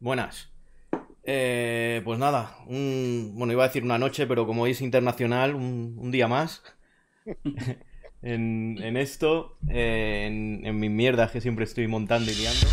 [0.00, 0.52] Buenas.
[1.24, 6.28] Eh, pues nada, bueno, iba a decir una noche, pero como es internacional, un, día
[6.28, 6.62] más
[8.22, 12.66] en, en esto, eh, en, en mis mierdas que siempre estoy montando y liando.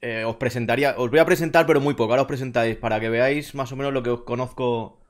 [0.00, 2.12] Eh, os presentaría, os voy a presentar, pero muy poco.
[2.12, 5.00] Ahora os presentáis para que veáis más o menos lo que os conozco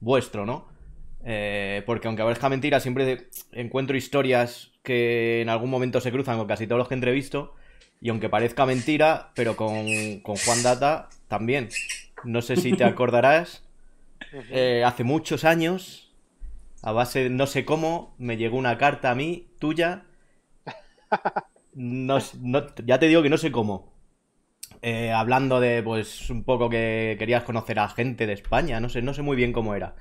[0.00, 0.77] vuestro, ¿no?
[1.24, 6.46] Eh, porque aunque parezca mentira, siempre encuentro historias que en algún momento se cruzan con
[6.46, 7.54] casi todos los que entrevisto.
[8.00, 11.76] Y aunque parezca mentira, pero con, con Juan Data también.
[12.22, 13.64] No sé si te acordarás.
[14.48, 16.12] eh, hace muchos años,
[16.82, 20.04] a base de no sé cómo, me llegó una carta a mí, tuya.
[21.74, 23.92] No, no- ya te digo que no sé cómo.
[24.82, 28.80] Eh, hablando de, pues, un poco que querías conocer a gente de España.
[28.80, 29.96] No sé, no sé muy bien cómo era.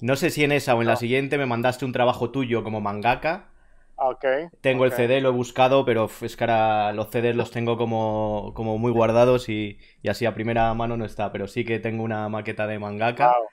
[0.00, 2.80] No sé si en esa o en la siguiente me mandaste un trabajo tuyo como
[2.80, 3.50] mangaka.
[3.96, 4.24] Ah, Ok.
[4.60, 4.92] Tengo el.
[4.92, 8.90] CD, lo he buscado, pero es que ahora los CDs los tengo como, como muy
[8.90, 11.30] guardados y, y así a primera mano no está.
[11.32, 13.26] Pero sí que tengo una maqueta de mangaka.
[13.28, 13.48] Wow.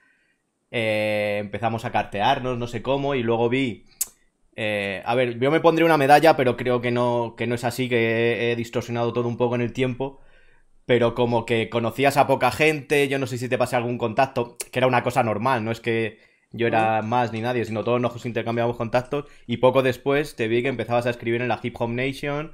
[0.72, 3.86] Eh, empezamos a cartearnos, no sé cómo, y luego vi.
[4.56, 7.64] eh, a ver, yo me pondré una medalla, pero creo que no, que no es
[7.66, 10.22] así, que he, he distorsionado todo un poco en el tiempo.
[10.86, 14.58] Pero como que conocías a poca gente, yo no sé si te pasé algún contacto,
[14.72, 16.20] que era una cosa normal, no es que
[16.52, 19.26] yo era más ni nadie, sino todos nos intercambiábamos contactos.
[19.48, 22.52] Y poco después te vi que empezabas a escribir en la Hip Hop Nation,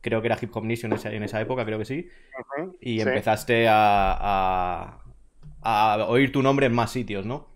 [0.00, 2.08] creo que era Hip Hop Nation en esa, en esa época, creo que sí.
[2.80, 3.08] Y sí.
[3.08, 4.98] empezaste a,
[5.62, 7.48] a, a oír tu nombre en más sitios, ¿no?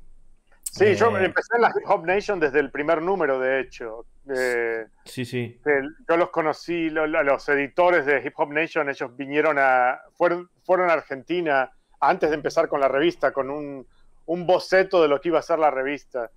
[0.62, 4.04] Sí, yo Eh, empecé en la Hip Hop Nation desde el primer número, de hecho.
[4.34, 5.58] Eh, Sí, sí.
[5.64, 9.98] el- yo los conocí, lo- lo- los editores de Hip Hop Nation, ellos vinieron a,
[10.12, 13.86] fueron, fueron a Argentina antes de empezar con la revista, con un,
[14.28, 16.30] un boceto de lo que iba a ser la revista.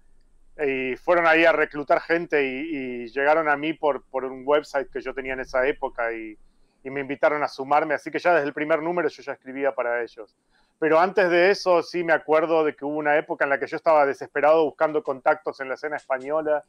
[0.58, 4.90] Y fueron ahí a reclutar gente y, y llegaron a mí por, por un website
[4.92, 6.38] que yo tenía en esa época y,
[6.84, 7.94] y me invitaron a sumarme.
[7.94, 10.36] Así que ya desde el primer número yo ya escribía para ellos.
[10.80, 13.68] Pero antes de eso sí me acuerdo de que hubo una época en la que
[13.68, 16.64] yo estaba desesperado buscando contactos en la escena española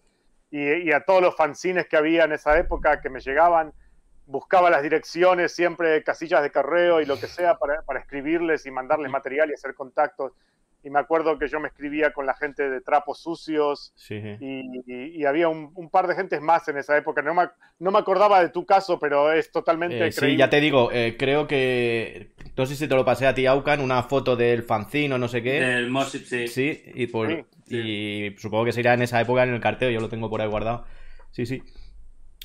[0.50, 3.72] y, y a todos los fanzines que había en esa época que me llegaban,
[4.26, 8.72] buscaba las direcciones, siempre casillas de correo y lo que sea para, para escribirles y
[8.72, 10.32] mandarles material y hacer contactos.
[10.84, 14.36] Y me acuerdo que yo me escribía con la gente de Trapos Sucios Sí, sí.
[14.40, 17.22] y, y- y había un, un par de gentes más en esa época.
[17.22, 17.44] No me,
[17.78, 21.16] no me acordaba de tu caso, pero es totalmente Eh, sí, ya te digo, eh,
[21.18, 22.32] creo que.
[22.56, 25.28] No sé si te lo pasé a ti, Aucan, una foto del fanzine o no
[25.28, 25.60] sé qué.
[25.60, 26.48] Del Mossip, sí.
[26.48, 30.00] Sí, y, por, Sí, y supongo que sería en esa época en el carteo, yo
[30.00, 30.84] lo tengo por ahí guardado.
[31.30, 31.62] Sí, sí.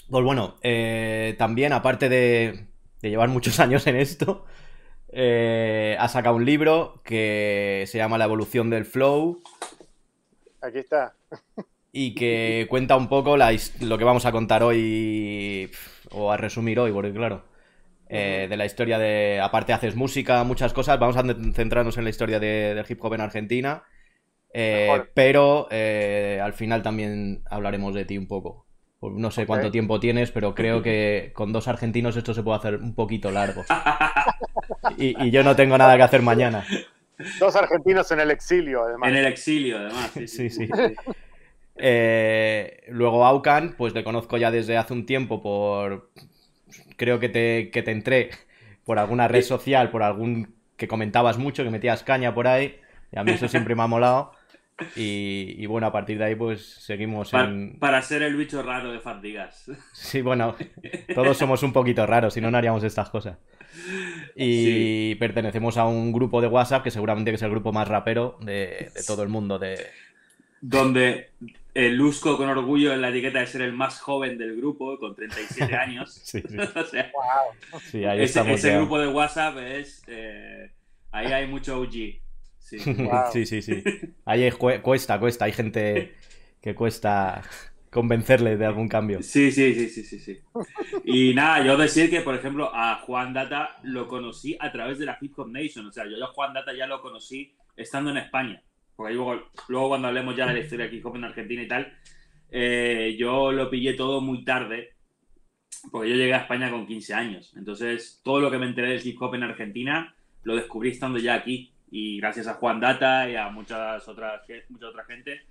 [0.09, 2.68] Pues bueno, eh, también, aparte de,
[3.02, 4.46] de llevar muchos años en esto,
[5.19, 9.41] eh, ha sacado un libro que se llama La evolución del flow
[10.61, 11.13] Aquí está.
[11.91, 15.72] y que cuenta un poco la lo que vamos a contar hoy,
[16.11, 17.44] o a resumir hoy, porque claro,
[18.09, 21.23] eh, de la historia de, aparte haces música, muchas cosas, vamos a
[21.53, 23.84] centrarnos en la historia de- del hip hop en Argentina,
[24.53, 28.66] eh, pero al final también hablaremos de ti un poco.
[28.99, 32.57] Pues No sé cuánto tiempo tienes, pero creo que con dos argentinos esto se puede
[32.57, 33.63] hacer un poquito largo.
[34.97, 36.66] Y, y yo no tengo nada que hacer mañana.
[37.39, 39.09] Dos argentinos en el exilio, además.
[39.09, 40.11] En el exilio, además.
[40.28, 40.69] Sí, sí.
[41.75, 46.09] Eh, luego Aucan, pues le conozco ya desde hace un tiempo por...
[46.95, 48.29] Creo que te, que te entré
[48.83, 49.50] por alguna red Sí.
[49.50, 52.79] social, por algún que comentabas mucho, que metías caña por ahí.
[53.11, 54.31] Y a mí eso siempre me ha molado.
[54.95, 57.79] Y, y bueno, a partir de ahí pues seguimos Pa- en...
[57.79, 59.72] para ser el bicho raro de Fatigas.
[59.91, 60.55] Sí, bueno,
[61.16, 63.39] todos somos un poquito raros, si no, no haríamos estas cosas.
[64.36, 68.92] Y pertenecemos a un grupo de WhatsApp que seguramente es el grupo más rapero de,
[68.94, 69.58] de todo el mundo.
[69.60, 69.78] De...
[70.62, 71.32] Donde
[71.74, 75.16] eh, luzco con orgullo en la etiqueta de ser el más joven del grupo, con
[75.16, 76.20] 37 años.
[76.24, 77.80] Sí, sí, o sea, Wow.
[77.82, 78.78] sí, ahí ese, estamos ese ya.
[78.78, 80.04] grupo de WhatsApp es.
[80.08, 80.72] eh,
[81.12, 81.92] ahí hay mucho OG.
[82.59, 82.78] Sí.
[82.86, 83.32] Wow.
[83.32, 83.84] Sí, sí, sí.
[84.26, 85.46] Ahí es- cue- cuesta, cuesta.
[85.46, 86.16] Hay gente
[86.62, 87.42] que cuesta
[87.92, 89.22] convencerle de algún cambio.
[89.22, 90.40] Sí, sí, sí, sí, sí, sí.
[91.06, 95.06] Y nada, yo decir que, por ejemplo, a Juan Data lo conocí a través de
[95.06, 95.88] la Hip Hop Nation.
[95.88, 98.61] O sea, yo a Juan Data ya lo conocí estando en España.
[98.96, 101.67] Porque luego, luego cuando hablemos ya de la historia de hip hop en Argentina y
[101.67, 101.94] tal,
[102.50, 104.96] eh, yo lo pillé todo muy tarde.
[105.91, 107.53] Porque yo llegué a España con 15 años.
[107.56, 111.35] Entonces, todo lo que me enteré del hip hop en Argentina lo descubrí estando ya
[111.35, 111.73] aquí.
[111.90, 115.41] Y gracias a Juan Data y a muchas otras, mucha otra gente,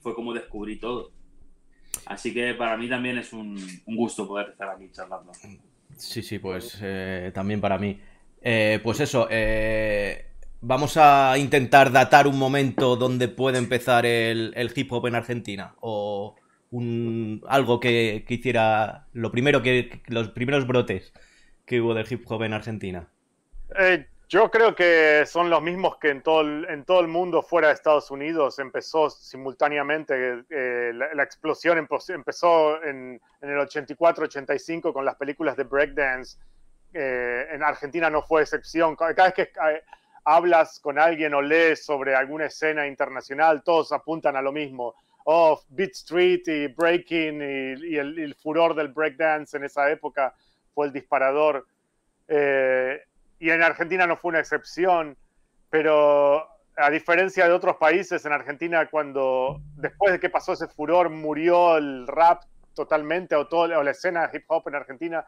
[0.00, 1.12] fue como descubrí todo.
[2.06, 3.56] Así que para mí también es un,
[3.86, 5.32] un gusto poder estar aquí charlando.
[5.96, 8.00] Sí, sí, pues eh, también para mí.
[8.40, 10.26] Eh, pues eso, eh,
[10.60, 15.74] vamos a intentar datar un momento donde puede empezar el, el hip hop en Argentina.
[15.80, 16.34] O,
[16.72, 21.12] un algo que, que hiciera lo primero que los primeros brotes
[21.66, 23.08] que hubo del hip hop en Argentina?
[23.78, 28.10] Eh, yo creo que son los mismos que en todo el, mundo fuera de Estados
[28.10, 28.58] Unidos.
[28.58, 36.38] Empezó simultáneamente, eh, la, la, explosión empezó en, el 84-85 con las películas de breakdance.
[36.94, 38.96] Eh, en Argentina no fue excepción.
[38.96, 39.82] Cada vez que eh,
[40.24, 44.94] hablas con alguien o lees sobre alguna escena internacional, todos apuntan a lo mismo.
[45.26, 50.34] Oh, Beat Street y Breaking y, el, furor del breakdance en esa época
[50.72, 51.66] fue el disparador.
[52.28, 52.98] Eh,
[53.42, 55.16] y en Argentina no fue una excepción,
[55.68, 56.46] pero
[56.76, 61.76] a diferencia de otros países, en Argentina cuando después de que pasó ese furor murió
[61.76, 65.26] el rap totalmente o, todo, o la escena hip hop en Argentina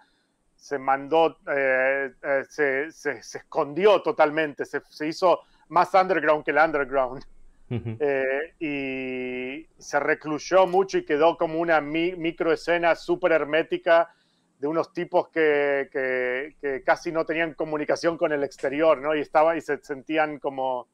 [0.55, 5.41] se mandó, eh, eh, se, se, se, escondió totalmente, se, se, hizo
[5.71, 7.25] más underground que el underground.
[7.69, 7.97] Uh -huh.
[7.99, 14.09] eh, y se recluyó mucho y quedó como una mi, microescena súper hermética
[14.59, 19.15] de unos tipos que, que, casi no tenían comunicación con el exterior, ¿no?
[19.15, 20.89] Y, estaba, y se sentían como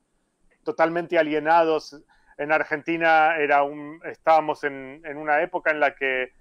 [0.65, 2.01] totalmente alienados.
[2.39, 6.33] En Argentina era un, estábamos en, en una época en la que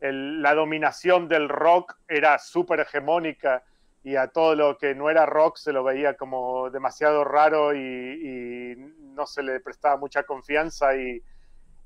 [0.00, 3.62] la dominación del rock era súper hegemónica
[4.02, 8.76] y a todo lo que no era rock se lo veía como demasiado raro y,
[9.16, 11.22] no se le prestaba mucha confianza y,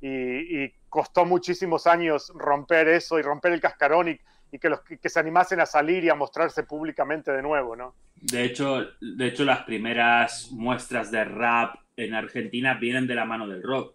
[0.00, 4.20] y, y, costó muchísimos años romper eso y romper el cascarón y,
[4.52, 7.94] y que, los, que se animasen a salir y a mostrarse públicamente de nuevo, ¿no?
[8.16, 13.46] De hecho, de hecho, las primeras muestras de rap en Argentina vienen de la mano
[13.48, 13.94] del rock.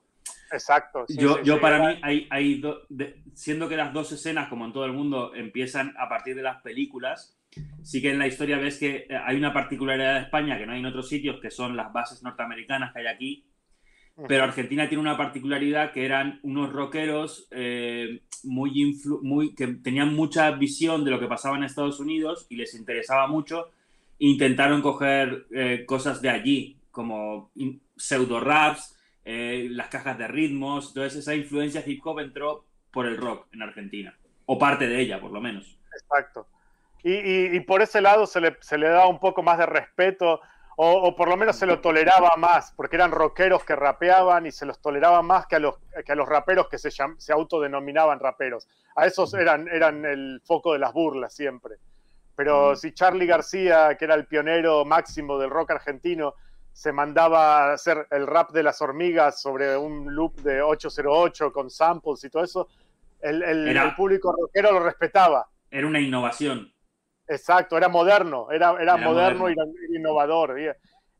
[0.51, 1.05] Exacto.
[1.07, 4.11] Sí, yo, sí, yo sí, para mí, hay, hay do, de, siendo que las dos
[4.11, 7.37] escenas, como en todo el mundo, empiezan a partir de las películas,
[7.83, 10.73] sí que en la historia ves que eh, hay una particularidad de España que no
[10.73, 13.45] hay en otros sitios, que son las bases norteamericanas que hay aquí,
[14.27, 20.51] pero Argentina tiene una particularidad que eran unos rockeros eh, muy, muy que tenían mucha
[20.51, 23.69] visión de lo que pasaba en Estados Unidos y les interesaba mucho.
[24.19, 27.51] Intentaron coger eh, cosas de allí, como
[27.97, 30.89] pseudo raps, eh, las cajas de ritmos.
[30.89, 35.19] Entonces, esa influencia hip hop entró por el rock en Argentina, o parte de ella,
[35.19, 35.77] por lo menos.
[35.93, 36.47] Exacto.
[37.03, 39.65] Y, y, y por ese lado se le, se le da un poco más de
[39.65, 40.39] respeto
[40.77, 44.51] o, o, por lo menos se lo toleraba más, porque eran rockeros que rapeaban y
[44.51, 45.75] se los toleraba más que a los,
[46.05, 48.67] que a los raperos que se, se autodenominaban raperos.
[48.95, 51.75] A esos eran, eran el foco de las burlas siempre.
[52.35, 52.75] Pero mm.
[52.75, 56.35] si Charlie García, que era el pionero máximo del rock argentino,
[56.73, 61.69] se mandaba a hacer el rap de las hormigas sobre un loop de 808 con
[61.69, 62.67] samples y todo eso,
[63.21, 65.47] el, el, era, el público rockero lo respetaba.
[65.71, 66.74] Era una innovación.
[67.27, 70.59] Exacto, era moderno, era, era, era moderno, moderno, y innovador.
[70.59, 70.69] Y,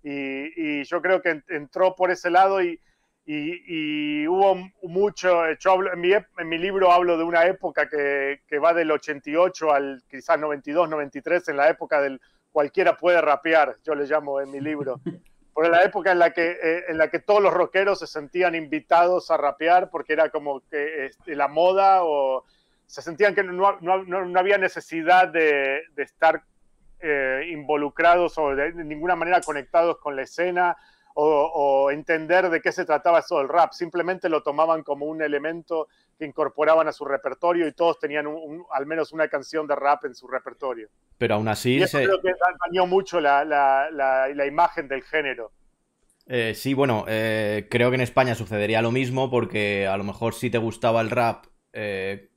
[0.03, 2.79] y, yo creo que entró por ese lado y,
[3.25, 8.41] y hubo mucho, yo hablo, en, mi, en, mi, libro hablo de una época que,
[8.47, 12.21] que, va del 88 al quizás 92, 93, en la época del
[12.55, 15.01] cualquiera puede rapear, yo le llamo en mi libro.
[15.53, 18.55] Por la época en la que, eh, en la que todos los rockeros se sentían
[18.55, 22.45] invitados a rapear porque era como que este, la moda o
[22.87, 26.43] se sentían que no, no, no había necesidad de, de estar
[26.99, 30.75] eh, involucrados o de, de, ninguna manera conectados con la escena
[31.13, 33.73] o, o, entender de qué se trataba eso del rap.
[33.73, 35.87] Simplemente lo tomaban como un elemento
[36.17, 39.75] que incorporaban a su repertorio y todos tenían un, un, al menos una canción de
[39.75, 40.89] rap en su repertorio.
[41.17, 41.75] Pero aún así...
[41.75, 42.05] Y eso se...
[42.05, 42.31] creo que
[42.65, 45.51] dañó mucho la, la, la, la imagen del género.
[46.27, 50.33] Eh, sí, bueno, eh, creo que en España sucedería lo mismo porque a lo mejor
[50.33, 52.29] si te gustaba el rap eh,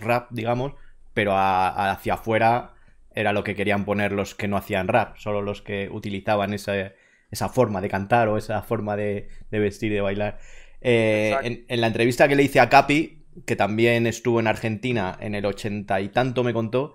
[0.00, 0.72] rap, digamos,
[1.14, 2.74] pero a, a hacia afuera
[3.14, 6.92] era lo que querían poner los que no hacían rap, solo los que utilizaban esa,
[7.30, 10.38] esa forma de cantar o esa forma de, de vestir y de bailar.
[10.80, 15.16] Eh, en, en, la entrevista que le hice a Capi, que también estuvo en Argentina
[15.20, 16.94] en el ochenta y tanto, me contó,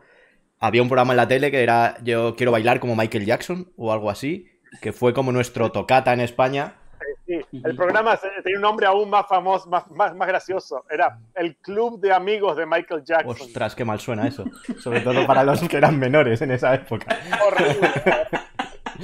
[0.60, 3.94] había un programa en la tele que era Yo quiero bailar como Michael Jackson o
[3.94, 4.48] algo así,
[4.82, 6.76] que fue como nuestro tocata en España
[7.26, 10.86] Sí, el programa tenía un nombre aún más famoso, más, más, más, gracioso.
[10.90, 13.36] Era el Club de Amigos de Michael Jackson.
[13.40, 14.46] Ostras, qué mal suena eso.
[14.80, 17.06] Sobre todo para los que eran menores en esa época.
[17.46, 17.92] Horrible.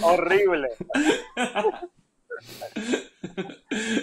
[0.03, 0.69] Horrible.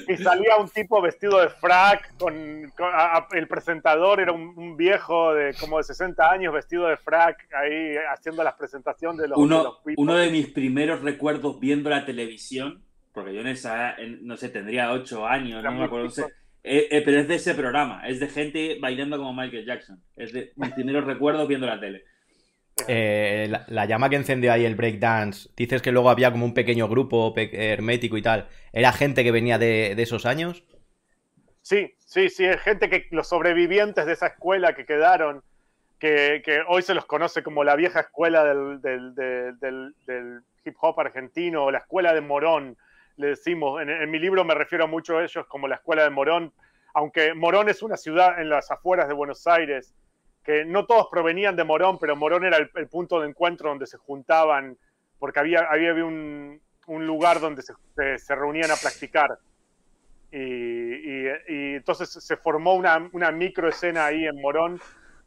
[0.08, 4.76] Y salía un tipo vestido de frac, con, con a, el presentador era un, un,
[4.76, 9.38] viejo de como de 60 años vestido de frac, ahí haciendo la presentación de los...
[9.38, 12.82] Uno de, los uno de mis primeros recuerdos viendo la televisión
[13.20, 16.24] porque yo en esa, en, no sé, tendría ocho años, no me acuerdo, no sé.
[16.62, 20.02] Eh, eh, pero es de ese programa, es de gente bailando como Michael Jackson.
[20.16, 22.04] Es de mis primeros recuerdos viendo la tele.
[22.86, 26.54] Eh, la, la, llama que encendió ahí el breakdance, dices que luego había como un
[26.54, 28.48] pequeño grupo hermético y tal.
[28.72, 30.64] ¿Era gente que venía de, de esos años?
[31.62, 35.44] Sí, Sí, sí, es gente que los sobrevivientes de esa escuela que quedaron,
[36.00, 41.70] que, hoy se los conoce como la vieja escuela del, del, hip hop argentino, o
[41.70, 42.76] la escuela de Morón,
[43.20, 43.80] le decimos.
[43.82, 46.52] En, mi libro me refiero mucho a ellos como la escuela de Morón,
[46.94, 49.94] aunque Morón es una ciudad en las afueras de Buenos Aires,
[50.42, 53.98] que no todos provenían de Morón, pero Morón era el, punto de encuentro donde se
[53.98, 54.76] juntaban,
[55.18, 59.38] porque había, había un, lugar donde se, reunían a practicar.
[60.32, 61.26] Y,
[61.76, 64.80] entonces se formó una, una microescena ahí en Morón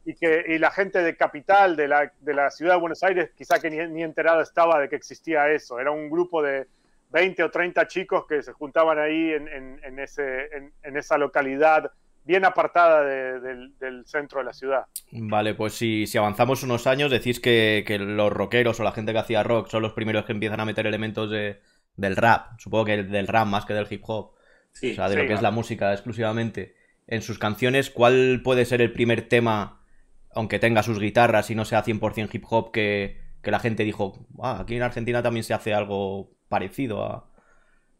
[0.05, 3.59] y que la gente de capital, de la, de la ciudad de Buenos Aires, quizá
[3.59, 5.79] que ni, ni enterado estaba de que existía eso.
[5.79, 6.67] Era un grupo de
[7.13, 10.49] 20 o 30 chicos que se juntaban ahí en, en, ese,
[10.83, 11.91] en esa localidad
[12.25, 14.85] bien apartada del, centro de la ciudad.
[15.11, 19.13] Vale, pues si, si avanzamos unos años, decís que, que, los rockeros o la gente
[19.13, 21.59] que hacía rock son los primeros que empiezan a meter elementos de,
[21.95, 24.33] del rap, supongo que del rap más que del hip hop
[24.75, 28.81] o sea, de lo que es la música exclusivamente, en sus canciones, ¿cuál puede ser
[28.81, 29.83] el primer tema,
[30.31, 34.61] aunque tenga sus guitarras y no sea 100% hip hop, que, la gente dijo, ah,
[34.61, 37.25] aquí en Argentina también se hace algo parecido a...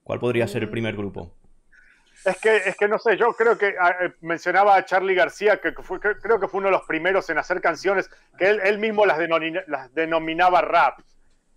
[0.03, 1.33] ¿Cuál podría ser el primer grupo?
[2.23, 5.59] Es que, es que no sé, yo creo que ah, eh, mencionaba a Charlie García,
[5.59, 9.07] que, fue, creo que fue uno de los primeros en hacer canciones, que él, mismo
[9.07, 9.17] las,
[9.67, 10.99] las denominaba rap.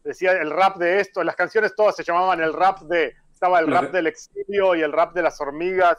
[0.04, 3.66] Decía el rap de esto, las canciones todas se llamaban el rap de, estaba el
[3.66, 5.98] rap del exilio y el rap de las hormigas,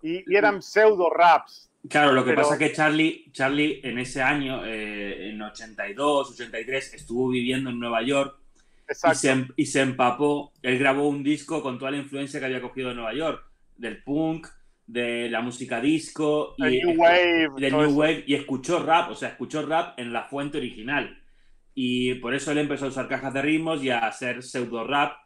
[0.00, 1.68] y, eran pseudo raps.
[1.88, 6.94] Claro, lo que pasa es que Charlie, Charlie en ese año, eh, en 82, 83,
[6.94, 8.45] estuvo viviendo en Nueva York
[8.88, 10.52] y se, y se, empapó.
[10.62, 13.44] Él grabó un disco con toda la influencia que había cogido de Nueva York,
[13.76, 14.46] del punk,
[14.86, 19.66] de la música disco, y, New Wave, New Wave, y escuchó rap, o sea, escuchó
[19.66, 21.22] rap en la fuente original.
[21.74, 25.16] Y por eso él empezó a usar cajas de ritmos y a hacer pseudo rap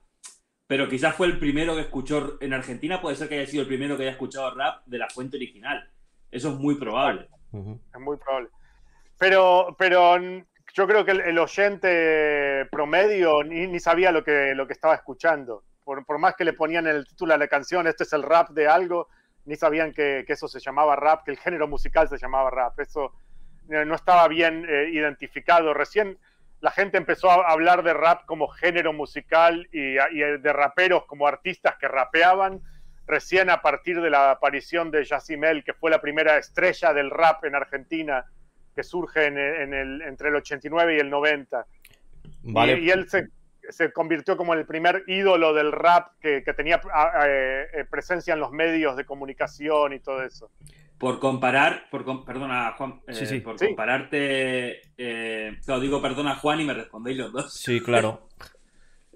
[0.71, 3.67] pero quizás fue el primero que escuchó en Argentina, puede ser que haya sido el
[3.67, 5.91] primero que haya escuchado rap de la fuente original.
[6.31, 7.29] Eso es muy probable.
[7.53, 8.51] Es muy probable.
[9.19, 10.15] Pero, pero
[10.75, 15.65] yo creo que el, oyente promedio ni, sabía lo que, lo que estaba escuchando.
[15.85, 18.69] Por, más que le ponían el título a la canción, este es el rap de
[18.69, 19.09] algo,
[19.45, 22.79] ni sabían que, eso se llamaba rap, que el género musical se llamaba rap.
[22.79, 23.13] Eso
[23.69, 25.75] eh, no estaba bien eh, identificado.
[25.75, 26.19] Recién
[26.61, 31.77] la gente empezó a hablar de rap como género musical y, de raperos como artistas
[31.81, 32.61] que rapeaban
[33.07, 37.45] recién a partir de la aparición de Yacimel, que fue la primera estrella del rap
[37.45, 38.25] en Argentina,
[38.75, 41.67] que surge en, el, entre el 89 y el 90.
[42.45, 46.81] Y, él se, convirtió como el primer ídolo del rap que, tenía
[47.27, 50.51] eh, eh, presencia en los medios de comunicación y todo eso
[51.01, 57.17] por comparar, por, perdona Juan, eh, por compararte, eh, digo perdona Juan y me respondéis
[57.17, 57.55] los dos.
[57.55, 58.29] Sí, claro.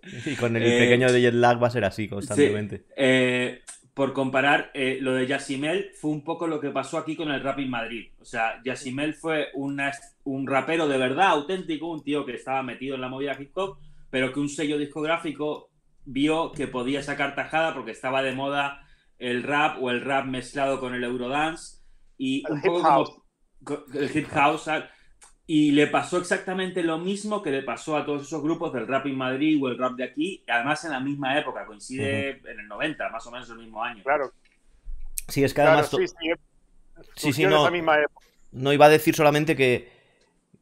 [0.25, 2.87] y con el eh, pequeño de jet lag va a ser así constantemente.
[2.97, 3.61] Eh,
[3.95, 7.61] por comparar, lo de Yassimel fue un poco lo que pasó aquí con el rap
[7.61, 8.11] en Madrid.
[8.21, 13.01] O sea, Yassimel fue un rapero de verdad auténtico, un tío que estaba metido en
[13.01, 13.79] la movida hip hop,
[14.11, 15.71] pero que un sello discográfico
[16.05, 18.85] vio que podía sacar tajada porque estaba de moda
[19.19, 21.79] el rap o el rap mezclado con el Eurodance
[22.19, 23.13] y el hip house.
[23.95, 24.69] el hip house
[25.47, 29.07] y le pasó exactamente lo mismo que le pasó a todos esos grupos del rap
[29.07, 32.69] en Madrid o el rap de aquí, además en la misma época, coincide en el
[32.69, 34.03] 90, más o menos el mismo año.
[34.03, 34.33] Claro.
[35.29, 35.91] Sí, es que además...
[37.17, 37.69] sí, sí, no,
[38.53, 39.91] no iba a decir solamente que,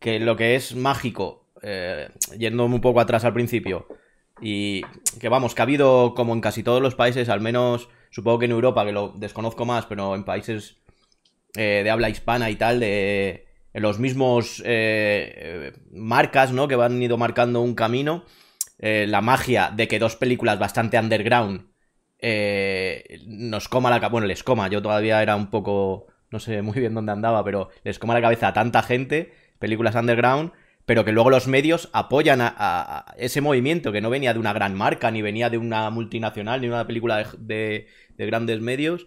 [0.01, 3.87] que lo que es mágico, eh, yendo un poco atrás al principio,
[4.41, 4.83] y
[5.21, 8.47] que vamos, que ha habido como en casi todos los países, al menos supongo que
[8.47, 10.79] en Europa, que lo desconozco más, pero en países
[11.55, 16.69] eh, de habla hispana y tal, de los mismos eh, marcas, ¿no?
[16.69, 18.25] Que van ido marcando un camino.
[18.79, 21.69] Eh, la magia de que dos películas bastante underground
[23.27, 24.13] nos coma la cabeza.
[24.13, 26.07] Bueno, les coma, yo todavía era un poco.
[26.31, 29.95] No sé muy bien dónde andaba, pero les coma la cabeza a tanta gente, películas
[29.95, 30.53] underground,
[30.85, 34.75] pero que luego los medios apoyan a, ese movimiento que no venía de una gran
[34.75, 37.87] marca, ni venía de una multinacional, ni de una película de,
[38.19, 39.07] grandes medios,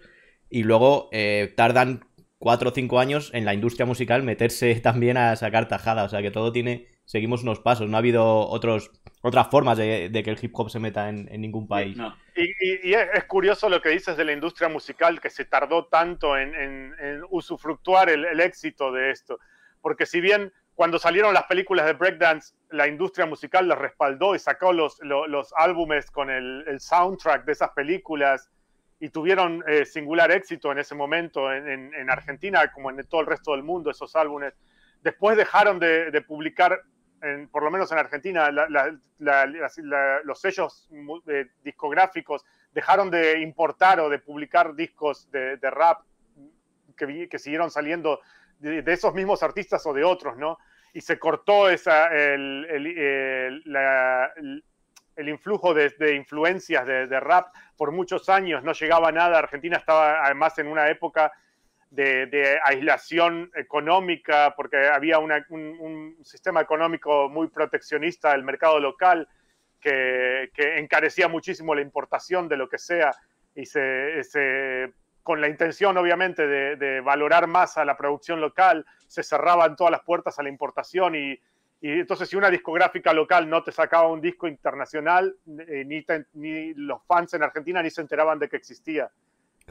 [0.49, 2.05] y luego eh, tardan
[2.37, 6.21] cuatro o cinco años en la industria musical meterse también a sacar tajada, o sea
[6.21, 10.39] que todo tiene, seguimos unos pasos, no ha habido otros, otras formas de, que el
[10.41, 11.97] hip hop se meta en, ningún país.
[12.35, 16.93] Y, es curioso lo que dices de la industria musical, que se tardó tanto en,
[17.29, 19.39] usufructuar el éxito de esto,
[19.81, 24.39] porque si bien cuando salieron las películas de breakdance, la industria musical los respaldó y
[24.39, 28.51] sacó los, los, álbumes con el, soundtrack de esas películas
[28.99, 33.51] y tuvieron eh, singular éxito en ese momento en, Argentina como en todo el resto
[33.51, 34.53] del mundo esos álbumes.
[35.01, 36.81] Después dejaron de, publicar,
[37.51, 40.89] por lo menos en Argentina, los sellos
[41.63, 46.01] discográficos dejaron de importar o de publicar discos de, rap
[46.97, 48.21] que, que siguieron saliendo
[48.59, 50.57] de, esos mismos artistas o de otros, ¿no?
[50.93, 52.87] Y se cortó esa, el, el,
[53.67, 54.63] el,
[55.17, 59.39] influjo de, de influencias de, de, rap por muchos años, no llegaba nada.
[59.39, 61.31] Argentina estaba además en una época
[61.89, 69.27] de, aislación económica, porque había un, un, sistema económico muy proteccionista del mercado local
[69.79, 73.11] que, que, encarecía muchísimo la importación de lo que sea
[73.55, 74.91] y se, se
[75.23, 79.91] con la intención obviamente de, de, valorar más a la producción local, se cerraban todas
[79.91, 81.39] las puertas a la importación y,
[81.85, 85.35] y entonces si una discográfica local no te sacaba un disco internacional,
[85.67, 89.11] eh, ni, ni los fans en Argentina ni se enteraban de que existía.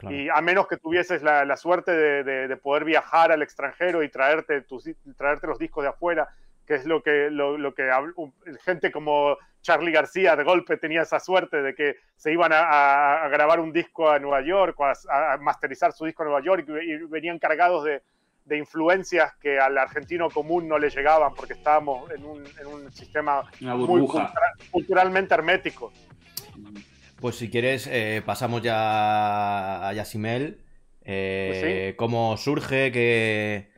[0.09, 4.07] Y a menos que tuvieses la, la suerte de, de, poder viajar al extranjero y
[4.07, 6.29] traerte, tus, traerte los discos de afuera,
[6.65, 7.89] que es lo que, lo, lo que
[8.63, 13.27] gente como Charlie García de golpe tenía esa suerte de que se iban a, a
[13.27, 16.93] grabar un disco a Nueva York, a, a, masterizar su disco a Nueva York y,
[16.93, 18.01] y venían cargados de,
[18.45, 22.91] de, influencias que al argentino común no le llegaban porque estábamos en un, en un
[22.91, 24.07] sistema muy
[24.71, 25.91] culturalmente hermético.
[27.19, 30.61] Pues si quieres, eh, pasamos ya a Yasimel.
[31.01, 32.91] Eh, pues ¿Cómo surge?
[32.91, 33.71] ¿Qué,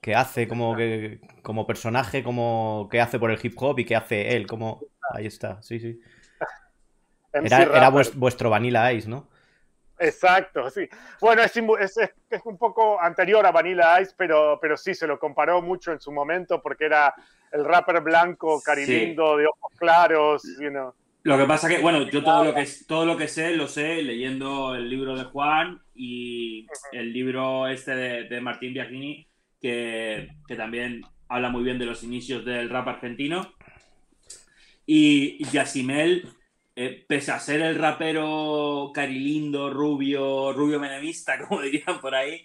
[0.00, 2.22] qué hace como, que, como personaje?
[2.22, 4.46] Cómo, ¿Qué hace por el hip hop y qué hace él?
[4.46, 4.80] Cómo...
[5.14, 6.00] Ahí está, sí, sí.
[7.32, 9.30] Era, era vuestro Vanilla Ice, ¿no?
[10.02, 10.88] Exacto, sí.
[11.20, 11.96] Bueno, es, es,
[12.28, 16.00] es, un poco anterior a Vanilla Ice, pero, pero sí, se lo comparó mucho en
[16.00, 17.14] su momento porque era
[17.52, 20.92] el rapper blanco, carilindo, de ojos claros, you know.
[21.24, 24.02] Lo que pasa que, bueno, yo todo lo que, todo lo que sé lo sé
[24.02, 29.28] leyendo el libro de Juan y el libro este de, Martín Biagini,
[29.60, 33.54] que, que, también habla muy bien de los inicios del rap argentino.
[34.84, 36.28] Y Yasimel,
[36.74, 42.40] eh, pese a ser el rapero carilindo, rubio, rubio menemista, como dirían por ahí,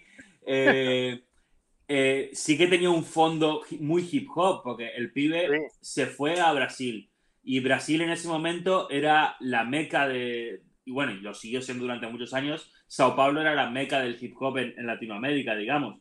[0.46, 1.22] eh,
[1.88, 6.52] eh, sí que tenía un fondo muy hip hop, porque el pibe se fue a
[6.52, 7.10] Brasil
[7.50, 11.84] y Brasil en ese momento era la meca de, y bueno, y lo siguió siendo
[11.84, 15.98] durante muchos años, Sao Paulo era la meca del hip hop en, Latinoamérica, digamos.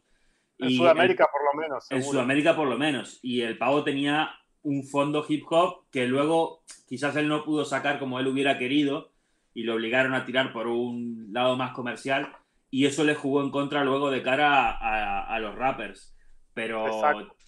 [0.58, 1.90] En Sudamérica por lo menos.
[1.90, 3.20] En Sudamérica por lo menos.
[3.22, 4.32] Y el pavo tenía
[4.68, 9.12] un fondo hip hop que luego quizás él no pudo sacar como él hubiera querido
[9.54, 12.34] y lo obligaron a tirar por un lado más comercial
[12.70, 16.14] y eso le jugó en contra luego de cara a, los rappers.
[16.54, 16.86] Pero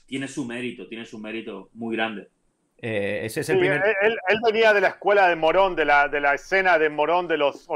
[0.06, 2.30] tiene su mérito, tiene su mérito muy grande.
[2.82, 3.84] Eh, ese es el primer...
[4.02, 7.28] él, él, venía de la escuela de Morón, de la, de la escena de Morón,
[7.28, 7.68] de los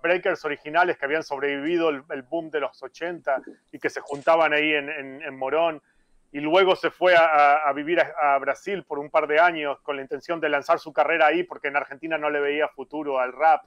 [0.00, 4.52] breakers originales que habían sobrevivido el, el, boom de los 80 y que se juntaban
[4.52, 5.82] ahí en, en, en Morón.
[6.32, 10.02] Y luego se fue a, vivir a, Brasil por un par de años con la
[10.02, 13.64] intención de lanzar su carrera ahí, porque en Argentina no le veía futuro al rap.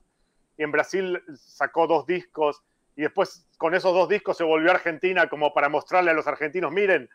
[0.58, 2.64] Y en Brasil sacó dos discos
[2.96, 6.28] y después con esos dos discos se volvió a Argentina como para mostrarle a los
[6.28, 7.08] argentinos, miren,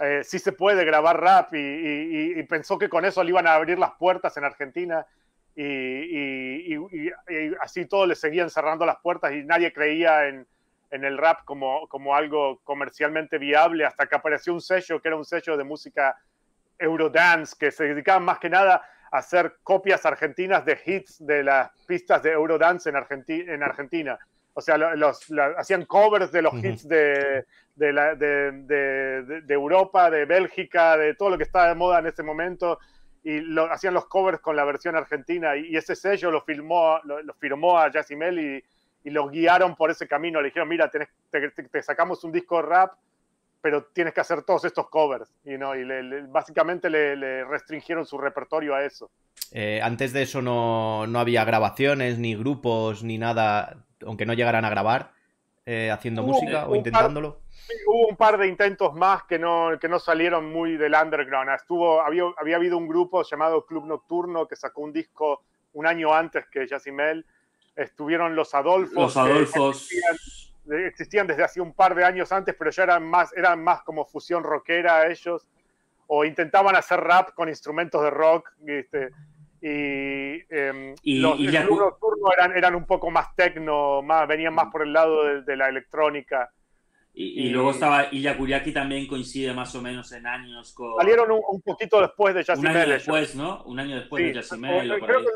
[0.00, 3.78] eh, sí se puede grabar rap y, pensó que con eso le iban a abrir
[3.78, 5.06] las puertas en Argentina
[5.54, 7.10] y, y
[7.60, 10.46] así todos le seguían cerrando las puertas y nadie creía en,
[10.90, 13.84] en, el rap como, como algo comercialmente viable.
[13.84, 16.16] Hasta que apareció un sello que era un sello de música
[16.78, 21.70] Eurodance que se dedicaba más que nada a hacer copias argentinas de hits de las
[21.86, 24.18] pistas de Eurodance en, Argenti en Argentina.
[24.52, 26.72] O sea, los, los, hacían covers de los uh -huh.
[26.72, 27.44] hits de,
[27.74, 28.52] de, la, de,
[29.42, 32.78] de, Europa, de Bélgica, de todo lo que estaba de moda en ese momento,
[33.22, 36.98] y lo, hacían los covers con la versión argentina, y, y ese sello lo, filmó,
[37.04, 38.64] lo, lo firmó a Yacimel y,
[39.06, 40.40] y los guiaron por ese camino.
[40.40, 42.94] Le dijeron, mira, tenés, te, te, sacamos un disco de rap,
[43.62, 45.32] pero tienes que hacer todos estos covers.
[45.44, 45.76] You know?
[45.76, 49.08] Y le, le, básicamente le, le, restringieron su repertorio a eso.
[49.52, 54.64] Eh, antes de eso no, no había grabaciones, ni grupos, ni nada aunque no llegaran
[54.64, 55.12] a grabar,
[55.64, 57.34] eh, haciendo hubo, música o intentándolo?
[57.34, 61.50] Par, hubo un par de intentos más que no, que no salieron muy del underground.
[61.50, 66.12] Estuvo, había, había habido un grupo llamado Club Nocturno que sacó un disco un año
[66.12, 67.24] antes que Yacimel.
[67.76, 68.94] Estuvieron los Adolfos.
[68.94, 69.88] Los Adolfos.
[69.92, 73.82] Existían, existían, desde hace un par de años antes, pero ya eran más, eran más
[73.82, 75.46] como fusión rockera ellos.
[76.08, 78.52] O intentaban hacer rap con instrumentos de rock.
[78.58, 79.10] ¿viste?
[79.60, 84.54] y, eh, y, los y el nocturno eran, eran un poco más tecno, más, venían
[84.54, 86.50] más por el lado de, de la electrónica.
[87.14, 90.96] Y, y, luego estaba y Yakuriaki también coincide más o menos en años con.
[90.98, 92.70] Salieron un, un poquito después de Yacimel.
[92.70, 93.62] Un año después, ¿no?
[93.64, 95.00] Un año después sí, de Yacimel.
[95.00, 95.26] Creo que,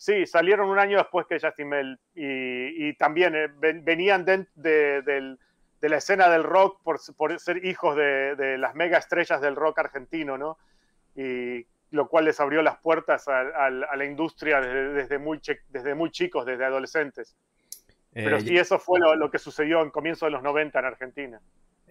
[0.00, 2.00] sí, salieron un año después que Yacimel.
[2.14, 3.48] Y, y también eh,
[3.82, 5.36] venían de, de, de,
[5.80, 9.56] de, la escena del rock por, por ser hijos de, de las mega estrellas del
[9.56, 10.56] rock argentino, ¿no?
[11.14, 15.38] Y lo cual les abrió las puertas a, a, a la industria desde, desde, muy
[15.68, 17.36] desde muy chicos, desde adolescentes.
[18.12, 20.84] Pero Eh, sí, eso fue lo, lo que sucedió en comienzo de los 90 en
[20.86, 21.40] Argentina.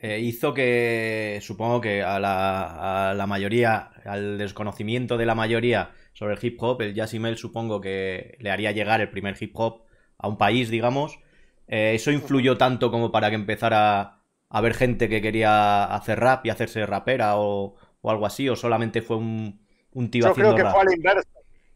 [0.01, 5.91] Eh, hizo que, supongo que a la, a la mayoría, al desconocimiento de la mayoría
[6.13, 9.51] sobre el hip hop, el Jazzy Mel supongo que le haría llegar el primer hip
[9.55, 9.83] hop
[10.17, 11.19] a un país, digamos.
[11.67, 16.45] Eh, ¿Eso influyó tanto como para que empezara a haber gente que quería hacer rap
[16.45, 18.49] y hacerse rapera o, o algo así?
[18.49, 20.71] ¿O solamente fue un, un tío Yo haciendo creo que rap?
[20.71, 21.29] fue a la inversa.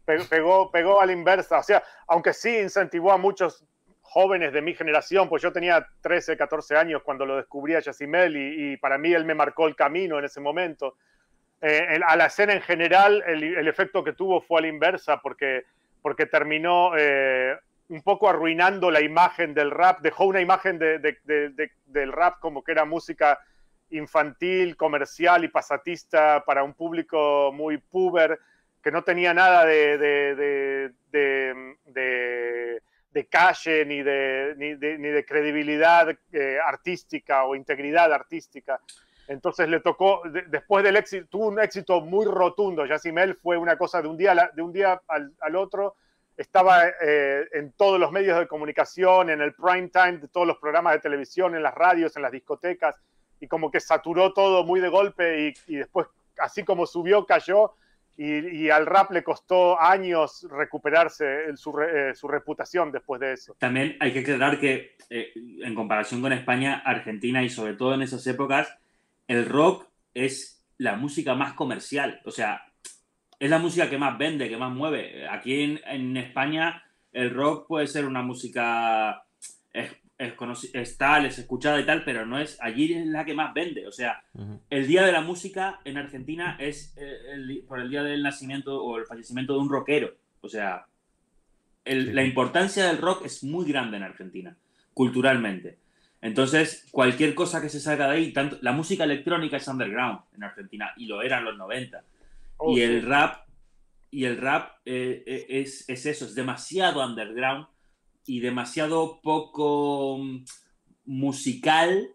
[0.04, 1.58] Pe- Pegó, pegó a la inversa.
[1.58, 3.64] O sea, aunque sí incentivó a muchos
[4.14, 8.36] jóvenes de mi generación, pues yo tenía 13, 14 años cuando lo descubrí a Yacimel
[8.36, 10.94] y, y para mí él me marcó el camino en ese momento.
[11.60, 14.68] Eh, el- a la escena en general, el, el efecto que tuvo fue a la
[14.68, 15.64] inversa porque,
[16.00, 17.56] porque terminó eh,
[17.88, 22.12] un poco arruinando la imagen del rap, dejó una imagen de- de- de- de- del
[22.12, 23.40] rap como que era música
[23.90, 28.38] infantil, comercial y pasatista para un público muy puber,
[28.80, 29.98] que no tenía nada de,
[33.14, 38.80] de, calle ni de, ni de, ni de credibilidad eh, artística o integridad artística.
[39.28, 42.84] Entonces le tocó, de- después del éxito, tuvo un éxito muy rotundo.
[42.84, 45.94] Yacimel fue una cosa de un día, de un día al, al otro,
[46.36, 50.58] estaba eh, en todos los medios de comunicación, en el prime time de todos los
[50.58, 53.00] programas de televisión, en las radios, en las discotecas,
[53.40, 57.74] y como que saturó todo muy de golpe y, y después, así como subió, cayó,
[58.16, 63.20] y, y al rap le costó años recuperarse el- su, re- eh, su reputación después
[63.20, 63.56] de eso.
[63.58, 68.02] También hay que aclarar que, eh, en comparación con España, Argentina y sobre todo en
[68.02, 68.76] esas épocas,
[69.26, 72.20] el rock es la música más comercial.
[72.24, 72.62] O sea,
[73.38, 75.28] es la música que más vende, que más mueve.
[75.28, 79.24] Aquí en, en España, el rock puede ser una música.
[80.16, 80.32] Es,
[80.74, 82.56] es, tal, es escuchada y tal, pero no es.
[82.60, 83.86] Allí es la que más vende.
[83.88, 84.22] O sea,
[84.70, 88.82] el día de la música en Argentina es eh, el- por el día del nacimiento
[88.82, 90.14] o el fallecimiento de un rockero.
[90.40, 90.86] O sea,
[91.84, 92.12] el- Sí.
[92.12, 94.56] la importancia del rock es muy grande en Argentina,
[94.94, 95.78] culturalmente.
[96.22, 100.44] Entonces, cualquier cosa que se salga de ahí, tanto, la música electrónica es underground en
[100.44, 102.02] Argentina y lo era en los 90.
[102.56, 102.82] Oh, y sí.
[102.82, 103.46] el rap,
[104.10, 107.66] y el rap eh, eh, es, es eso, es demasiado underground
[108.26, 110.44] y demasiado poco mm,
[111.06, 112.08] musical,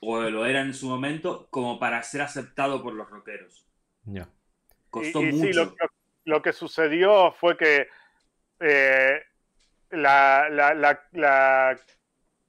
[0.00, 3.66] o lo era en su momento, como para ser aceptado por los rockeros.
[4.04, 4.28] Ya.
[4.90, 5.46] Costó y, y mucho.
[5.46, 5.74] sí, lo, lo-
[6.24, 7.86] lo que sucedió fue que
[8.60, 9.20] eh,
[9.90, 11.78] la, la- la- la-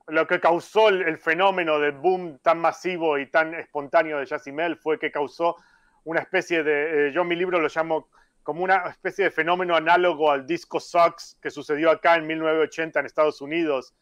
[0.08, 4.78] lo que causó el, el fenómeno de boom tan masivo y tan espontáneo de Yacimel
[4.78, 5.58] fue que causó
[6.06, 8.10] una especie de, eh, yo en mi libro lo llamo
[8.48, 13.06] como una especie de fenómeno análogo al disco Sox que sucedió acá en 1980 en
[13.06, 13.94] Estados Unidos,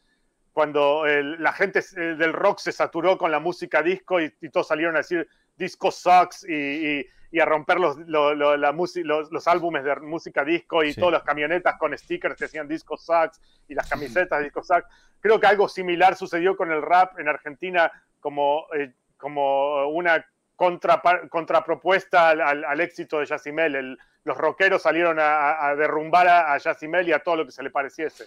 [0.54, 4.50] cuando el- la gente eh, del rock se saturó con la música disco y, y
[4.52, 6.54] todos salieron a decir disco sucks y,
[7.00, 10.94] y- y a romper los, lo- lo- la los, los álbumes de música disco y
[10.94, 11.00] Sí.
[11.00, 14.86] todas las camionetas con stickers que decían disco sucks y las camisetas disco sucks.
[15.22, 20.24] Creo que algo similar sucedió con el rap en Argentina como, eh, como una
[21.32, 23.74] contrapropuesta al éxito de Yacimel.
[23.76, 27.64] El- los rockeros salieron a, derrumbar a, a Yacimel y a todo lo que se
[27.64, 28.26] le pareciese.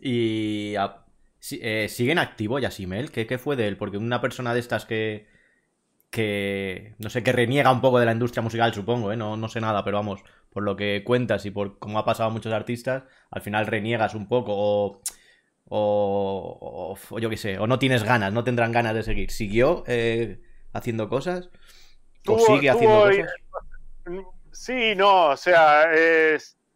[0.00, 1.04] Y a-
[1.52, 3.10] eh, sigue en activo Yasimel.
[3.10, 3.76] ¿Qué, ¿Qué fue de él?
[3.76, 5.26] Porque una persona de estas que.
[6.10, 6.94] que.
[6.98, 9.16] no sé, que reniega un poco de la industria musical, supongo, ¿eh?
[9.16, 12.30] No, no sé nada, pero vamos, por lo que cuentas y por cómo ha pasado
[12.30, 15.02] a muchos artistas, al final reniegas un poco o.
[15.68, 19.30] o, o- o yo qué sé, o no tienes ganas, no tendrán ganas de seguir.
[19.30, 20.40] ¿Siguió eh,
[20.72, 21.50] haciendo cosas?
[22.26, 23.26] ¿O Tuvo- sigue haciendo cosas?
[24.52, 25.90] Sí, no, o sea,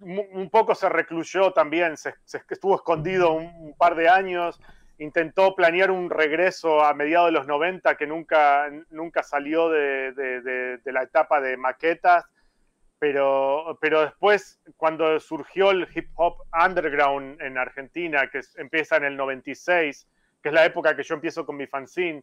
[0.01, 4.61] un poco se recluyó también, se, estuvo escondido un, par de años,
[4.99, 11.03] intentó planear un regreso a mediados de los 90 que nunca, nunca salió de, la
[11.03, 12.25] etapa de maquetas,
[12.99, 19.17] pero, pero después, cuando surgió el hip hop underground en Argentina, que empieza en el
[19.17, 20.07] 96,
[20.41, 22.23] que es la época que yo empiezo con mi fanzine,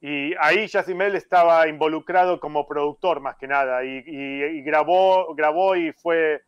[0.00, 5.74] y ahí Yacimel estaba involucrado como productor más que nada y, y- y grabó, grabó
[5.76, 6.42] y fue,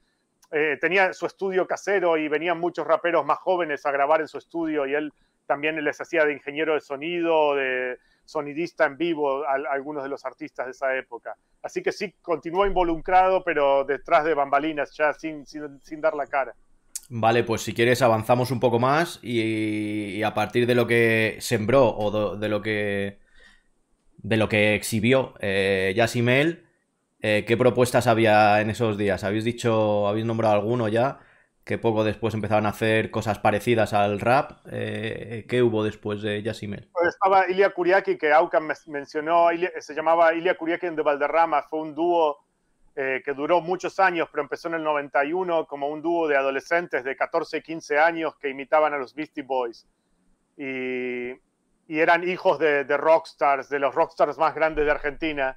[0.52, 4.38] eh, tenía su estudio casero y venían muchos raperos más jóvenes a grabar en su
[4.38, 5.12] estudio y él
[5.46, 10.08] también les hacía de ingeniero de sonido, de sonidista en vivo a, a algunos de
[10.08, 11.34] los artistas de esa época.
[11.62, 16.26] Así que sí, continuó involucrado, pero detrás de bambalinas, ya sin, sin, sin dar la
[16.26, 16.54] cara.
[17.08, 19.40] Vale, pues si quieres avanzamos un poco más y,
[20.16, 23.18] y a partir de lo que sembró o do- de, lo que
[24.22, 26.66] de lo que exhibió eh, Yassimel,
[27.20, 29.24] eh, ¿qué propuestas había en esos días?
[29.24, 31.20] ¿Habéis dicho, habéis nombrado alguno ya?
[31.64, 34.60] Que poco después empezaron a hacer cosas parecidas al rap.
[34.70, 36.88] Eh, ¿Qué hubo después de Yassimel?
[37.06, 41.94] Estaba Ilia Kuriaki, que Aucan me- mencionó, se llamaba Ilia Kuriaki de Valderrama, fue un
[41.94, 42.38] dúo
[42.96, 47.04] eh, que duró muchos años, pero empezó en el 91 como un dúo de adolescentes
[47.04, 49.86] de 14 y 15 años que imitaban a los Beastie Boys.
[50.56, 51.30] Y,
[51.90, 55.56] y eran hijos de, de, rockstars, de los rockstars más grandes de Argentina.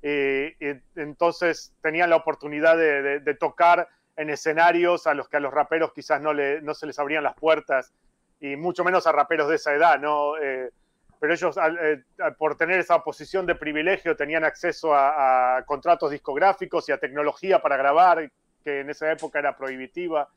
[0.00, 5.38] Y, y entonces tenían la oportunidad de, de, de, tocar en escenarios a los que
[5.38, 7.92] a los raperos quizás no, le, no se les abrían las puertas,
[8.38, 10.36] y mucho menos a raperos de esa edad, ¿no?
[10.38, 10.70] Eh,
[11.18, 12.00] pero ellos, eh,
[12.38, 17.60] por tener esa posición de privilegio, tenían acceso a, a, contratos discográficos y a tecnología
[17.60, 18.30] para grabar,
[18.62, 20.28] que en esa época era prohibitiva,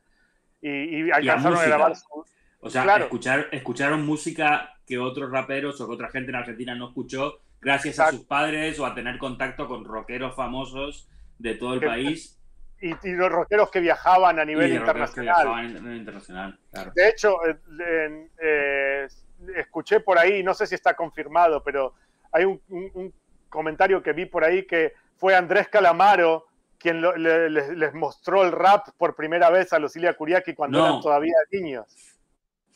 [0.60, 1.96] y, y alcanzaron a, grabar.
[1.96, 2.26] Su...
[2.66, 3.04] O sea, claro.
[3.04, 7.94] escuchar, escucharon música que otros raperos o que otra gente en Argentina no escuchó, gracias
[7.94, 8.16] Exacto.
[8.16, 12.40] a sus padres o a tener contacto con rockeros famosos de todo el que, país.
[12.82, 15.76] Y, y, los rockeros que viajaban a nivel internacional.
[15.96, 16.92] internacional claro.
[16.96, 19.08] De hecho, eh, eh,
[19.56, 21.94] escuché por ahí, no sé si está confirmado, pero
[22.32, 23.14] hay un, un, un,
[23.48, 26.48] comentario que vi por ahí que fue Andrés Calamaro
[26.80, 30.54] quien lo, le, les, les, mostró el rap por primera vez a los Ilia Kuriaki
[30.54, 30.86] cuando no.
[30.86, 32.15] eran todavía niños.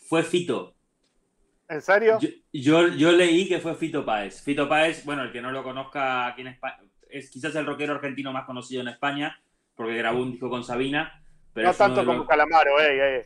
[0.09, 0.73] Fue Fito.
[1.67, 2.17] ¿En serio?
[2.19, 4.41] Yo, yo, yo, leí que fue Fito Páez.
[4.41, 6.79] Fito Páez, bueno, el que no lo conozca aquí en España,
[7.11, 9.39] es quizás el rockero argentino más conocido en España,
[9.75, 11.21] porque grabó un disco con Sabina.
[11.53, 12.27] Pero no tanto como los...
[12.27, 13.25] Calamaro, eh, eh.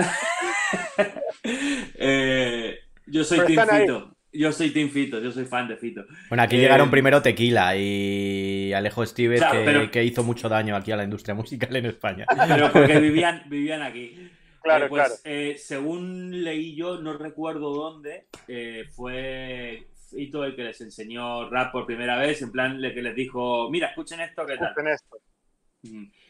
[1.95, 3.97] eh yo soy Team Fito.
[3.97, 4.39] Ahí.
[4.39, 6.05] Yo soy Team Fito, yo soy fan de Fito.
[6.29, 6.59] Bueno, aquí eh...
[6.59, 9.89] llegaron primero Tequila y Alejo claro, que, pero...
[9.89, 12.27] que, hizo mucho daño aquí a la industria musical en España.
[12.47, 14.29] Pero porque vivían, vivían aquí.
[14.67, 15.21] Claro, eh, pues, claro.
[15.23, 21.71] Eh, según leí yo, no recuerdo dónde, eh, fue Fito el que les enseñó rap
[21.71, 24.69] por primera vez, en plan, le que les dijo, mira, escuchen esto, ¿qué tal?
[24.69, 25.17] Escuchen esto.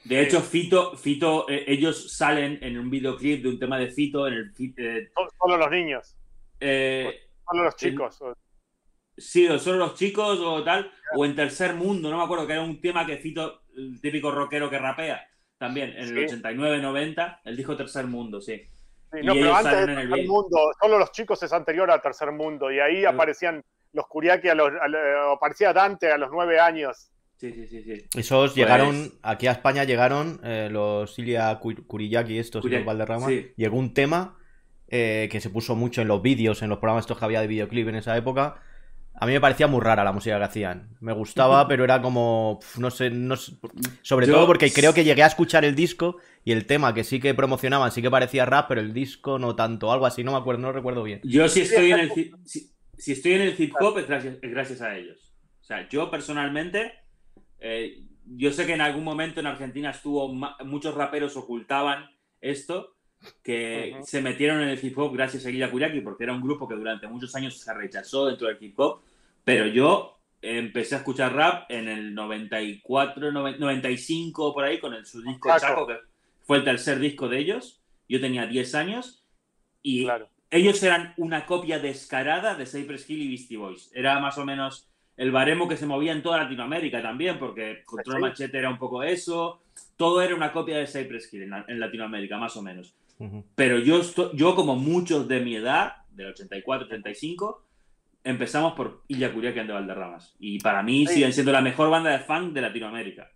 [0.03, 4.27] De hecho, Fito, Fito eh, ellos salen en un videoclip de un tema de Fito
[4.27, 4.53] en el...
[4.77, 6.15] Eh, solo los niños.
[6.59, 8.21] Eh, solo los chicos.
[8.21, 8.33] En,
[9.17, 12.53] sí, o solo los chicos o tal, o en Tercer Mundo, no me acuerdo, que
[12.53, 16.17] era un tema que Fito, el típico rockero que rapea, también, en sí.
[16.17, 18.61] el 89-90, él dijo Tercer Mundo, sí.
[19.11, 22.71] sí no, pero antes de Tercer Mundo, solo los chicos es anterior a Tercer Mundo,
[22.71, 23.05] y ahí sí.
[23.05, 27.11] aparecían los Kuriaki, a los, a, aparecía Dante a los nueve años.
[27.37, 28.05] Sí, sí, sí, sí.
[28.15, 28.55] Esos pues...
[28.55, 33.51] llegaron, aquí a España llegaron eh, los Ilia Kuriyaki estos, Kuriaki, los Valderrama, sí.
[33.55, 34.37] llegó un tema
[34.89, 37.47] eh, que se puso mucho en los vídeos, en los programas estos que había de
[37.47, 38.61] videoclip en esa época,
[39.19, 40.95] a mí me parecía muy rara la música que hacían.
[40.99, 42.59] Me gustaba, pero era como.
[42.77, 43.53] No sé, no sé
[44.03, 44.33] sobre Yo...
[44.33, 47.33] todo porque creo que llegué a escuchar el disco y el tema que sí que
[47.33, 49.91] promocionaban sí que parecía rap, pero el disco no tanto.
[49.91, 51.21] Algo así, no me acuerdo, no recuerdo bien.
[51.23, 52.11] Yo si estoy en el,
[52.45, 55.33] si, si estoy en el hip hop es gracias, es gracias, a ellos.
[55.61, 56.93] O sea, yo personalmente.
[57.59, 60.31] Eh, yo sé que en algún momento en Argentina estuvo.
[60.63, 62.05] Muchos raperos ocultaban
[62.39, 62.93] esto.
[63.41, 64.05] Que uh -huh.
[64.05, 66.75] se metieron en el hip hop gracias a Guilla Kuriaki, porque era un grupo que
[66.75, 69.01] durante muchos años se rechazó dentro del hip hop
[69.47, 75.21] pero yo empecé a escuchar rap en el 94, 95 por ahí con el, su
[75.21, 75.61] disco Chaco.
[75.61, 75.95] Chaco, que
[76.41, 77.81] fue el tercer disco de ellos.
[78.09, 79.25] Yo tenía 10 años
[79.81, 80.27] y claro.
[80.51, 83.89] ellos eran una copia descarada de Cypress Hill y Beastie Boys.
[83.93, 88.17] Era más o menos el baremo que se movía en toda Latinoamérica también, porque Control
[88.17, 88.21] ¿Sí?
[88.21, 89.61] Machete era un poco eso.
[89.95, 92.93] Todo era una copia de Cypress Hill en, en Latinoamérica, más o menos.
[93.19, 93.43] Uh -huh.
[93.55, 94.01] Pero yo,
[94.33, 97.63] yo, como muchos de mi edad, del 84, 85,
[98.27, 100.35] empezamos por Illa Curiaquian de Valderramas.
[100.39, 101.15] Y para mí sí.
[101.15, 103.31] siguen siendo la mejor banda de funk de Latinoamérica.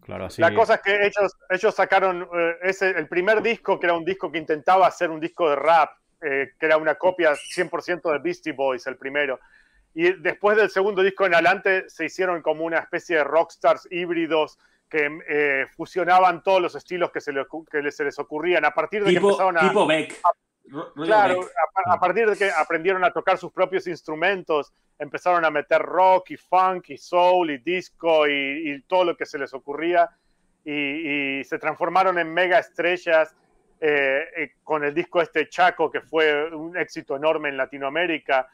[0.00, 0.42] Claro, así.
[0.42, 4.04] La cosa es que ellos, ellos sacaron eh, ese, el primer disco, que era un
[4.04, 8.18] disco que intentaba hacer un disco de rap, eh, que era una copia 100% de
[8.18, 9.38] Beastie Boys, el primero.
[9.94, 14.58] Y después del segundo disco en adelante se hicieron como una especie de rockstars híbridos
[14.88, 18.64] que eh, fusionaban todos los estilos que se, le, que se les ocurrían.
[18.64, 19.68] A partir de tipo, que empezaron a.
[19.68, 20.20] Tipo Beck.
[20.24, 20.32] A,
[20.94, 21.40] Claro,
[21.86, 26.36] a, partir de que aprendieron a tocar sus propios instrumentos, empezaron a meter rock y
[26.36, 30.08] funk y soul y disco y, todo lo que se les ocurría
[30.64, 33.36] y, se transformaron en mega estrellas
[33.80, 38.48] eh, eh, con el disco este Chaco que fue un éxito enorme en Latinoamérica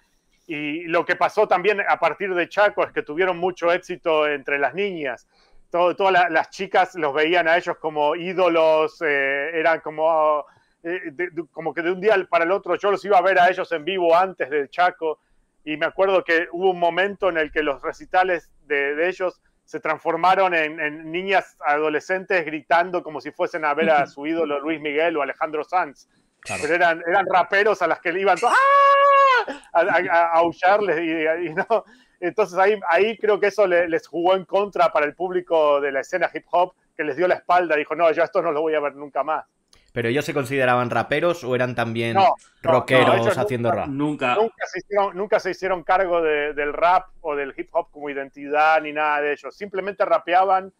[0.46, 4.58] y lo que pasó también a partir de Chaco es que tuvieron mucho éxito entre
[4.58, 5.28] las niñas.
[5.70, 10.44] Todas la, las chicas los veían a ellos como ídolos, eh, eran como
[10.82, 13.22] eh, de, de, como que de un día para el otro yo los iba a
[13.22, 15.20] ver a ellos en vivo antes del Chaco
[15.64, 19.42] y me acuerdo que hubo un momento en el que los recitales de, de ellos
[19.64, 24.58] se transformaron en, en, niñas adolescentes gritando como si fuesen a ver a su ídolo
[24.58, 26.08] Luis Miguel o Alejandro Sanz.
[26.40, 26.62] Claro.
[26.62, 29.60] Pero eran, eran raperos a las que le iban ¡Ah!
[29.74, 31.84] a, a, a, aullarles y, y, no.
[32.18, 35.92] Entonces ahí, ahí creo que eso le, les jugó en contra para el público de
[35.92, 38.62] la escena hip hop que les dio la espalda, dijo, no, yo esto no lo
[38.62, 39.46] voy a ver nunca más.
[39.92, 43.88] ¿Pero ellos se consideraban raperos o eran también No, rockeros no, ellos haciendo nunca- rap?
[43.88, 44.34] Nunca.
[44.36, 48.08] Nunca se hicieron, nunca se hicieron cargo de- del rap o del hip hop como
[48.08, 49.50] identidad ni nada de ello.
[49.50, 50.72] Simplemente rapeaban,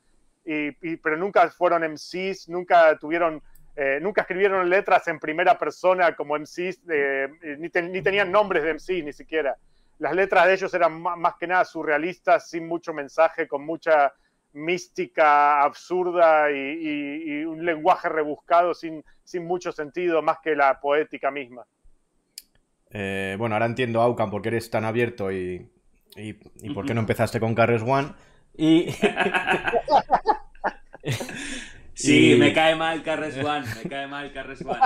[0.45, 3.43] y, y- pero nunca fueron MCs, nunca tuvieron,
[3.77, 8.63] eh, nunca escribieron letras en primera persona como MCs, eh, ni, ten- ni tenían nombres
[8.63, 9.57] de MCs ni siquiera.
[9.99, 14.13] Las letras de ellos eran más que nada surrealistas, sin mucho mensaje, con mucha
[14.53, 20.81] mística absurda y, y- y un lenguaje rebuscado sin, sin mucho sentido, más que la
[20.81, 21.65] poética misma.
[22.91, 25.71] Eh, bueno, ahora entiendo, Aucan, por qué eres tan abierto y,
[26.17, 28.13] y, y por qué no empezaste con Carres One.
[28.57, 28.87] Y,
[31.95, 34.79] Sí, Y- me cae mal Carres One, me cae mal Carres One.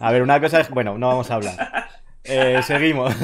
[0.00, 0.70] a ver, una cosa es...
[0.70, 1.88] Bueno, no vamos a hablar.
[2.22, 3.14] Eh, seguimos.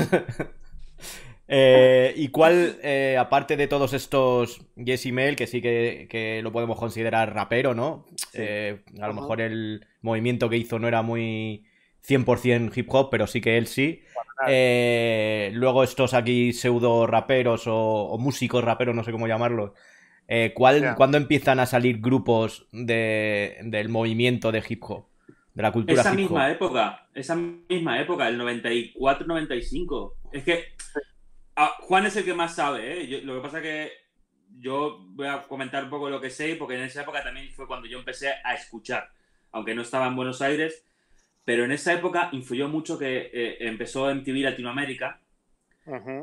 [1.49, 6.51] Eh, ¿Y cuál, eh, aparte de todos estos Yes Mail, que sí que, que lo
[6.53, 8.07] podemos considerar rapero, ¿no?
[8.33, 11.65] Eh, a lo mejor el movimiento que hizo no era muy
[12.07, 14.03] 100% hip hop, pero sí que él sí.
[14.49, 19.71] Eh, luego estos aquí pseudo raperos o, o músicos raperos, no sé cómo llamarlos.
[20.29, 20.95] Eh, ¿cuál, Ya.
[20.97, 25.07] ¿Cuándo empiezan a salir grupos de- del movimiento de hip hop?
[25.55, 26.21] De la cultura Esa hip hop.
[26.23, 30.15] misma época, esa misma época, el 94-95.
[30.33, 30.65] Es que
[31.57, 33.07] ah, Juan es el que más sabe, ¿eh?
[33.09, 33.91] Yo- lo que pasa que
[34.59, 37.67] yo voy a comentar un poco lo que sé, porque en esa época también fue
[37.67, 39.11] cuando yo empecé a escuchar,
[39.53, 40.85] aunque no estaba en Buenos Aires,
[41.45, 45.21] pero en esa época influyó mucho que eh, empezó MTV Latinoamérica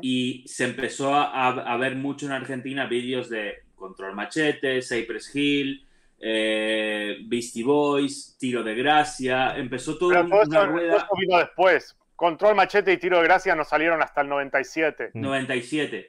[0.02, 5.86] y se empezó a, a ver mucho en Argentina vídeos de Control Machete, Cypress Hill,
[6.20, 11.38] eh, Beastie Boys, Tiro de Gracia, empezó todo Pero todo una eso, rueda eso vino
[11.38, 11.96] después.
[12.16, 15.10] Control, machete y tiro de gracia no salieron hasta el 97.
[15.14, 15.20] Mm.
[15.20, 15.96] 97.
[15.96, 16.08] Eh,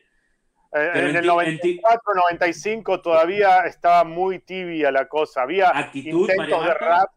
[0.72, 5.42] Pero en en el ti- en ti- 94, 95 todavía estaba muy tibia la cosa.
[5.44, 7.10] Había Actitud, María intentos de rap.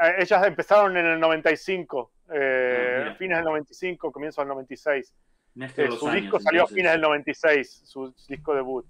[0.00, 5.12] Eh, ellas empezaron en el 95, eh, Ah, fines del 95, comienzo del 96.
[5.54, 6.76] Mezclo Eh, los su años, disco salió a entonces.
[6.76, 8.86] fines del 96, su disco debut.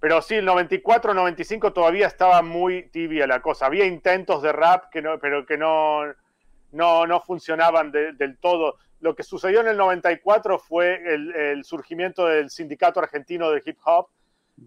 [0.00, 3.66] Pero sí, el 94, 95 todavía estaba muy tibia la cosa.
[3.66, 6.02] Había intentos de rap, que no, pero que no,
[6.72, 8.76] no, no funcionaban de- del todo.
[9.00, 13.78] Lo que sucedió en el 94 fue el, el surgimiento del Sindicato Argentino de Hip
[13.84, 14.08] Hop,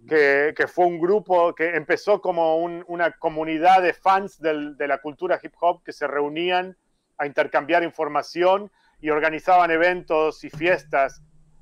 [0.08, 4.88] que, que fue un grupo que empezó como un- una comunidad de fans del- de
[4.88, 6.76] la cultura hip hop que se reunían
[7.20, 11.22] a intercambiar información y organizaban eventos y fiestas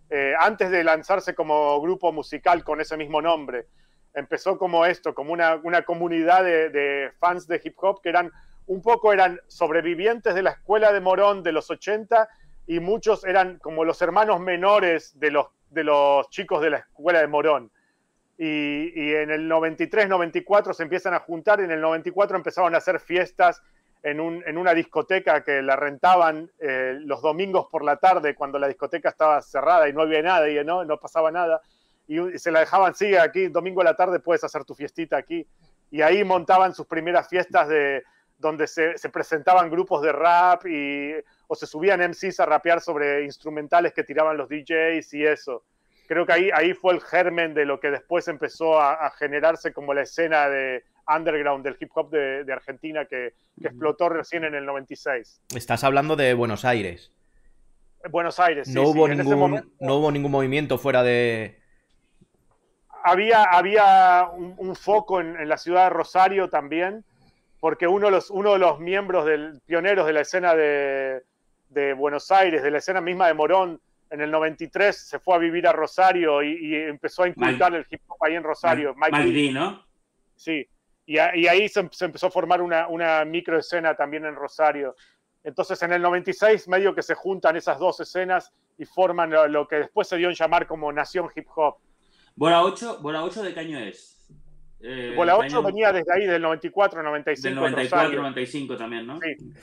[0.09, 3.67] eh, antes de lanzarse como grupo musical con ese mismo nombre.
[4.13, 8.29] Empezó como esto, como una, una comunidad de, de fans de hip hop que eran
[8.67, 12.29] un poco eran sobrevivientes de la escuela de Morón de los 80
[12.67, 17.19] y muchos eran como los hermanos menores de los, de los chicos de la escuela
[17.19, 17.71] de Morón.
[18.37, 22.79] Y, en el 93, 94 se empiezan a juntar, y en el 94 empezaron a
[22.79, 23.61] hacer fiestas
[24.01, 28.57] en, un, en una discoteca que la rentaban eh, los domingos por la tarde cuando
[28.57, 31.61] la discoteca estaba cerrada y no había nada y no, no pasaba nada.
[32.07, 35.17] Y, y se la dejaban, sí, aquí, domingo a la tarde puedes hacer tu fiestita
[35.17, 35.45] aquí.
[35.91, 38.03] Y ahí montaban sus primeras fiestas de
[38.41, 41.13] donde se, se presentaban grupos de rap y,
[41.47, 45.63] o se subían MCs a rapear sobre instrumentales que tiraban los DJs y eso
[46.11, 49.71] creo que ahí, ahí fue el germen de lo que después empezó a, a generarse
[49.71, 54.43] como la escena de underground del hip hop de, de Argentina que, que explotó recién
[54.43, 55.41] en el 96.
[55.55, 57.13] Estás hablando de Buenos Aires.
[58.09, 61.61] Buenos Aires, sí, no, sí, hubo ningún, momento no hubo ningún movimiento fuera de...
[63.05, 67.05] había, había un, un foco en, en la ciudad de Rosario también,
[67.61, 71.21] porque uno de los, uno de los miembros del, pioneros de la escena de,
[71.69, 75.37] de Buenos Aires, de la escena misma de Morón, en el 93 se fue a
[75.37, 78.93] vivir a Rosario y, y empezó a inculcar el hip hop ahí en Rosario.
[78.95, 79.15] Mike,
[79.53, 79.85] ¿no?
[80.35, 80.67] Sí,
[81.05, 84.95] y, a- y ahí se, se empezó a formar una, una microescena también en Rosario.
[85.43, 89.67] Entonces en el 96 medio que se juntan esas dos escenas y forman lo, lo
[89.67, 91.75] que después se dio en llamar como Nación Hip Hop.
[92.35, 94.10] Bola 8, Bola 8 de qué año es?
[94.83, 97.43] Eh, Bola 8 año venía desde ahí, del 94, 95.
[97.43, 98.21] del en 94, Rosario.
[98.21, 99.19] 95 también, ¿no?
[99.19, 99.53] Sí.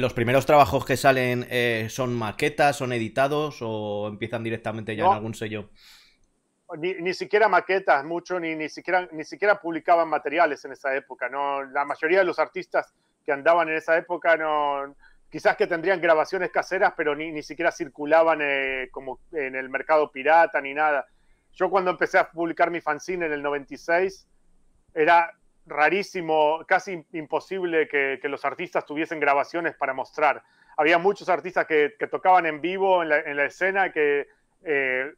[0.00, 5.10] ¿Los primeros trabajos que salen eh, son maquetas, son editados o empiezan directamente ya No.
[5.10, 5.70] en algún sello?
[6.78, 11.28] Ni, ni siquiera maquetas mucho, ni, ni, siquiera, ni siquiera publicaban materiales en esa época.
[11.28, 12.92] No, la mayoría de los artistas
[13.24, 14.94] que andaban en esa época no,
[15.30, 20.10] quizás que tendrían grabaciones caseras, pero ni, ni siquiera circulaban eh, como en el mercado
[20.10, 21.06] pirata ni nada.
[21.52, 24.26] Yo cuando empecé a publicar mi fanzine en el 96,
[24.94, 25.30] era
[25.66, 30.42] rarísimo, casi imposible que, que los artistas tuviesen grabaciones para mostrar.
[30.76, 34.26] Había muchos artistas que, que tocaban en vivo en la, en la escena, que
[34.64, 35.12] eh,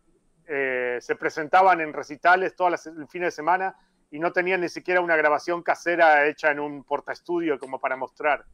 [0.49, 3.74] eh, se presentaban en recitales todos los fines de semana
[4.11, 8.45] y no tenían ni siquiera una grabación casera hecha en un portaestudio como para mostrar.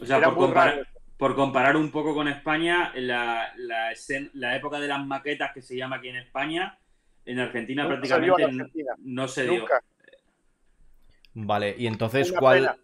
[0.00, 4.56] O sea, Era por comparar, por comparar un poco con España, la, la, escen- la
[4.56, 6.76] época de las maquetas que se llama aquí en España,
[7.24, 8.92] en Argentina Nunca prácticamente Argentina.
[8.98, 9.66] no se dio.
[11.38, 12.76] Vale, y entonces, Una ¿cuál, pena.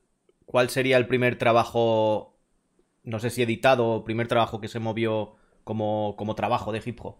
[0.44, 2.36] ¿cuál sería el primer trabajo,
[3.02, 7.00] no sé si editado, o primer trabajo que se movió como, como trabajo de hip
[7.02, 7.16] hop?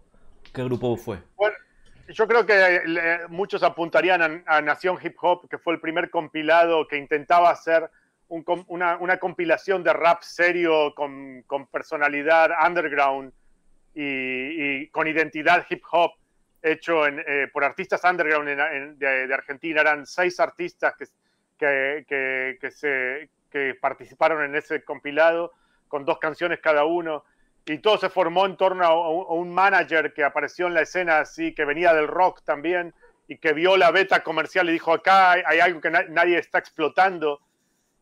[0.53, 1.17] ¿Qué grupo fue?
[1.35, 1.55] Bueno,
[2.09, 6.11] yo creo que eh, muchos apuntarían a, a Nación Hip Hop, que fue el primer
[6.11, 7.89] compilado que intentaba hacer
[8.27, 13.33] un una, una compilación de rap serio con, con personalidad underground
[13.95, 16.11] y, y con identidad hip hop
[16.63, 18.47] hecho eh, por artistas underground
[18.97, 19.81] de, Argentina.
[19.81, 21.05] Eran seis artistas que,
[22.07, 25.51] que, que- se, que participaron en ese compilado
[25.87, 27.23] con dos canciones cada uno
[27.65, 31.53] y todo se formó en torno a un, manager que apareció en la escena así,
[31.53, 32.93] que venía del rock también
[33.27, 36.57] y que vio la beta comercial y dijo, acá hay, algo que na- nadie está
[36.57, 37.39] explotando.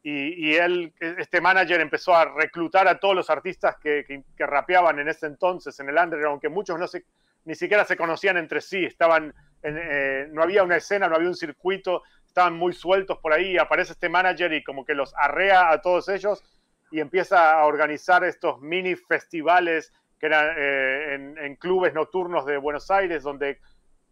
[0.04, 4.98] Y, y él, este manager empezó a reclutar a todos los artistas que, que- rapeaban
[4.98, 7.04] en ese entonces en el underground, que muchos no se,
[7.46, 9.34] ni siquiera se conocían entre sí, estaban
[9.64, 13.58] en, eh, no había una escena, no había un circuito, estaban muy sueltos por ahí,
[13.58, 16.44] aparece este manager y como que los arrea a todos ellos
[16.92, 22.92] y empieza a organizar estos mini festivales que eran eh, en, clubes nocturnos de Buenos
[22.92, 23.60] Aires, donde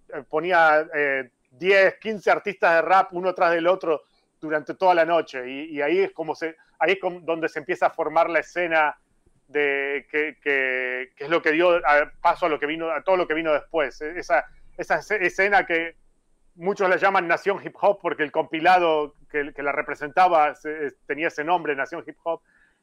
[0.10, 4.02] eh, ponía eh, 10, 15 artistas de rap uno tras del otro
[4.42, 5.48] durante toda la noche.
[5.48, 8.98] Y, ahí es como se, ahí es donde se empieza a formar la escena
[9.50, 13.02] de que, que- que es lo que dio a- paso a lo que vino, a
[13.04, 14.00] todo lo que vino después.
[14.02, 14.46] E, Esa,
[14.78, 15.96] esa esce- escena que
[16.56, 21.28] muchos la llaman Nación Hip Hop porque el compilado que, que la representaba se- tenía
[21.30, 22.42] ese nombre, Nación Hip Hop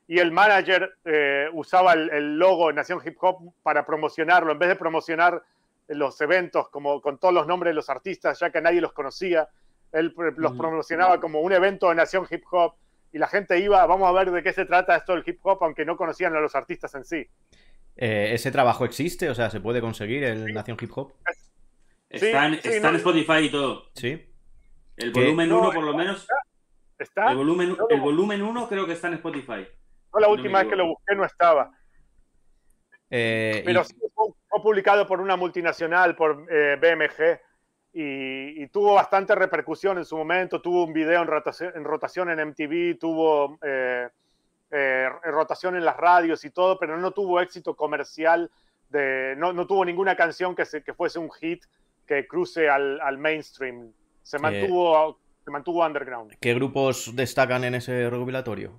[0.09, 4.69] y el manager eh, usaba el, el logo Nación Hip Hop para promocionarlo, en vez
[4.69, 5.43] de promocionar
[5.89, 9.49] los eventos como con todos los nombres de los artistas, ya que nadie los conocía,
[9.93, 10.59] él pr- los Mm.
[10.59, 12.75] promocionaba como un evento de Nación Hip Hop
[13.13, 15.59] y la gente iba, vamos a ver de qué se trata esto del hip hop,
[15.63, 17.27] aunque no conocían a los artistas en sí.
[17.97, 19.31] Eh, ¿Ese trabajo existe?
[19.31, 21.13] O sea, ¿se puede conseguir el Nación Hip Hop?
[22.11, 22.69] Está, en, Sí.
[22.71, 23.85] Spotify y todo.
[23.95, 24.27] Sí.
[24.99, 25.21] El ¿Qué?
[25.25, 26.27] volumen No, 1 por lo menos.
[26.99, 27.31] ¿Está?
[27.31, 27.87] El volumen, No, no.
[27.89, 29.67] el volumen 1 creo que está en Spotify.
[30.13, 31.71] No, la última vez que lo busqué no estaba.
[33.11, 37.41] Eh, Pero y- sí, fue, fue publicado por una multinacional, por eh, BMG,
[37.99, 40.61] y, y tuvo bastante repercusión en su momento.
[40.61, 44.07] Tuvo un video en rotación en, rotación en MTV, tuvo eh,
[44.71, 48.51] eh, rotación en las radios y todo, pero no tuvo éxito comercial.
[48.91, 51.65] De, no, no tuvo ninguna canción que, se, que fuese un hit
[52.07, 53.91] que cruce al, al mainstream.
[54.23, 56.35] Se mantuvo, se mantuvo underground.
[56.39, 58.79] ¿Qué grupos destacan en ese recopilatorio?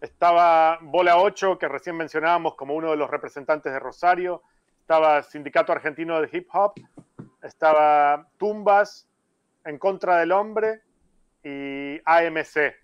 [0.00, 4.44] Estaba Bola 8, que recién mencionábamos como uno de los representantes de Rosario.
[4.78, 6.74] Estaba Sindicato Argentino de Hip Hop.
[7.42, 9.08] Estaba Tumbas,
[9.64, 10.80] En Contra del Hombre
[11.44, 12.74] y AMC,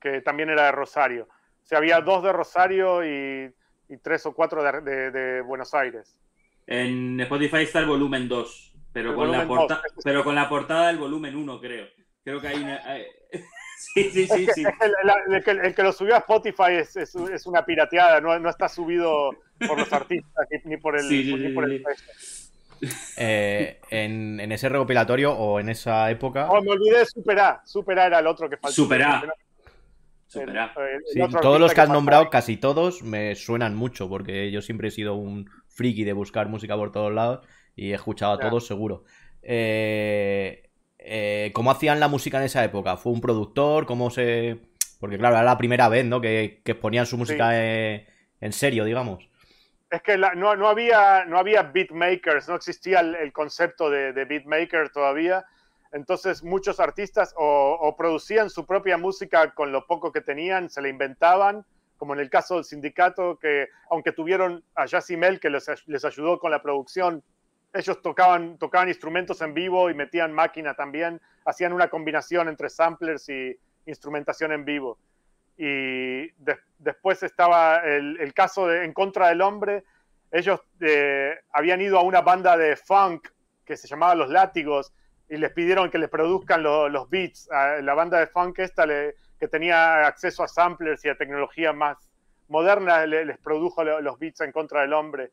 [0.00, 1.24] que también era de Rosario.
[1.62, 3.52] O sea, había dos de Rosario y,
[3.88, 6.18] y tres o cuatro de, de- de Buenos Aires.
[6.66, 10.04] En Spotify está el volumen 2, pero, El con la, porta- 2.
[10.04, 11.86] pero con la portada del volumen 1, creo.
[12.24, 12.76] Creo que hay una...
[12.84, 13.06] hay-
[13.76, 14.62] Sí, sí, sí, sí.
[14.64, 17.46] Es que el, el- el que, el que lo subió a Spotify es, es- es
[17.46, 19.30] una pirateada, no, no está subido
[19.66, 21.74] por los artistas ni, por el, Sí, sí, ni sí, por sí.
[21.74, 21.84] el.
[23.16, 26.48] Eh, en, en ese recopilatorio o en esa época.
[26.50, 27.62] Oh, me olvidé de Super A.
[27.64, 28.74] Super A era el otro que faltó.
[28.74, 29.22] Super A.
[29.24, 29.30] El-
[30.26, 30.72] Supera.
[30.76, 34.50] el- el Sí, otro todos los que has nombrado, casi todos, me suenan mucho, porque
[34.50, 38.32] yo siempre he sido un friki de buscar música por todos lados y he escuchado
[38.32, 38.48] a Ya.
[38.48, 39.04] todos seguro.
[39.42, 42.96] Eh, eh, ¿Cómo hacían la música en esa época?
[42.96, 43.86] ¿Fue un productor?
[43.86, 44.58] ¿Cómo se...?
[44.98, 46.20] Porque claro, era la primera vez, ¿no?
[46.20, 48.06] Que, que ponían su música eh,
[48.40, 49.28] en serio, digamos.
[49.94, 54.12] Es que la- no, no había, no había beatmakers, no existía el, el concepto de,
[54.12, 55.44] de beatmaker todavía.
[55.92, 60.82] Entonces muchos artistas o, o producían su propia música con lo poco que tenían, se
[60.82, 61.64] la inventaban,
[61.96, 66.40] como en el caso del sindicato, que aunque tuvieron a Yassimel que les, les ayudó
[66.40, 67.22] con la producción,
[67.72, 73.28] ellos tocaban, tocaban instrumentos en vivo y metían máquina también, hacían una combinación entre samplers
[73.28, 74.98] y instrumentación en vivo.
[75.56, 79.84] Y de- después estaba el, el caso de En contra del hombre.
[80.30, 83.28] Ellos eh, habían ido a una banda de funk
[83.64, 84.92] que se llamaba Los Látigos
[85.28, 87.50] y les pidieron que les produzcan lo- los beats.
[87.50, 91.72] A la banda de funk esta le- que tenía acceso a samplers y a tecnología
[91.72, 92.10] más
[92.48, 95.30] moderna le- les produjo lo- los beats En contra del hombre.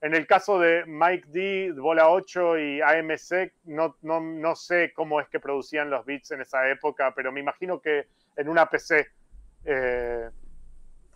[0.00, 5.20] En el caso de Mike D, Bola 8 y AMC, no, no, no sé cómo
[5.20, 8.06] es que producían los beats en esa época, pero me imagino que
[8.36, 9.06] en una PC,
[9.64, 10.28] eh,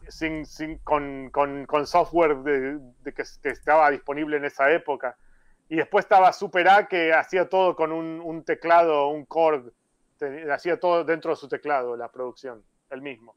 [0.09, 5.17] sin, sin- con, con- con software de, de que, que estaba disponible en esa época.
[5.69, 9.73] Y después estaba Super A, que hacía todo con un, un teclado, un Korg,
[10.19, 13.35] te- hacía todo dentro de su teclado, la producción, el mismo.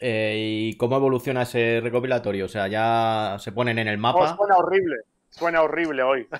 [0.00, 0.34] Eh,
[0.70, 2.44] ¿Y cómo evoluciona ese recopilatorio?
[2.44, 4.36] O sea, ya se ponen en el Oh, mapa.
[4.36, 4.96] suena horrible,
[5.30, 6.28] suena horrible hoy.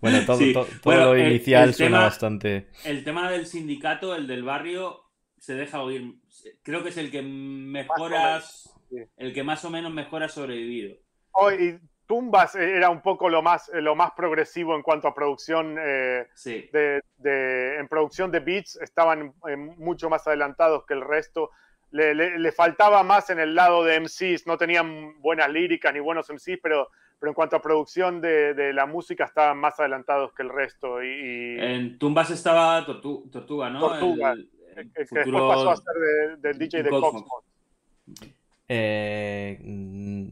[0.00, 0.52] Bueno, todo, Sí.
[0.52, 2.68] to- todo Bueno, lo el- inicial el suena tema- bastante.
[2.84, 5.03] El tema del sindicato, el del barrio,
[5.44, 6.14] se deja oír.
[6.62, 8.96] Creo que es el que mejora, Más sí.
[9.18, 10.96] el que más o menos mejor ha sobrevivido.
[11.32, 15.76] Hoy, y Tumbas era un poco lo más, lo más progresivo en cuanto a producción
[15.78, 16.68] eh, Sí.
[16.72, 21.50] de, de- en producción de beats estaban eh, mucho más adelantados que el resto.
[21.90, 26.00] Le, le- le faltaba más en el lado de MCs, no tenían buenas líricas ni
[26.00, 26.88] buenos MCs, pero,
[27.20, 31.02] pero en cuanto a producción de, de la música estaban más adelantados que el resto.
[31.02, 33.80] Y, y En Tumbas estaba Tortu- Tortuga, ¿no?
[33.80, 34.32] Tortuga.
[34.32, 34.48] El-
[34.78, 37.24] el que, después futuro- pasó a ser de- del DJ de Cosmos.
[38.68, 40.28] Eh, mm,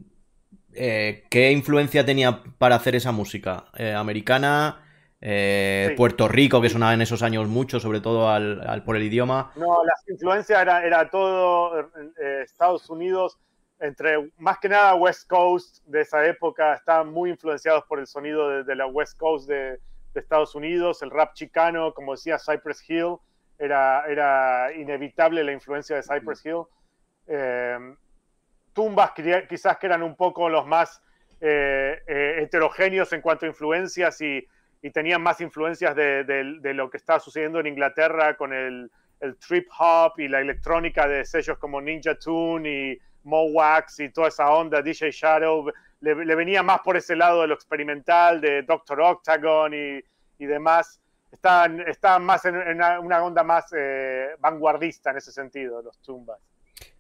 [0.75, 3.67] eh, ¿Qué influencia tenía para hacer esa música?
[3.77, 4.79] Eh, ¿Americana?
[5.21, 5.97] Eh, Sí.
[5.97, 9.53] Puerto Rico, que sonaba en esos años mucho, sobre todo al, al- por el idioma.
[9.57, 13.39] No, las influencias era, era todo eh, Estados Unidos,
[13.79, 18.49] entre más que nada West Coast de esa época, estaban muy influenciados por el sonido
[18.49, 19.79] de, de la West Coast de,
[20.15, 23.17] de Estados Unidos, el rap chicano, como decía Cypress Hill,
[23.65, 26.63] era, era inevitable la influencia de Cypress Hill.
[27.27, 27.95] Eh,
[28.73, 31.01] tumbas quizá- quizás que eran un poco los más
[31.41, 34.47] eh, eh, heterogéneos en cuanto a influencias y,
[34.81, 38.91] y tenían más influencias de, de- de lo que estaba sucediendo en Inglaterra con el,
[39.21, 44.29] el trip hop y la electrónica de sellos como Ninja Tune y Mowax y toda
[44.29, 48.63] esa onda, DJ Shadow, le, le venía más por ese lado de lo experimental, de
[48.63, 50.01] Doctor Octagon y,
[50.39, 51.02] y demás.
[51.33, 55.99] Estaban, estaban más en, en una, una onda más eh, vanguardista en ese sentido, los
[56.01, 56.39] tumbas.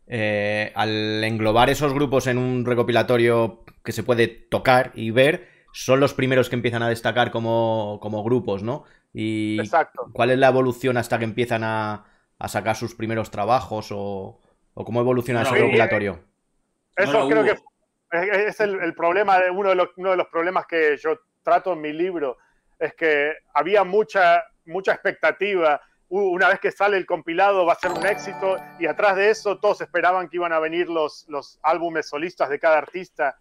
[0.06, 6.00] Eh, al englobar esos grupos en un recopilatorio que se puede tocar y ver, son
[6.00, 8.84] los primeros que empiezan a destacar como, como grupos, ¿no?
[9.12, 10.10] Y Exacto.
[10.12, 12.04] ¿cuál es la evolución hasta que empiezan a,
[12.38, 14.40] a sacar sus primeros trabajos o,
[14.74, 16.24] o cómo evoluciona No, ese sí, recopilatorio?
[16.96, 17.44] Eso No lo creo hubo.
[17.44, 17.50] que
[18.18, 21.18] es, es el, el problema, de uno de, los, uno de los problemas que yo
[21.42, 22.38] trato en mi libro,
[22.82, 25.80] es que había mucha, mucha expectativa.
[26.08, 29.58] Una vez que sale el compilado va a ser un éxito y atrás de eso
[29.58, 33.38] todos esperaban que iban a venir los, los álbumes solistas de cada artista.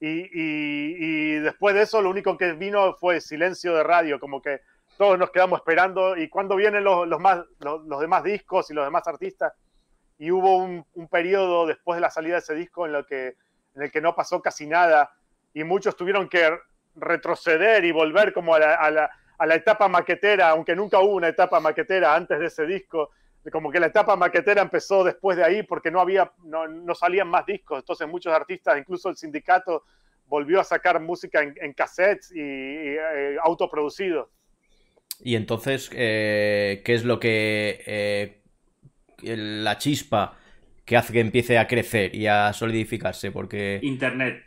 [0.00, 4.40] Y, y- y después de eso lo único que vino fue silencio de radio, como
[4.40, 4.60] que
[4.96, 8.74] todos nos quedamos esperando y cuando vienen los, los, más, los, los demás discos y
[8.74, 9.52] los demás artistas.
[10.18, 13.36] Y hubo un, un periodo después de la salida de ese disco en, lo que,
[13.74, 15.12] en el que no pasó casi nada
[15.52, 16.56] y muchos tuvieron que
[16.96, 21.14] retroceder y volver como a la, a la, a la etapa maquetera, aunque nunca hubo
[21.14, 23.10] una etapa maquetera antes de ese disco,
[23.50, 27.28] como que la etapa maquetera empezó después de ahí porque no había, no, no salían
[27.28, 29.84] más discos, entonces muchos artistas, incluso el sindicato,
[30.26, 34.28] volvió a sacar música en, en cassettes y, y, eh, autoproducidos.
[35.20, 38.42] Y entonces, eh, ¿qué es lo que eh,
[39.22, 40.36] la chispa
[40.84, 43.30] que hace que empiece a crecer y a solidificarse?
[43.30, 43.78] Porque...
[43.82, 44.45] Internet.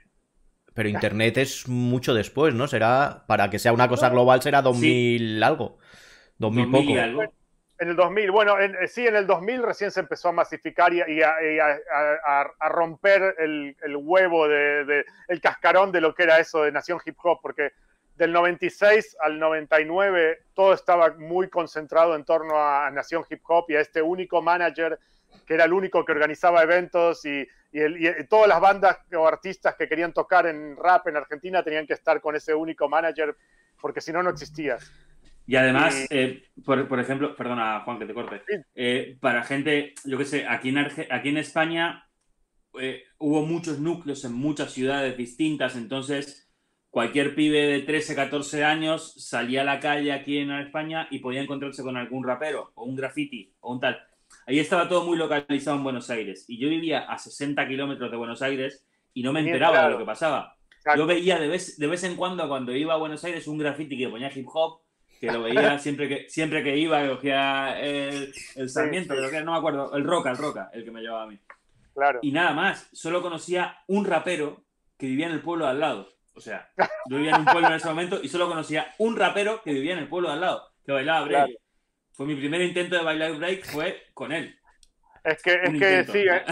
[0.80, 2.66] Pero Internet es mucho después, ¿no?
[2.66, 5.78] Será, para que sea una cosa global, será 2000 algo.
[6.38, 7.02] 2000, 2000 y poco.
[7.04, 7.34] algo.
[7.80, 11.02] En el 2000, bueno, en, sí, en el 2000 recién se empezó a masificar y
[11.02, 11.80] a, y a, y a-
[12.26, 16.64] a- a romper el, el huevo, de, de- el cascarón de lo que era eso
[16.64, 17.72] de Nación Hip Hop, porque
[18.16, 23.76] del 96 al 99 todo estaba muy concentrado en torno a Nación Hip Hop y
[23.76, 24.98] a este único manager
[25.46, 29.28] que era el único que organizaba eventos y, y el- y todas las bandas o
[29.28, 33.36] artistas que querían tocar en rap en Argentina tenían que estar con ese único manager
[33.82, 34.78] porque si no, no existía.
[35.48, 38.56] Y además, Y- eh, por, por ejemplo, perdona Juan que te corte, Sí.
[38.76, 42.06] Eh, para gente, yo qué sé, aquí en, Arge- aquí en España
[42.80, 46.48] eh, hubo muchos núcleos en muchas ciudades distintas, entonces
[46.92, 51.42] cualquier pibe de 13, 14 años salía a la calle aquí en España y podía
[51.42, 54.00] encontrarse con algún rapero o un graffiti o un tal.
[54.46, 58.18] Ahí estaba todo muy localizado en Buenos Aires y yo vivía a 60 kilómetros de
[58.18, 60.56] Buenos Aires y no me enteraba de lo que pasaba.
[60.78, 61.00] Exacto.
[61.00, 63.98] Yo veía de vez, de vez en cuando, cuando iba a Buenos Aires, un graffiti
[63.98, 64.82] que ponía hip hop,
[65.20, 69.20] que lo veía siempre que, siempre que iba, que cogía el, el Sarmiento, sí.
[69.20, 71.28] creo que era, no me acuerdo, el Roca, el Roca, el que me llevaba a
[71.28, 71.38] mí.
[71.94, 72.20] Claro.
[72.22, 74.64] Y nada más, solo conocía un rapero
[74.98, 76.10] que vivía en el pueblo de al lado.
[76.34, 76.70] O sea,
[77.10, 79.94] yo vivía en un pueblo en ese momento y solo conocía un rapero que vivía
[79.94, 81.46] en el pueblo de al lado, que bailaba break.
[81.46, 81.60] Claro.
[82.20, 84.54] Fue mi primer intento de bailar break, fue con él.
[85.24, 86.44] Es que, es que sí, eh,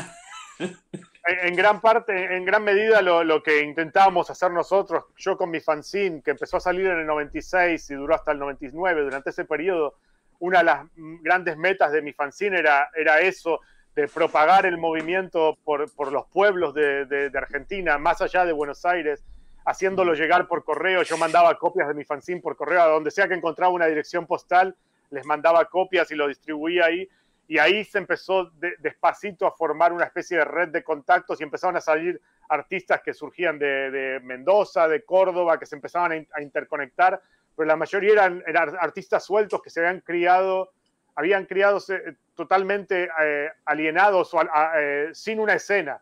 [1.43, 5.59] en, gran parte, en gran medida lo, lo que intentábamos hacer nosotros, yo con mi
[5.59, 9.43] fanzine, que empezó a salir en el 96 y duró hasta el 99, durante ese
[9.43, 9.95] periodo,
[10.39, 13.59] una de las grandes metas de mi fanzine era, era eso,
[13.93, 18.53] de propagar el movimiento por, por los pueblos de, de- de Argentina, más allá de
[18.53, 19.22] Buenos Aires,
[19.65, 21.03] haciéndolo llegar por correo.
[21.03, 24.26] Yo mandaba copias de mi fanzine por correo, a donde sea que encontraba una dirección
[24.26, 24.74] postal,
[25.10, 27.08] les mandaba copias y lo distribuía ahí.
[27.49, 31.78] y ahí se empezó despacito a formar una especie de red de contactos y empezaron
[31.78, 37.22] a salir artistas que surgían de, Mendoza, de Córdoba, que se empezaban a, interconectar,
[37.55, 38.43] pero la mayoría eran,
[38.80, 40.72] artistas sueltos que se habían criado,
[41.16, 44.41] habían criado eh, totalmente eh, alienados o
[44.76, 46.01] eh, sin una escena,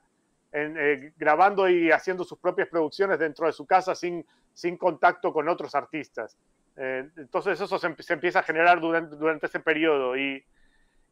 [1.17, 5.75] grabando y haciendo sus propias producciones dentro de su casa sin, sin contacto con otros
[5.75, 6.37] artistas.
[6.77, 10.43] Entonces eso se, empieza a generar durante, durante ese periodo y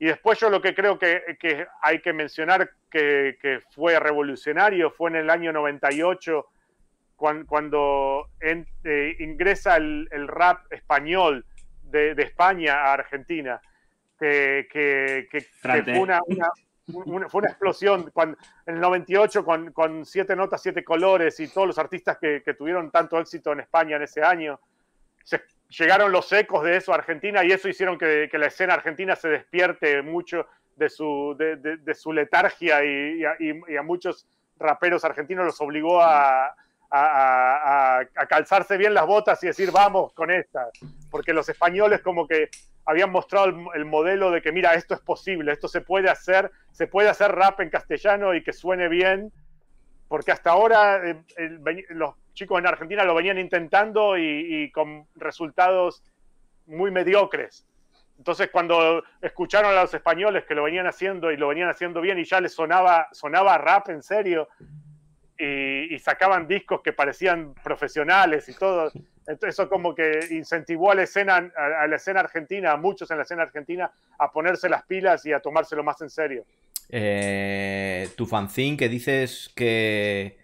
[0.03, 4.91] y después yo lo que creo que, que hay que mencionar que, que, fue revolucionario
[4.91, 6.45] fue en el año 98,
[7.15, 11.45] cuando, cuando eh, ingresa el, el, rap español
[11.83, 13.61] de, de, España a Argentina,
[14.19, 14.67] que,
[15.61, 20.83] fue una, una, fue una explosión cuando, en el 98 con, con, siete notas, siete
[20.83, 24.59] colores y todos los artistas que, tuvieron tanto éxito en España en ese año.
[25.23, 25.41] Se,
[25.77, 29.29] llegaron los ecos de eso a Argentina y eso hicieron que, la escena argentina se
[29.29, 30.45] despierte mucho
[30.75, 31.35] de su,
[32.13, 36.55] letargia y, a, muchos raperos argentinos los obligó a,
[38.29, 40.69] calzarse bien las botas y decir vamos con esta,
[41.09, 42.49] porque los españoles como que
[42.85, 46.85] habían mostrado el, modelo de que mira, esto es posible, esto se puede hacer, se
[46.85, 49.31] puede hacer rap en castellano y que suene bien,
[50.07, 51.17] porque hasta ahora eh,
[51.89, 56.03] los chicos en Argentina lo venían intentando y, con resultados
[56.65, 57.65] muy mediocres.
[58.17, 62.19] Entonces, cuando escucharon a los españoles que lo venían haciendo y lo venían haciendo bien
[62.19, 64.47] y ya les sonaba, sonaba rap en serio
[65.37, 68.91] y, sacaban discos que parecían profesionales y todo,
[69.41, 73.23] eso como que incentivó a la escena, a, la escena argentina, a muchos en la
[73.23, 76.45] escena argentina, a ponerse las pilas y a tomárselo más en serio.
[76.89, 80.42] Eh, tu fanzine que dices que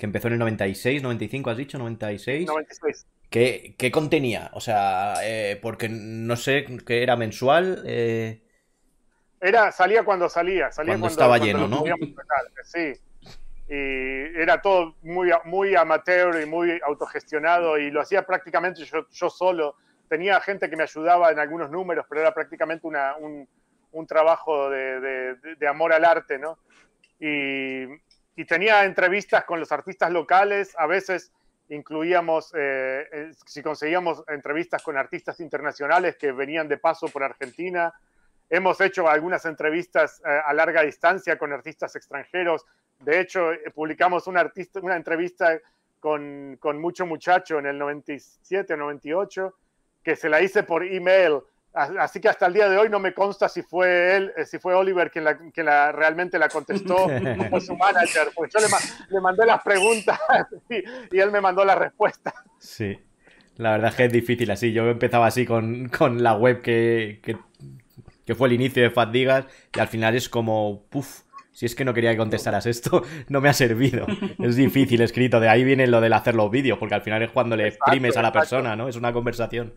[0.00, 2.46] que empezó en el 96, 95, has dicho, 96.
[2.46, 3.06] 96.
[3.28, 4.50] ¿Qué, qué contenía?
[4.54, 7.82] O sea, eh, porque no sé, ¿qué era mensual?
[7.86, 8.42] Eh...
[9.42, 11.84] Era, salía cuando salía, salía cuando, estaba lleno, ¿no?
[12.64, 12.92] Sí.
[13.68, 19.28] Y era todo muy, muy amateur y muy autogestionado y lo hacía prácticamente yo, yo
[19.28, 19.76] solo.
[20.08, 23.46] Tenía gente que me ayudaba en algunos números, pero era prácticamente una, un,
[23.92, 26.58] un trabajo de, de, de, amor al arte, ¿no?
[27.20, 27.86] Y,
[28.36, 31.32] y tenía entrevistas con los artistas locales, a veces
[31.68, 37.92] incluíamos, eh, eh, si conseguíamos entrevistas con artistas internacionales que venían de paso por Argentina.
[38.48, 42.66] Hemos hecho algunas entrevistas eh, a larga distancia con artistas extranjeros.
[42.98, 45.58] De hecho, publicamos una, artista, una entrevista
[46.00, 49.54] con, con Mucho Muchacho en el 97 o 98,
[50.02, 51.40] que se la hice por email
[51.72, 54.58] Así que hasta el día de hoy no me consta si fue él, eh, si
[54.58, 56.96] fue Oliver quien, la, realmente la contestó,
[57.52, 58.66] o su manager, porque yo
[59.08, 60.18] le, mandé las preguntas
[60.68, 62.34] y, él me mandó la respuesta.
[62.58, 62.98] Sí,
[63.56, 64.72] la verdad es que es difícil así.
[64.72, 65.90] Yo empezaba así con,
[66.22, 71.22] la web que, que, fue el inicio de Fadigas y al final es como, puff,
[71.52, 74.06] si es que no quería que contestaras esto, no me ha servido.
[74.38, 77.30] Es difícil escrito, de ahí viene lo del hacer los vídeos, porque al final es
[77.30, 78.88] cuando le exprimes a la persona, ¿no?
[78.88, 79.74] Es una conversación.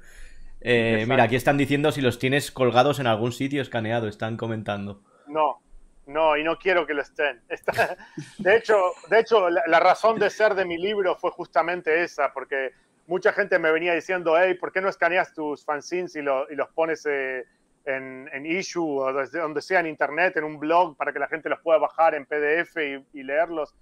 [0.66, 5.01] Eh, mira, aquí están diciendo si los tienes colgados en algún sitio escaneado, están comentando.
[5.28, 5.61] No,
[6.05, 7.41] no, y no quiero que lo estén.
[8.38, 8.78] De hecho,
[9.09, 12.72] de hecho la, razón de ser de mi libro fue justamente esa, porque
[13.07, 17.05] mucha gente me venía diciendo, hey, ¿por qué no escaneas tus fanzines y, los pones
[17.05, 17.43] eh,
[17.86, 21.49] en, issue o desde donde sea en internet, en un blog, para que la gente
[21.49, 22.78] los pueda bajar en PDF
[23.14, 23.76] y, leerlos?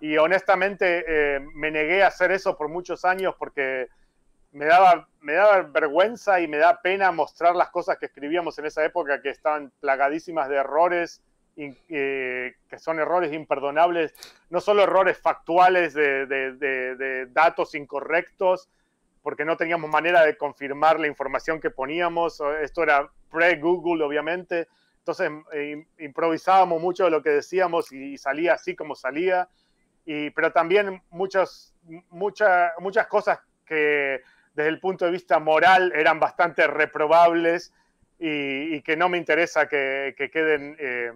[0.00, 3.88] Y honestamente eh, me negué a hacer eso por muchos años porque
[4.56, 8.64] me daba, me daba vergüenza y me da pena mostrar las cosas que escribíamos en
[8.64, 11.22] esa época que estaban plagadísimas de errores,
[11.56, 14.14] eh, que son errores imperdonables,
[14.48, 18.70] no solo errores factuales de, datos incorrectos,
[19.22, 24.68] porque no teníamos manera de confirmar la información que poníamos, esto era pre-Google obviamente,
[25.00, 29.48] entonces eh, improvisábamos mucho de lo que decíamos y, salía así como salía,
[30.06, 31.74] y, pero también muchas,
[32.08, 34.22] muchas, muchas cosas que
[34.56, 37.74] desde el punto de vista moral eran bastante reprobables
[38.18, 41.12] y, que no me interesa que, queden eh,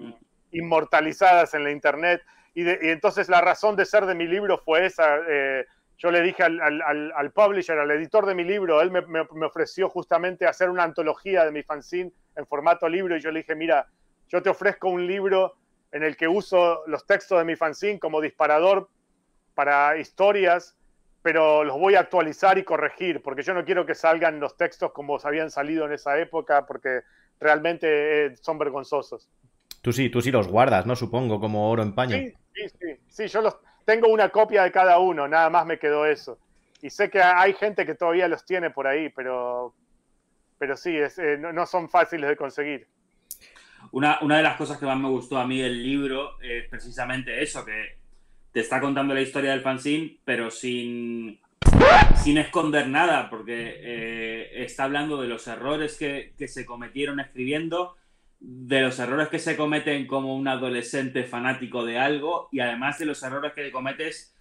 [0.53, 2.23] inmortalizadas en la internet.
[2.55, 5.17] Y, entonces la razón de ser de mi libro fue esa.
[5.27, 5.65] Eh,
[5.97, 10.69] yo le dije al, publisher, al editor de mi libro, él me, ofreció justamente hacer
[10.69, 13.87] una antología de mi fanzine en formato libro y yo le dije, mira,
[14.29, 15.55] yo te ofrezco un libro
[15.93, 18.89] en el que uso los textos de mi fanzine como disparador
[19.55, 20.77] para historias
[21.23, 24.93] pero los voy a actualizar y corregir, porque yo no quiero que salgan los textos
[24.93, 27.01] como habían salido en esa época, porque
[27.39, 29.29] realmente eh, son vergonzosos.
[29.83, 30.97] Tú sí, tú sí los guardas, ¿no?
[30.97, 32.17] Supongo, como oro en paño.
[32.17, 35.79] Sí, sí, sí, sí, yo los tengo una copia de cada uno, nada más me
[35.79, 36.39] quedó eso.
[36.83, 39.75] Y sé que hay gente que todavía los tiene por ahí, pero,
[40.59, 42.87] pero sí, es, eh, no, son fáciles de conseguir.
[43.93, 47.43] una, una de las cosas que más me gustó a mí del libro es precisamente
[47.43, 48.00] eso, que
[48.53, 51.41] te está contando la historia del fanzine, pero sin,
[52.23, 57.97] sin esconder nada, porque eh, está hablando de los errores que, que, se cometieron escribiendo,
[58.41, 63.07] de los errores que se cometen como un adolescente fanático de algo y además de
[63.07, 64.35] los errores que cometes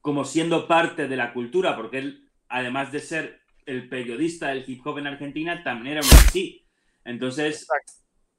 [0.00, 4.86] como siendo parte de la cultura, porque él, además de ser el periodista del hip
[4.86, 6.64] hop en Argentina, también era un sí.
[7.04, 7.66] Entonces,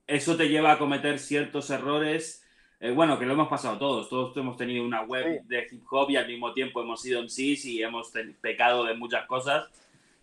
[0.07, 2.43] eso te lleva a cometer ciertos errores
[2.81, 4.07] eh, bueno, que lo hemos pasado todos.
[4.07, 7.65] Todos hemos tenido una web de hip hop y al mismo tiempo hemos sido MCs
[7.65, 9.67] y hemos pecado de muchas cosas.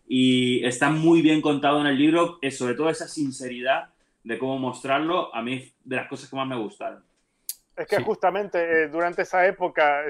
[0.09, 3.91] Y está muy bien contado en el libro, es sobre todo esa sinceridad
[4.25, 7.05] de cómo mostrarlo, a mí de las cosas que más me gustaron.
[7.77, 10.03] Es que justamente eh, durante esa época,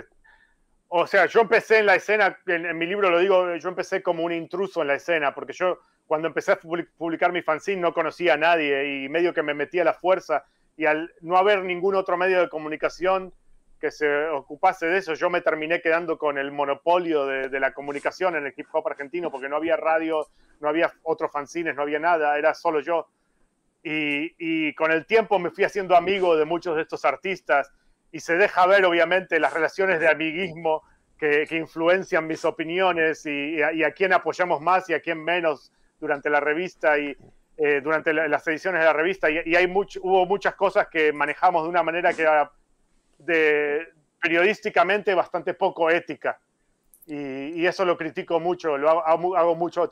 [0.89, 4.03] o sea, yo empecé en la escena, en, en, mi libro lo digo, yo empecé
[4.03, 7.93] como un intruso en la escena, porque yo cuando empecé a publicar mi fanzine no
[7.93, 10.45] conocía a nadie y medio que me metía a la fuerza
[10.77, 13.33] y al no haber ningún otro medio de comunicación
[13.81, 18.37] que se ocupase de eso, yo me terminé quedando con el monopolio de, la comunicación
[18.37, 20.27] en el hip hop argentino, porque no había radio,
[20.61, 23.09] no había otros fanzines, no había nada, era solo yo.
[23.83, 27.71] Y, con el tiempo me fui haciendo amigo de muchos de estos artistas
[28.11, 30.83] y se deja ver, obviamente, las relaciones de amiguismo
[31.19, 35.71] que, influencian mis opiniones y, a, y, a, quién apoyamos más y a quién menos
[36.01, 36.99] durante la revista.
[36.99, 37.17] Y,
[37.59, 41.71] eh, durante las ediciones de la revista y, hay hubo muchas cosas que manejamos de
[41.71, 42.51] una manera que era
[43.19, 43.89] de,
[44.21, 46.39] periodísticamente bastante poco ética.
[47.07, 49.89] Y, eso lo critico mucho, lo hago, hago mucho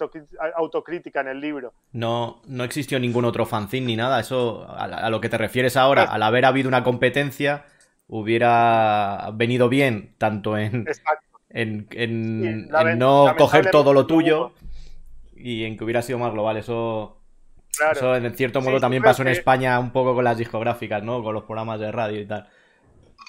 [0.57, 1.73] autocrítica en el libro.
[1.93, 6.03] No, no existió ningún otro fanzine ni nada, eso a, lo que te refieres ahora,
[6.03, 7.65] al haber habido una competencia,
[8.09, 10.87] hubiera venido bien tanto en,
[11.49, 14.53] en, en, no coger todo lo tuyo
[15.35, 17.24] y en que hubiera sido más global, eso
[17.93, 21.22] eso en cierto modo también pasó en España un poco con las discográficas, ¿no?
[21.22, 22.49] Con los programas de radio y tal.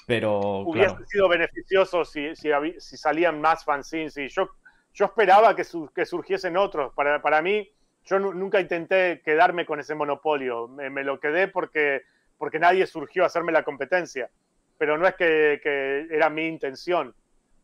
[0.06, 0.60] Pero.
[0.60, 4.16] Hubiese sido beneficioso si, si, salían más fanzines.
[4.16, 4.50] Y yo,
[4.94, 6.92] yo esperaba que, que surgiesen otros.
[6.94, 7.68] Para, para mí,
[8.04, 10.68] yo nunca intenté quedarme con ese monopolio.
[10.68, 12.02] Me, lo quedé porque,
[12.38, 14.30] porque nadie surgió a hacerme la competencia.
[14.78, 17.14] Pero no es que, que era mi intención.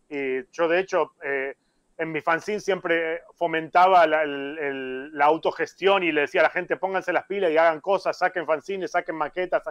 [0.09, 1.55] Y yo, de hecho, eh,
[1.99, 7.24] en mi fanzine siempre fomentaba la, autogestión y le decía a la gente pónganse las
[7.24, 9.62] pilas y hagan cosas, saquen fanzines, saquen maquetas,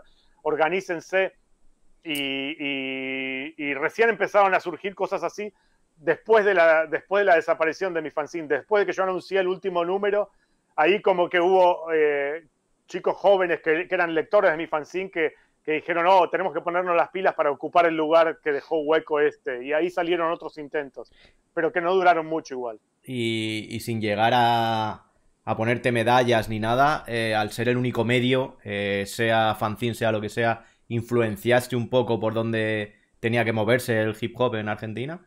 [0.44, 1.34] organícense.
[2.04, 5.54] Y, recién empezaron a surgir cosas así
[5.98, 9.40] después de, la, después de la desaparición de mi fanzine, después de que yo anuncié
[9.40, 10.32] el último número,
[10.76, 12.48] ahí como que hubo eh,
[12.88, 16.62] chicos jóvenes que, que, eran lectores de mi fanzine que que dijeron, no, tenemos que
[16.62, 19.64] ponernos las pilas para ocupar el lugar que dejó hueco este.
[19.64, 21.12] Y ahí salieron otros intentos,
[21.54, 22.80] pero que no duraron mucho igual.
[23.04, 25.06] Y, sin llegar a,
[25.46, 30.12] a, ponerte medallas ni nada, eh, al ser el único medio, eh, sea fanzine, sea
[30.12, 34.68] lo que sea, influenciaste un poco por donde tenía que moverse el hip hop en
[34.68, 35.20] Argentina.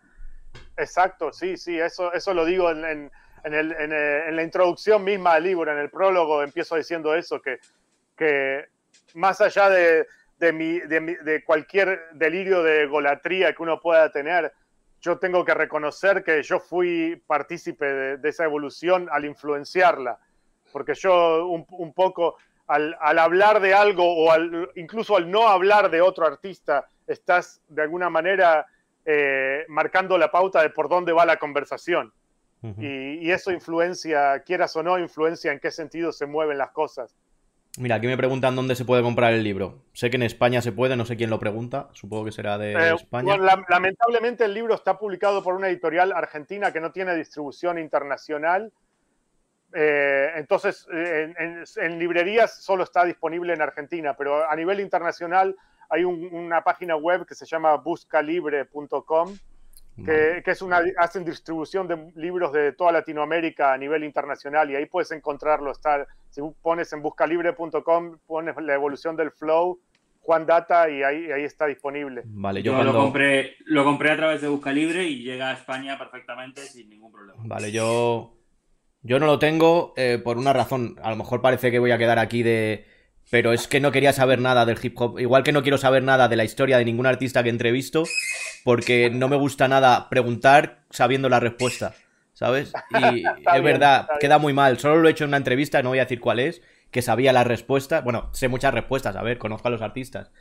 [0.76, 5.45] Exacto, sí, sí, eso, eso lo digo en, en, el, en, la introducción misma del
[5.45, 7.59] libro, en el prólogo empiezo diciendo eso, que,
[8.16, 8.66] que
[9.14, 10.07] más allá de,
[10.53, 14.53] de, de, cualquier delirio de golatría que uno pueda tener,
[15.01, 20.18] yo tengo que reconocer que yo fui partícipe de, esa evolución al influenciarla,
[20.72, 22.36] porque yo un, poco
[22.66, 27.82] al, hablar de algo o al, incluso al no hablar de otro artista, estás de
[27.82, 28.66] alguna manera
[29.05, 32.12] eh, marcando la pauta de por dónde va la conversación.
[32.78, 37.14] y, y, eso influencia, quieras o no, influencia en qué sentido se mueven las cosas.
[37.77, 39.83] Mira, aquí me preguntan dónde se puede comprar el libro.
[39.93, 42.72] Sé que en España se puede, no sé quién lo pregunta, supongo que será de
[42.72, 43.37] eh, España.
[43.37, 48.72] lamentablemente el libro está publicado por una editorial argentina que no tiene distribución internacional.
[49.72, 51.35] Eh, entonces, eh,
[51.77, 55.57] en, librerías solo está disponible en Argentina, pero a nivel internacional
[55.91, 59.37] hay una página web que se llama buscalibre.com
[59.97, 64.86] que, es una, hacen distribución de libros de toda Latinoamérica a nivel internacional y ahí
[64.86, 65.70] puedes encontrarlo.
[65.70, 69.80] Estar, si pones en buscalibre.com, pones la evolución del flow,
[70.20, 72.22] Juan Data y ahí, ahí está disponible.
[72.24, 76.62] Vale, yo, lo, compré, lo compré a través de Buscalibre y llega a España perfectamente
[76.62, 77.40] sin ningún problema.
[77.45, 78.34] Vale, yo,
[79.03, 80.97] yo no lo tengo eh, por una razón.
[81.03, 82.93] A lo mejor parece que voy a quedar aquí de...
[83.31, 85.18] Pero es que no quería saber nada del hip hop.
[85.18, 88.05] Igual que no quiero saber nada de la historia de ningún artista que entrevisto
[88.64, 91.95] porque no me gusta nada preguntar sabiendo la respuesta,
[92.33, 92.72] ¿sabes?
[93.12, 94.79] Y es verdad, queda muy mal.
[94.79, 97.33] Solo lo he hecho en una entrevista, no voy a decir cuál es, que sabía
[97.33, 98.01] la respuesta.
[98.01, 100.33] Bueno, sé muchas respuestas, a ver, conozco a los artistas.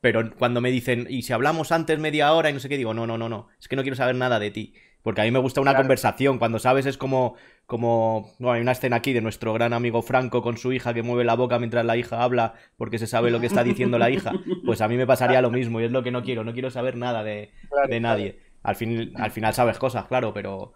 [0.00, 2.94] Pero cuando me dicen, y si hablamos antes media hora y no sé qué, digo,
[2.94, 4.74] no, no, no, no, es que no quiero saber nada de ti.
[5.02, 7.36] Porque a mí me gusta una conversación, cuando sabes es como,
[7.70, 11.04] como, no, hay una escena aquí de nuestro gran amigo Franco con su hija que
[11.04, 14.10] mueve la boca mientras la hija habla porque se sabe lo que está diciendo la
[14.10, 14.32] hija,
[14.66, 16.72] pues a mí me pasaría lo mismo y es lo que no quiero, no quiero
[16.72, 17.52] saber nada de,
[17.88, 18.40] de nadie.
[18.64, 20.72] Al, fin, al final sabes cosas, claro, pero,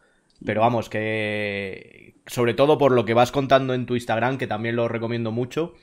[0.47, 4.77] pero vamos, que sobre todo por lo que vas contando en tu Instagram, que también
[4.77, 5.75] lo recomiendo mucho,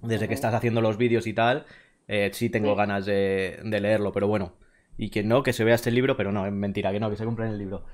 [0.00, 1.66] desde que estás haciendo los vídeos y tal,
[2.08, 4.54] eh, sí tengo ganas de, leerlo, pero bueno.
[4.98, 7.16] Y que no, que se vea este libro, pero no, es mentira, que no, que
[7.16, 7.84] se compre el libro.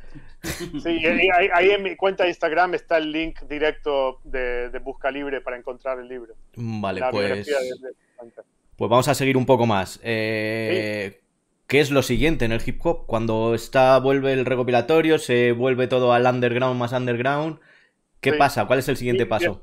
[0.42, 1.00] Sí,
[1.52, 5.98] ahí, en mi cuenta de Instagram está el link directo de, Busca Libre para encontrar
[5.98, 6.34] el libro.
[6.56, 7.48] Vale, pues.
[8.76, 10.00] pues vamos a seguir un poco más.
[10.02, 11.20] Eh,
[11.68, 13.06] ¿Qué es lo siguiente en el hip hop?
[13.06, 17.58] Cuando está, vuelve el recopilatorio, se vuelve todo al underground más underground.
[18.20, 18.66] ¿Qué pasa?
[18.66, 19.60] ¿Cuál es el siguiente paso?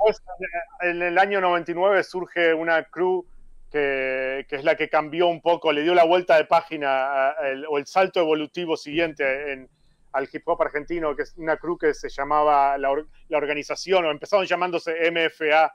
[0.82, 3.26] en el año 99 surge una crew
[3.72, 7.34] que, es la que cambió un poco, le dio la vuelta de página
[7.70, 9.70] o el salto evolutivo siguiente en,
[10.14, 12.90] al hip hop argentino, que es una crew que se llamaba la,
[13.32, 15.74] organización, o empezaron llamándose MFA,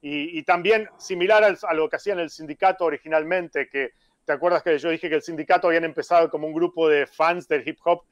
[0.00, 3.90] y, también similar a lo que hacían el sindicato originalmente, que
[4.28, 7.48] ¿Te acuerdas que yo dije que el sindicato habían empezado como un grupo de fans
[7.48, 8.02] del hip hop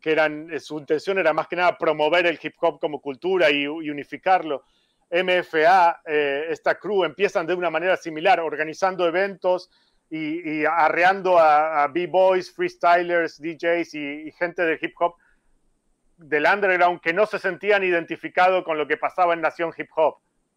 [0.00, 3.50] que eran, eh, su intención era más que nada promover el hip hop como cultura
[3.50, 4.62] y, unificarlo?
[5.10, 9.70] MFA, eh, esta crew, empiezan de una manera similar, organizando eventos
[10.08, 15.14] y, arreando a, b-boys, freestylers, DJs y, gente del hip hop
[16.16, 20.16] del underground que no se sentían identificados con lo que pasaba en Nación Hip Hop.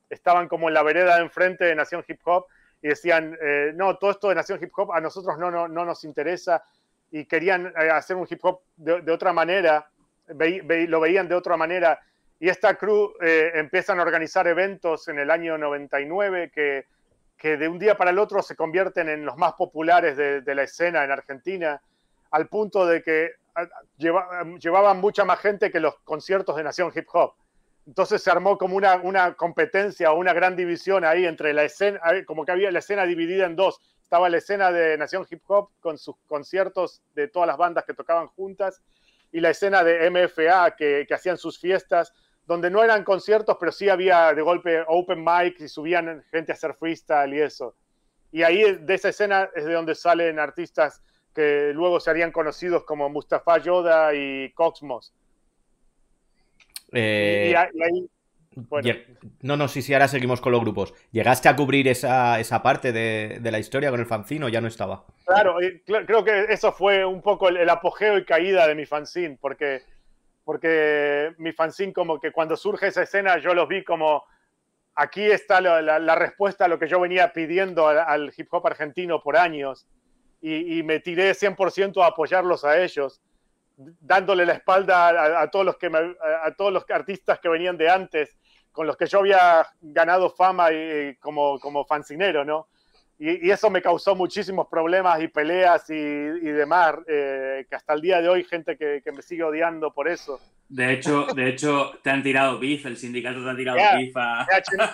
[0.10, 2.46] Estaban como en la vereda de enfrente de Nación Hip Hop
[2.82, 5.84] y decían, eh, no, todo esto de Nación Hip Hop a nosotros no, no, no
[5.84, 6.64] nos interesa
[7.12, 9.90] y querían eh, hacer un hip hop de, otra manera,
[10.28, 12.00] lo veían de otra manera.
[12.40, 16.86] Y esta crew eh, empiezan a organizar eventos en el año 99 que,
[17.38, 20.56] que, de un día para el otro se convierten en los más populares de, de
[20.56, 21.82] la escena en Argentina,
[22.32, 23.32] al punto de que
[23.98, 27.34] llevaban mucha más gente que los conciertos de Nación Hip Hop.
[27.88, 32.00] Entonces se armó como una, una competencia o una gran división ahí entre la escena,
[32.26, 33.80] como que había la escena dividida en dos.
[34.02, 37.94] Estaba la escena de Nación Hip Hop con sus conciertos de todas las bandas que
[37.94, 38.82] tocaban juntas
[39.32, 42.14] y la escena de MFA que, que hacían sus fiestas,
[42.50, 46.56] donde no eran conciertos, pero sí había de golpe open mic y subían gente a
[46.56, 47.76] hacer freestyle y eso.
[48.32, 51.04] Y ahí de esa escena es de donde salen artistas
[51.36, 55.14] que luego se harían conocidos como Mustafa Yoda y Coxmos
[56.92, 57.54] eh,
[59.44, 60.96] no, no, sí, sí, ahora seguimos con los grupos.
[61.12, 64.68] ¿Llegaste a cubrir esa, esa parte de, la historia con el fanzine o ya no
[64.68, 65.06] estaba?
[65.24, 69.84] Claro, creo que eso fue un poco el, apogeo y caída de mi fanzine, porque,
[70.50, 74.24] porque mi fanzine como que cuando surge esa escena yo los vi como,
[74.96, 79.38] aquí está la, respuesta a lo que yo venía pidiendo al, hip hop argentino por
[79.38, 79.86] años,
[80.42, 83.22] y, y me tiré 100% a apoyarlos a ellos
[83.78, 88.36] dándole la espalda a, todos los que a, todos los artistas que venían de antes,
[88.72, 92.70] con los que yo había ganado fama y, como, como fancinero, ¿no?
[93.20, 98.22] Y, eso me causó muchísimos problemas y peleas y, demás, eh, que hasta el día
[98.22, 100.40] de hoy gente que, me sigue odiando por eso.
[100.70, 104.16] De hecho, de hecho, te han tirado beef, el sindicato te ha tirado beef.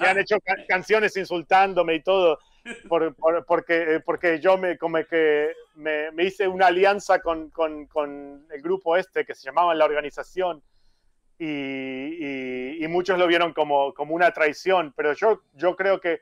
[0.02, 2.40] Me han hecho canciones insultándome y todo
[2.88, 3.16] por,
[3.46, 8.62] porque, porque yo me, como que me, me hice una alianza con, con, con, el
[8.62, 10.64] grupo este que se llamaba La Organización
[11.38, 16.22] y, y, muchos lo vieron como, como, una traición, pero yo, yo creo que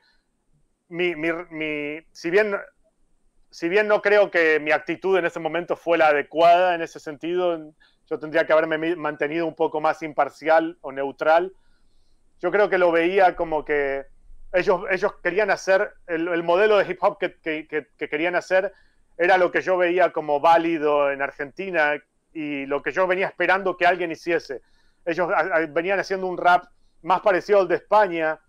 [0.90, 2.56] si, bien,
[3.50, 7.00] si bien no creo que mi actitud en ese momento fue la adecuada en ese
[7.00, 7.74] sentido,
[8.08, 11.54] yo tendría que haberme mantenido un poco más imparcial o neutral,
[12.40, 14.06] yo creo que lo veía como que
[14.54, 18.74] ellos, ellos querían hacer, el, modelo de hip hop que, que, querían hacer
[19.18, 21.94] era lo que yo veía como válido en Argentina
[22.34, 24.62] y lo que yo venía esperando que alguien hiciese.
[25.06, 25.30] Ellos
[25.70, 26.66] venían haciendo un rap
[27.02, 28.40] más parecido al de España,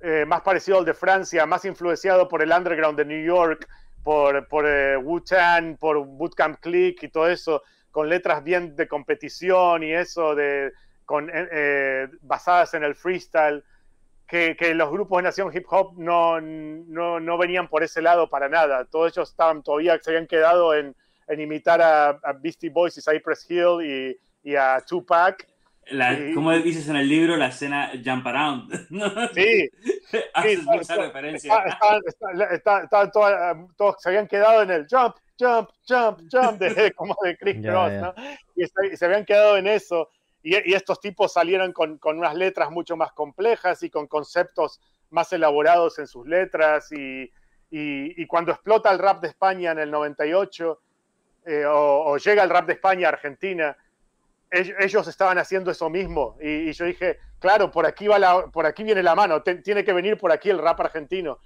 [0.00, 3.68] eh, más parecido al de Francia, más influenciado por el underground de New York,
[4.02, 9.82] por, por eh, Wu-Tang, por Bootcamp Click y todo eso, con letras bien de competición
[9.82, 10.72] y eso, de,
[11.04, 13.64] con, eh, basadas en el freestyle
[14.28, 18.48] que, los grupos de Nación Hip Hop no, no, no, venían por ese lado para
[18.48, 18.84] nada.
[18.84, 20.94] Todos ellos estaban todavía, se habían quedado en,
[21.26, 25.46] en imitar a, a, Beastie Boys y Cypress Hill y, y a Tupac.
[25.90, 28.88] La, ¿Cómo dices en el libro la escena Jump Around?
[29.34, 29.70] Sí,
[30.34, 31.52] Haces mucha referencia.
[33.76, 37.92] todos se habían quedado en el jump, jump, jump, jump, de, como de Chris Cross,
[37.92, 38.14] ¿no?
[38.56, 40.10] Y se, se, habían quedado en eso.
[40.42, 44.80] Y, estos tipos salieron con, unas letras mucho más complejas y con conceptos
[45.10, 47.30] más elaborados en sus letras y,
[47.70, 50.80] Y, cuando explota el rap de España en el 98,
[51.46, 53.76] eh, o, llega el rap de España a Argentina,
[54.50, 56.36] ellos, estaban haciendo eso mismo.
[56.40, 59.92] Y, yo dije, claro, por aquí, va la, por aquí viene la mano, tiene que
[59.92, 61.38] venir por aquí el rap argentino.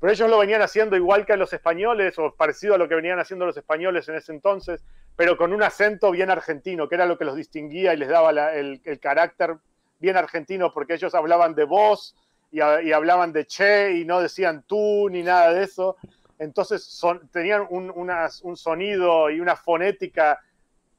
[0.00, 3.18] Pero ellos lo venían haciendo igual que los españoles, o parecido a lo que venían
[3.18, 4.84] haciendo los españoles en ese entonces,
[5.16, 8.52] pero con un acento bien argentino, que era lo que los distinguía y les daba
[8.52, 9.56] el, carácter
[9.98, 12.14] bien argentino, porque ellos hablaban de vos
[12.52, 15.96] y, hablaban de che y no decían tú ni nada de eso.
[16.38, 17.00] Entonces
[17.32, 20.38] tenían un, sonido y una fonética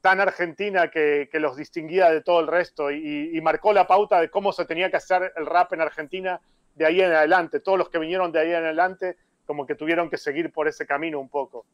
[0.01, 4.53] tan argentina que, los distinguía de todo el resto y marcó la pauta de cómo
[4.53, 6.39] se tenía que hacer el rap en Argentina
[6.79, 7.59] de ahí en adelante.
[7.59, 10.87] Todos los que vinieron de ahí en adelante, como que tuvieron que seguir por ese
[10.87, 11.65] camino un poco.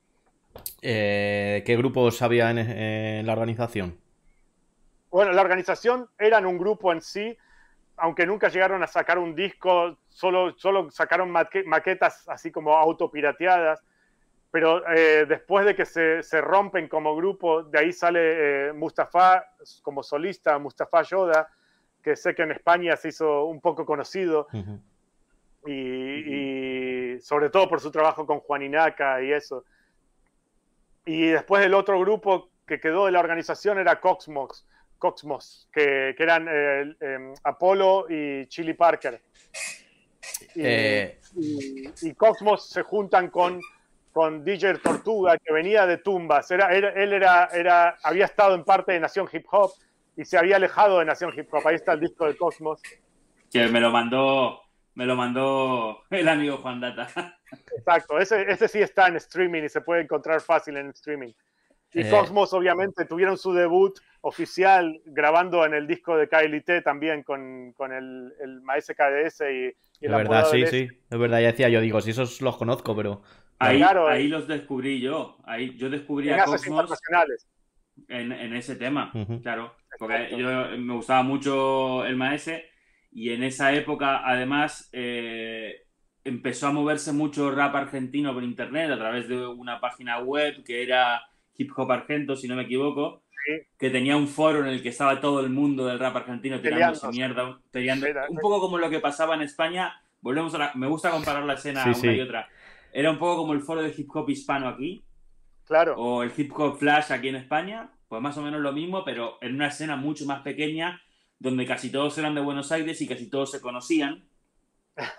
[0.82, 3.98] Eh, ¿Qué grupos había en, la organización?
[5.12, 7.38] Bueno, la organización eran un grupo en sí,
[7.98, 13.82] aunque nunca llegaron a sacar un disco, solo, solo sacaron maquetas así como autopirateadas.
[14.56, 19.44] Pero eh, después de que se, rompen como grupo, de ahí sale eh, Mustafa
[19.82, 21.50] como solista, Mustafa Yoda,
[22.02, 24.48] que sé que en España se hizo un poco conocido
[25.68, 29.66] y, sobre todo por su trabajo con Juan Inaca y eso.
[31.04, 34.66] Y después el otro grupo que quedó de la organización era Coxmos,
[35.00, 39.22] Coxmos que, eran eh, em, Apolo y Chili Parker.
[40.56, 41.20] Y, eh.
[42.16, 43.60] Coxmos se juntan con,
[44.16, 46.50] con DJ Tortuga, que venía de Tumbas.
[46.50, 49.72] Era, él era, era, había estado en parte de Nación Hip Hop
[50.16, 51.68] y se había alejado de Nación Hip Hop.
[51.68, 52.82] Ahí está el disco de Cosmos.
[53.52, 54.62] Que me lo mandó
[54.94, 57.10] me lo mandó el amigo Juan Data.
[57.78, 61.34] Exacto, ese, ese sí está en streaming y se puede encontrar fácil en streaming.
[61.92, 62.10] Y eh.
[62.10, 67.92] Cosmos, obviamente, tuvieron su debut oficial grabando en el disco de KLT también con, con
[67.92, 69.66] el, el Maese KDS y,
[70.00, 70.88] y Es verdad, sí, sí.
[71.10, 73.22] Es verdad, ya decía yo, digo, si esos los conozco, pero.
[73.60, 75.38] Ahí, ahí los descubrí yo.
[75.46, 77.00] Ahí yo descubrí a Cosmos
[78.08, 79.76] en, en, ese tema, claro.
[79.98, 82.66] Porque yo, me gustaba mucho el Maese
[83.12, 85.86] y en esa época, además, eh,
[86.26, 90.84] empezó a moverse mucho rap argentino por internet a través de una página web que
[90.84, 91.22] era
[91.56, 93.24] Hip Hop Argento, si no me equivoco,
[93.78, 97.08] que tenía un foro en el que estaba todo el mundo del rap argentino tirándose
[97.10, 97.58] mierda,
[98.30, 100.02] un poco como lo que pasaba en España.
[100.20, 102.50] Volvemos a me gusta comparar la escena una y otra.
[102.96, 105.04] Era un poco como el foro de hip hop hispano aquí.
[105.66, 105.96] Claro.
[105.98, 107.92] O el hip hop flash aquí en España.
[108.08, 111.02] Pues más o menos lo mismo, pero en una escena mucho más pequeña
[111.38, 114.30] donde casi todos eran de Buenos Aires y casi todos se conocían.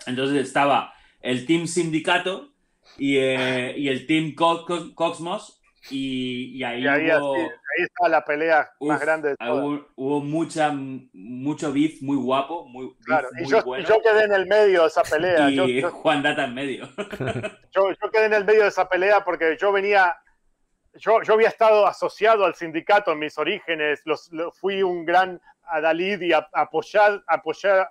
[0.06, 2.54] Entonces estaba el Team Sindicato
[2.96, 5.60] y, eh, el Team Cosmos
[5.90, 9.36] y, ahí, hubo, ahí estaba la pelea más grande de
[9.96, 13.28] Hubo, mucha, mucho beef muy guapo, muy, claro.
[13.38, 13.62] y, yo,
[14.02, 15.50] quedé en el medio de esa pelea.
[15.50, 16.88] Y Juan Data en medio.
[17.72, 20.16] yo, quedé en el medio de esa pelea porque yo venía
[20.94, 25.80] yo, yo, había estado asociado al sindicato en mis orígenes, los, fui un gran a
[25.80, 27.88] Dalid y a, apoyar, apoyar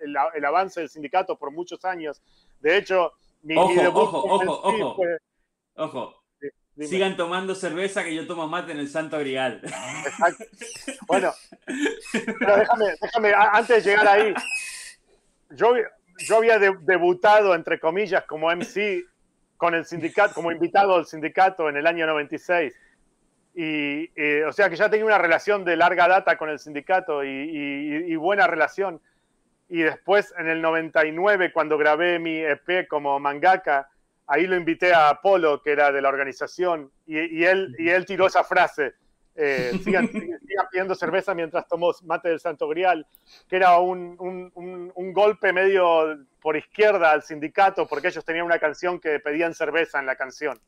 [0.00, 2.22] el, avance del sindicato por muchos años.
[2.60, 5.02] De hecho, mi, ojo, ojo, ojo, ojo,
[5.76, 6.23] ojo.
[6.78, 9.60] Sigan tomando cerveza que yo tomo mate en el Santo Grial.
[9.62, 10.44] Exacto.
[11.06, 11.32] Bueno,
[12.38, 14.34] pero déjame, déjame, antes de llegar ahí,
[15.50, 15.74] yo,
[16.18, 19.04] yo había debutado, entre comillas, como MC
[19.56, 22.74] con el sindicato, como invitado al sindicato en el año 96
[23.54, 24.10] y,
[24.42, 28.46] o sea que ya tenía una relación de larga data con el sindicato y, buena
[28.46, 29.00] relación.
[29.68, 33.88] Y después, en el 99, cuando grabé mi EP como mangaka,
[34.26, 38.26] ahí lo invité a Apolo, que era de la organización, y, él, y él tiró
[38.26, 38.94] esa frase,
[39.34, 40.08] eh, sigan,
[40.70, 43.06] pidiendo cerveza mientras tomo mate del Santo Grial,
[43.48, 48.58] que era un, un, un, golpe medio por izquierda al sindicato, porque ellos tenían una
[48.58, 50.60] canción que pedían cerveza en la canción.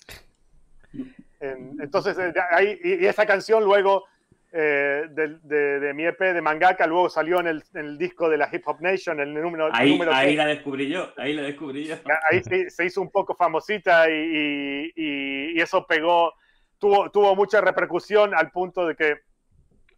[1.40, 4.04] Entonces, eh, ahí, y esa canción luego
[4.52, 8.80] eh, de, mi EP de Mangaka, luego salió en el, disco de la Hip Hop
[8.80, 9.68] Nation, el número.
[9.72, 11.96] Ahí, ahí la descubrí yo, ahí la descubrí yo.
[12.30, 16.32] Ahí se, hizo un poco famosita y, y, eso pegó,
[16.78, 19.10] tuvo, tuvo mucha repercusión al punto de que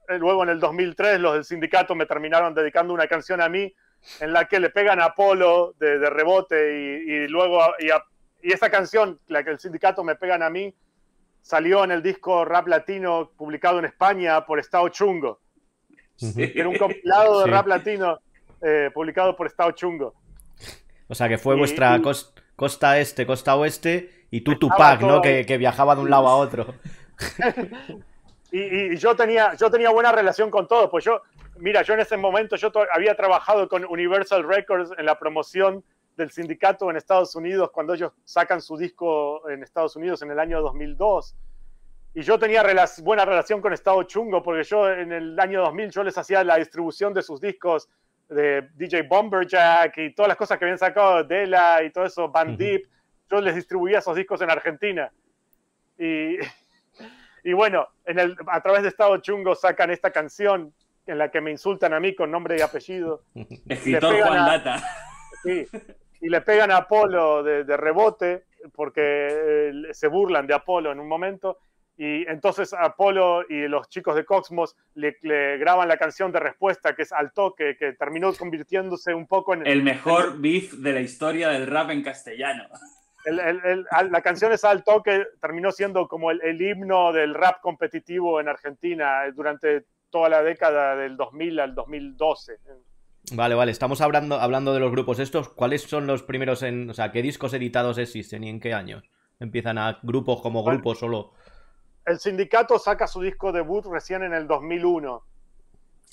[0.08, 3.72] eh, luego en el 2003 los del sindicato me terminaron dedicando una canción a mí
[4.20, 7.88] en la que le pegan a Apolo de, rebote y, luego y,
[8.48, 10.74] y esa canción, la que el sindicato me pegan a mí,
[11.48, 15.40] salió en el disco rap latino publicado en España por Estado Chungo.
[16.36, 18.18] Era un compilado de rap latino
[18.60, 20.12] eh, publicado por Estado Chungo.
[21.08, 21.98] O sea, que fue vuestra
[22.54, 25.22] costa este, costa oeste y tú Tupac, ¿no?
[25.22, 26.74] Que, viajaba de un lado a otro.
[28.52, 31.22] y, yo, tenía, yo tenía buena relación con todos, pues yo,
[31.56, 35.82] mira, yo en ese momento yo había trabajado con Universal Records en la promoción
[36.18, 40.38] del sindicato en Estados Unidos cuando ellos sacan su disco en Estados Unidos en el
[40.40, 41.36] año 2002.
[42.14, 42.64] Y yo tenía
[43.02, 46.56] buena relación con Estado Chungo porque yo en el año 2000 yo les hacía la
[46.56, 47.88] distribución de sus discos
[48.28, 52.28] de DJ Bomberjack y todas las cosas que habían sacado de Dela y todo eso,
[52.28, 52.82] Band Deep.
[53.30, 55.12] Yo les distribuía esos discos en Argentina.
[55.96, 56.36] Y,
[57.44, 60.74] y bueno, en el, a través de Estado Chungo sacan esta canción
[61.06, 63.22] en la que me insultan a mí con nombre y apellido.
[63.68, 64.82] Escritor Juan Data.
[65.44, 65.66] Sí,
[66.20, 71.08] y le pegan a Apolo de, rebote porque eh, se burlan de Apolo en un
[71.08, 71.58] momento.
[71.96, 75.16] Y entonces Apolo y los chicos de Cosmos le,
[75.58, 79.66] graban la canción de respuesta que es Al Toque, que terminó convirtiéndose un poco en...
[79.66, 82.68] El mejor beef de la historia del rap en castellano.
[83.24, 89.22] la canción es Al Toque terminó siendo como el, himno del rap competitivo en Argentina
[89.34, 92.58] durante toda la década del 2000 al 2012.
[93.32, 95.50] Vale, vale, estamos hablando, hablando de los grupos estos.
[95.50, 99.04] ¿Cuáles son los primeros en, o sea, qué discos editados existen y en qué años?
[99.40, 101.32] ¿Empiezan a grupos como grupos solo?
[102.04, 105.22] El sindicato saca su disco debut recién en el 2001.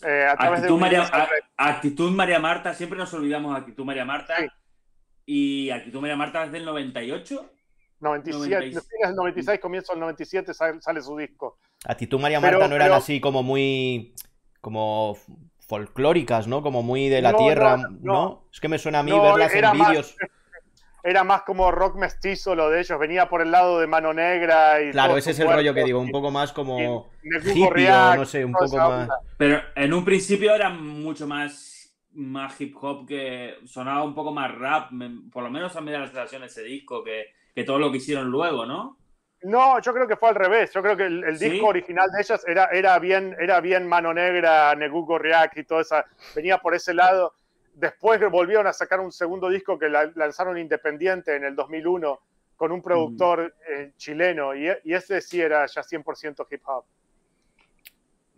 [0.03, 1.09] Eh, actitud, María,
[1.55, 4.35] actitud, María, Marta, siempre nos olvidamos de Actitud María Marta.
[5.25, 7.49] Y Actitud María Marta es del 98.
[8.01, 11.59] 97, fines del 96, comienzo del 97 sale, su disco.
[11.85, 14.13] Actitud María Marta no eran así como muy
[14.59, 15.17] como
[15.67, 16.61] folclóricas, ¿no?
[16.61, 20.15] Como muy de la tierra, no, Es que me suena a mí verlas en vídeos.
[21.03, 24.81] Era más como rock mestizo lo de ellos, venía por el lado de Mano Negra
[24.81, 28.25] y Claro, ese es el rollo que digo, un poco más como hippie o no
[28.25, 29.09] sé, un poco más.
[29.37, 34.51] Pero en un principio era mucho más, más hip hop que sonaba un poco más
[34.55, 34.89] rap,
[35.31, 37.97] por lo menos a mí da la sensación ese disco que, que todo lo que
[37.97, 38.97] hicieron luego, ¿no?
[39.45, 40.71] No, yo creo que fue al revés.
[40.73, 44.73] Yo creo que el, disco original de ellas era, era, bien, era bien Mano Negra,
[44.73, 45.97] Negugo React y todo eso.
[46.35, 47.35] Venía por ese lado.
[47.75, 52.19] Después volvieron a sacar un segundo disco que lanzaron independiente en el 2001
[52.55, 53.71] con un productor mm.
[53.71, 56.85] eh, chileno y, ese sí era ya 100% hip hop.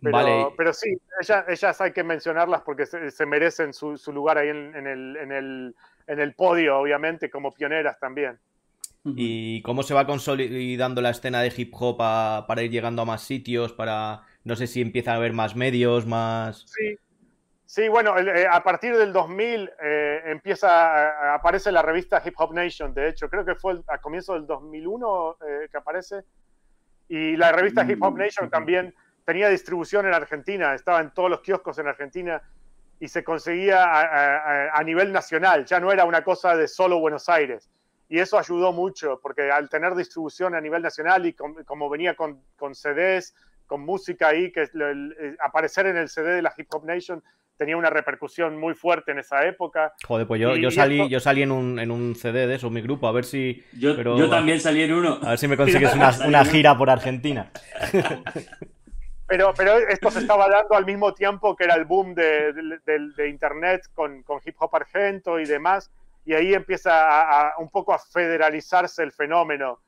[0.02, 0.46] Pero, vale.
[0.56, 5.32] pero sí, ellas, hay que mencionarlas porque se, merecen su, lugar ahí en, el, en,
[5.32, 5.74] el,
[6.06, 8.38] en el podio, obviamente, como pioneras también.
[9.16, 13.22] ¿Y cómo se va consolidando la escena de hip hop para ir llegando a más
[13.22, 13.72] sitios?
[13.72, 16.64] Para no sé si empieza a haber más medios, más.
[16.66, 16.98] Sí,
[17.66, 22.94] sí bueno, eh, a partir del 2000 eh, empieza, aparece la revista Hip Hop Nation,
[22.94, 26.24] de hecho, creo que fue a comienzo del 2001 eh, que aparece.
[27.08, 28.94] Y la revista Hip Hop Nation también
[29.24, 32.42] tenía distribución en Argentina, estaba en todos los kioscos en Argentina
[33.00, 33.84] y se conseguía
[34.72, 37.70] a nivel nacional, ya no era una cosa de solo Buenos Aires
[38.08, 42.42] y eso ayudó mucho, porque al tener distribución a nivel nacional y como venía con,
[42.56, 43.34] con, CDs,
[43.66, 44.68] con música ahí, que
[45.40, 47.22] aparecer en el CD de la Hip Hop Nation
[47.58, 49.92] tenía una repercusión muy fuerte en esa época.
[50.06, 52.80] Joder, pues yo, yo salí, yo salí en un, en un CD de eso, mi
[52.80, 53.64] grupo, a ver si...
[53.72, 55.18] Yo, yo también salí en uno.
[55.22, 57.50] A ver si me consigues una, una gira por Argentina.
[59.26, 63.10] Pero, pero esto se estaba dando al mismo tiempo que era el boom de, de,
[63.14, 65.90] de Internet con, con, hip hop argento y demás
[66.24, 69.80] y ahí empieza a, un poco a federalizarse el fenómeno,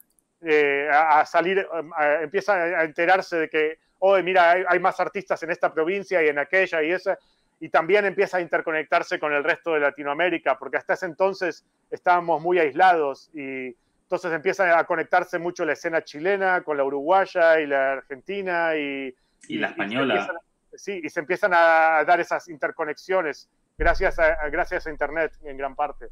[0.42, 1.66] eh, a, salir,
[2.22, 6.38] empieza a enterarse de que, oh, mira, hay, más artistas en esta provincia y en
[6.38, 7.18] aquella y esa,
[7.60, 12.40] y también empieza a interconectarse con el resto de Latinoamérica, porque hasta ese entonces estábamos
[12.40, 17.66] muy aislados y entonces empieza a conectarse mucho la escena chilena con la uruguaya y
[17.66, 19.14] la argentina y,
[19.46, 20.28] y la española.
[20.74, 23.50] Sí, y se empiezan a dar esas interconexiones
[23.80, 26.06] gracias a, gracias a Internet en gran parte.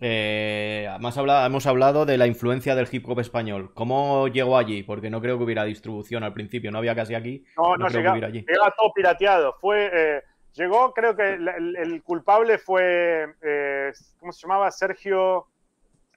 [0.00, 3.72] Eh, hablado, hemos hablado de la influencia del hip hop español.
[3.74, 4.82] ¿Cómo llegó allí?
[4.82, 7.44] Porque no creo que hubiera distribución al principio, no había casi aquí.
[7.56, 8.44] No, no, llegó, allí.
[8.44, 9.56] todo pirateado.
[9.60, 10.22] Fue, eh,
[10.54, 14.70] llegó, creo que el, culpable fue, eh, ¿cómo se llamaba?
[14.70, 15.46] Sergio.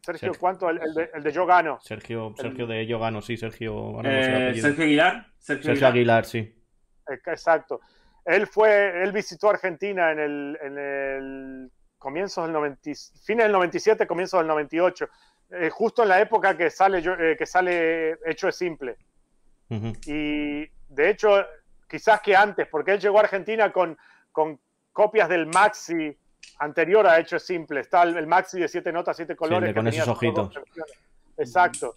[0.02, 0.70] Sergio, ¿cuánto?
[0.70, 1.80] El, de, el, Yo Gano.
[1.82, 4.00] Sergio, Sergio de Yo Gano, sí, Sergio.
[4.04, 5.28] Sergio Aguilar.
[5.40, 6.26] Sergio, Aguilar.
[6.26, 6.54] sí.
[7.08, 7.82] Exacto.
[8.24, 11.72] Él fue, él visitó Argentina en el, en el
[12.06, 12.82] comienzos del 90,
[13.24, 15.10] fines del 97, comienzos del 98,
[15.52, 18.96] eh, justo en la época que sale, eh, que sale Hecho es Simple.
[20.06, 21.44] Y de hecho,
[21.90, 23.98] quizás que antes, porque él llegó a Argentina con,
[24.32, 24.60] con
[24.92, 26.16] copias del Maxi
[26.60, 27.80] anterior a Hecho es Simple.
[27.80, 29.74] Está el, Maxi de siete notas, siete colores.
[29.74, 30.52] con esos ojitos.
[31.38, 31.96] Exacto.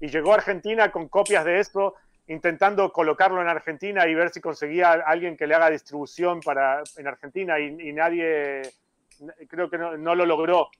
[0.00, 1.94] Y llegó a Argentina con copias de esto,
[2.30, 7.06] intentando colocarlo en Argentina y ver si conseguía alguien que le haga distribución para, en
[7.08, 8.62] Argentina y nadie
[9.48, 10.70] creo que no, lo logró,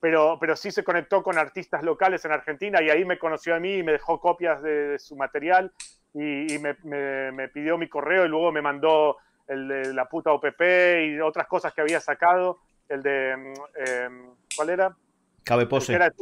[0.00, 3.60] pero, pero sí se conectó con artistas locales en Argentina y ahí me conoció a
[3.60, 5.72] mí y me dejó copias de, su material
[6.14, 10.62] y, me, pidió mi correo y luego me mandó el de la puta OPP
[11.06, 14.96] y otras cosas que había sacado el de, em, ¿cuál era?
[15.42, 15.92] Cabe El que Pose.
[15.94, 16.12] era-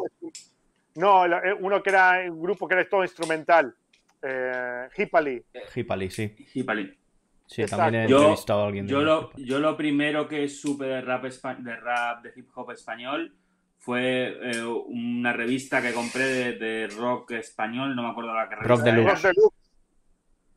[0.97, 3.75] no, eh, uno que era un grupo que era todo instrumental.
[4.23, 5.43] Eh, Hipali.
[5.75, 6.35] Hipali, sí.
[6.55, 6.99] Hipali.
[7.47, 7.83] Sí, Exacto.
[7.85, 11.01] también he Yo- entrevistado a alguien de Yo lo, yo lo primero que supe de
[11.03, 13.37] rap, espa- de rap, de hip hop español,
[13.79, 18.55] fue eh, una revista que compré de, de rock español, no me acuerdo la que
[18.57, 19.23] Rock revista Deluxe.
[19.23, 19.55] Deluxe.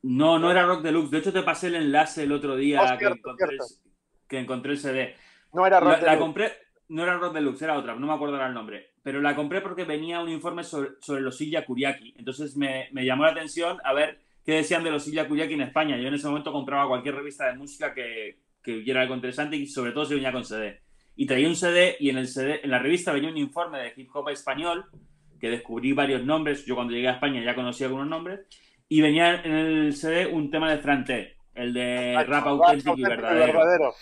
[0.03, 1.09] No, no era Rock Deluxe.
[1.11, 3.89] De hecho, te pasé el enlace el otro día Oh, que, encontré el, cierto.
[4.27, 5.15] que encontré el CD.
[5.53, 6.19] No era La, Rock la Deluxe.
[6.19, 6.51] compré,
[6.89, 8.91] no era Rock Deluxe, era otra, no me acuerdo ahora el nombre.
[9.03, 12.15] Pero la compré porque venía un informe sobre, sobre los Silla Kuriaki.
[12.17, 15.61] Entonces me, me llamó la atención a ver qué decían de los Silla Kuriaki en
[15.61, 15.97] España.
[15.97, 19.67] Yo en ese momento compraba cualquier revista de música que, que hubiera algo interesante y
[19.67, 20.81] sobre todo si venía con CD.
[21.15, 23.93] Y traía un CD y en, el CD, en la revista venía un informe de
[23.95, 24.85] hip hop español
[25.39, 26.65] que descubrí varios nombres.
[26.65, 28.41] Yo cuando llegué a España ya conocía algunos nombres.
[28.89, 32.95] Y venía en el CD un tema de Fran T, el de rap Rap auténtico
[32.97, 33.93] y verdadero.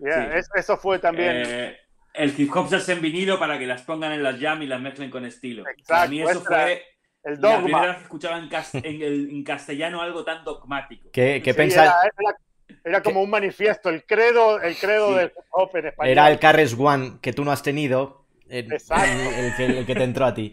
[0.00, 0.38] Yeah, Sí.
[0.38, 1.30] es- eso fue también.
[1.46, 1.76] Eh,
[2.14, 4.66] el hip hop se hace en vinilo para que las pongan en las jam y
[4.66, 5.62] las mezclen con estilo.
[5.62, 6.82] Exacto, Para mí eso fue
[7.24, 7.86] el la primera dogma.
[7.86, 11.10] vez que escuchaba en, cas- en el- en castellano algo tan dogmático.
[11.12, 11.90] ¿Qué, qué Sí, pensáis?
[11.90, 12.38] era, era-
[12.84, 15.14] era como un manifiesto, el credo, el credo Sí.
[15.16, 16.12] del hip hop en español.
[16.12, 18.26] Era el Carres One que tú no has tenido.
[18.48, 19.06] El, Exacto.
[19.36, 20.52] el que, el que te entró a ti.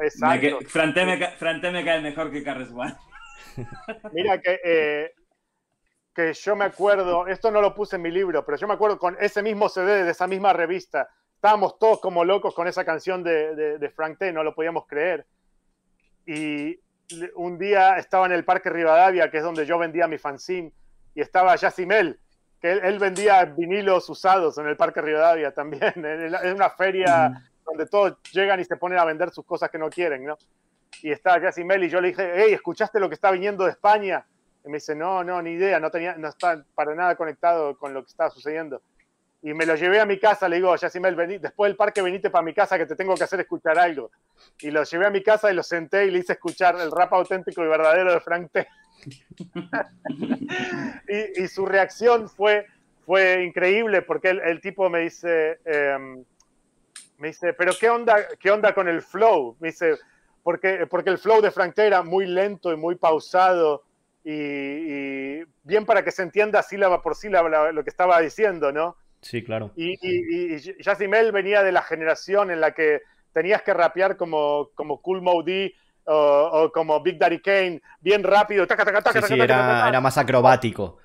[0.00, 0.58] Exacto.
[0.66, 2.94] Fran T me cae mejor que Carres One.
[4.12, 5.12] Mira que, eh,
[6.28, 8.98] que yo me acuerdo, esto no lo puse en mi libro, pero yo me acuerdo
[8.98, 13.22] con ese mismo CD de esa misma revista, estábamos todos como locos con esa canción
[13.22, 15.26] de, de- de Frank T, no lo podíamos creer.
[16.26, 16.78] Y
[17.34, 20.72] un día estaba en el Parque Rivadavia, que es donde yo vendía mi fanzine,
[21.14, 22.20] y estaba Yacimel,
[22.60, 25.94] que él, él vendía vinilos usados en el Parque Rivadavia también.
[26.44, 27.32] Es una feria
[27.64, 30.36] donde todos llegan y se ponen a vender sus cosas que no quieren, ¿no?
[31.02, 34.26] Y estaba Yacimel y yo le dije, hey, ¿escuchaste lo que está viniendo de España?
[34.64, 37.94] Y me dice, no, no, ni idea, no, tenía, no está para nada conectado con
[37.94, 38.82] lo que estaba sucediendo.
[39.42, 42.28] Y me lo llevé a mi casa, le digo, Yacimel, vení, después del parque venite
[42.28, 44.10] para mi casa que te tengo que hacer escuchar algo.
[44.60, 47.14] Y lo llevé a mi casa y lo senté y le hice escuchar el rap
[47.14, 48.68] auténtico y verdadero de Frank T.
[51.08, 52.66] y, y su reacción fue,
[53.06, 56.22] fue increíble porque el, el tipo me dice, em,
[57.16, 59.56] me dice, pero ¿qué onda, qué onda con el flow?
[59.58, 59.96] Me dice,
[60.42, 63.84] porque, porque el flow de Frank T era muy lento y muy pausado
[64.24, 68.72] y, y bien para que se entienda sílaba por sílaba la- lo que estaba diciendo,
[68.72, 68.96] ¿no?
[69.22, 69.70] Sí, claro.
[69.76, 73.02] Y, y, y Yacimel venía de la generación en la que
[73.32, 75.72] tenías que rapear como, como Cool Moe
[76.04, 76.14] o,
[76.52, 78.66] o como Big Daddy Kane, bien rápido.
[78.66, 80.98] taca, taca, taca, Sí, era, más acrobático.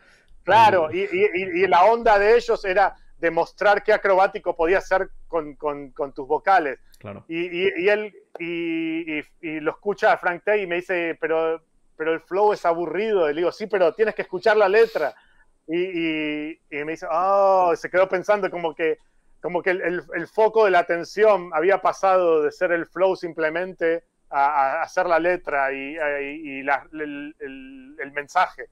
[0.44, 5.56] Claro, y, y- y la onda de ellos era demostrar qué acrobático podía ser con,
[5.56, 6.80] con- con tus vocales.
[7.00, 7.26] Claro.
[7.28, 11.18] Y, y- y él y, y- y lo escucha a Frank Tay y me dice,
[11.20, 11.62] pero,
[11.98, 13.30] pero el flow es aburrido.
[13.30, 15.14] Y le digo, sí, pero tienes que escuchar la letra.
[15.68, 18.98] Y, y- y me dice, oh, se quedó pensando como que,
[19.42, 23.16] como que el, el- el foco de la atención había pasado de ser el flow
[23.16, 24.46] simplemente a,
[24.80, 28.66] a hacer la letra y, la- el- el- el mensaje.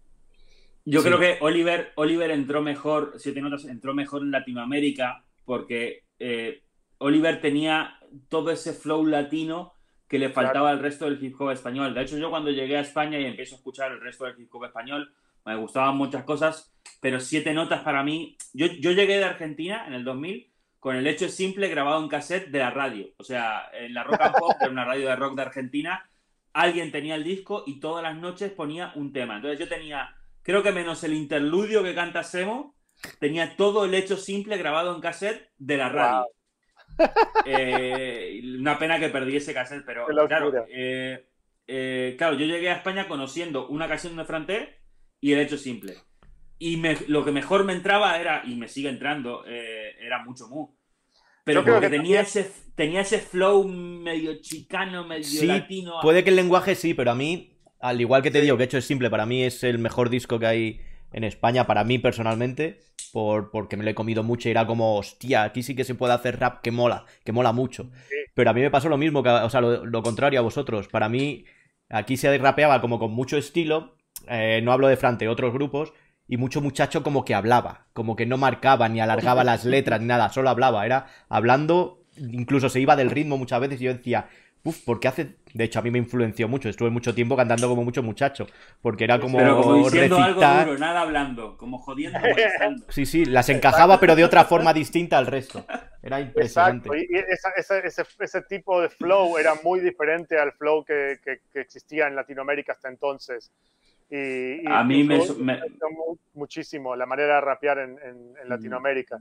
[0.85, 1.07] Yo Sí.
[1.07, 6.61] creo que Oliver, Oliver entró mejor, siete notas, entró mejor en Latinoamérica porque eh,
[6.97, 7.97] Oliver tenía
[8.29, 9.73] todo ese flow latino
[10.13, 11.91] que le faltaba al resto del hip hop español.
[11.91, 14.53] De hecho, yo cuando llegué a España y empiezo a escuchar el resto del hip
[14.53, 15.11] hop español,
[15.43, 16.71] me gustaban muchas cosas,
[17.01, 18.37] pero siete notas para mí.
[18.53, 22.51] Yo, yo llegué de Argentina en el 2000 con el hecho simple grabado en cassette
[22.51, 23.07] de la radio.
[23.17, 26.07] O sea, en la Rock and Pop, que era una radio de rock de Argentina,
[26.53, 29.37] alguien tenía el disco y todas las noches ponía un tema.
[29.37, 32.75] Entonces yo tenía, creo que menos el interludio que canta Semo,
[33.19, 36.27] tenía todo el hecho simple grabado en cassette de la radio.
[37.45, 41.25] Eh, una pena que perdí ese cassette, pero claro, eh,
[41.67, 44.79] eh, claro, yo llegué a España conociendo una canción de Franté
[45.19, 45.95] y el hecho simple.
[46.59, 50.47] Y me- lo que mejor me entraba era, y me sigue entrando, eh, era mucho
[50.47, 50.75] mu.
[51.43, 55.95] Pero porque que tenía, también- ese, tenía ese flow medio chicano, medio Sí, latino.
[56.01, 58.77] puede que el lenguaje sí, pero a mí, al igual que te digo que hecho
[58.77, 60.81] es simple, para mí es el mejor disco que hay
[61.13, 62.81] en España, para mí personalmente,
[63.11, 65.95] por, porque me lo he comido mucho y era como, hostia, aquí sí que se
[65.95, 67.91] puede hacer rap que mola, que mola mucho.
[68.09, 68.15] Sí.
[68.33, 70.87] Pero a mí me pasó lo mismo, que, o sea, lo, lo contrario a vosotros.
[70.87, 71.45] Para mí,
[71.89, 73.95] aquí se rapeaba como con mucho estilo,
[74.27, 75.93] eh, no hablo de Frante, otros grupos,
[76.27, 80.07] y mucho muchacho como que hablaba, como que no marcaba ni alargaba las letras ni
[80.07, 84.27] nada, solo hablaba, era hablando, incluso se iba del ritmo muchas veces y yo decía,
[84.63, 87.83] uff, porque hace, de hecho a mí me influenció mucho, estuve mucho tiempo cantando como
[87.83, 88.47] mucho muchacho,
[88.81, 92.85] porque era como, pero como diciendo recitar, algo duro, nada hablando, como jodiendo, molestando.
[92.89, 95.65] sí, sí, las encajaba pero de otra forma distinta al resto,
[96.01, 96.89] era impresionante.
[96.89, 101.19] Exacto, y esa- esa- ese, ese tipo de flow era muy diferente al flow que,
[101.23, 103.51] que- que existía en Latinoamérica hasta entonces.
[104.09, 105.59] Y, y A mí me- me-
[105.91, 109.17] mu- muchísimo la manera de rapear en, en- en Latinoamérica.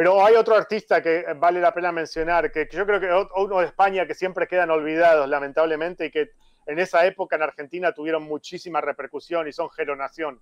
[0.00, 3.66] Pero hay otro artista que vale la pena mencionar, que, yo creo que uno de
[3.66, 6.30] España que siempre quedan olvidados, lamentablemente, y que
[6.64, 10.40] en esa época en Argentina tuvieron muchísima repercusión y son Geronación.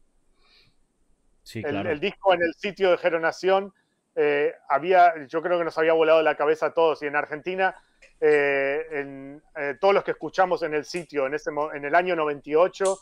[1.43, 1.91] Sí, el, claro.
[1.91, 3.75] el disco en el sitio de Geronación
[4.15, 7.03] eh, había, yo creo que nos había volado la cabeza a todos.
[7.03, 7.75] Y en Argentina,
[8.21, 12.15] eh, en, eh, todos los que escuchamos en el sitio en, ese, en el año
[12.15, 12.97] 98,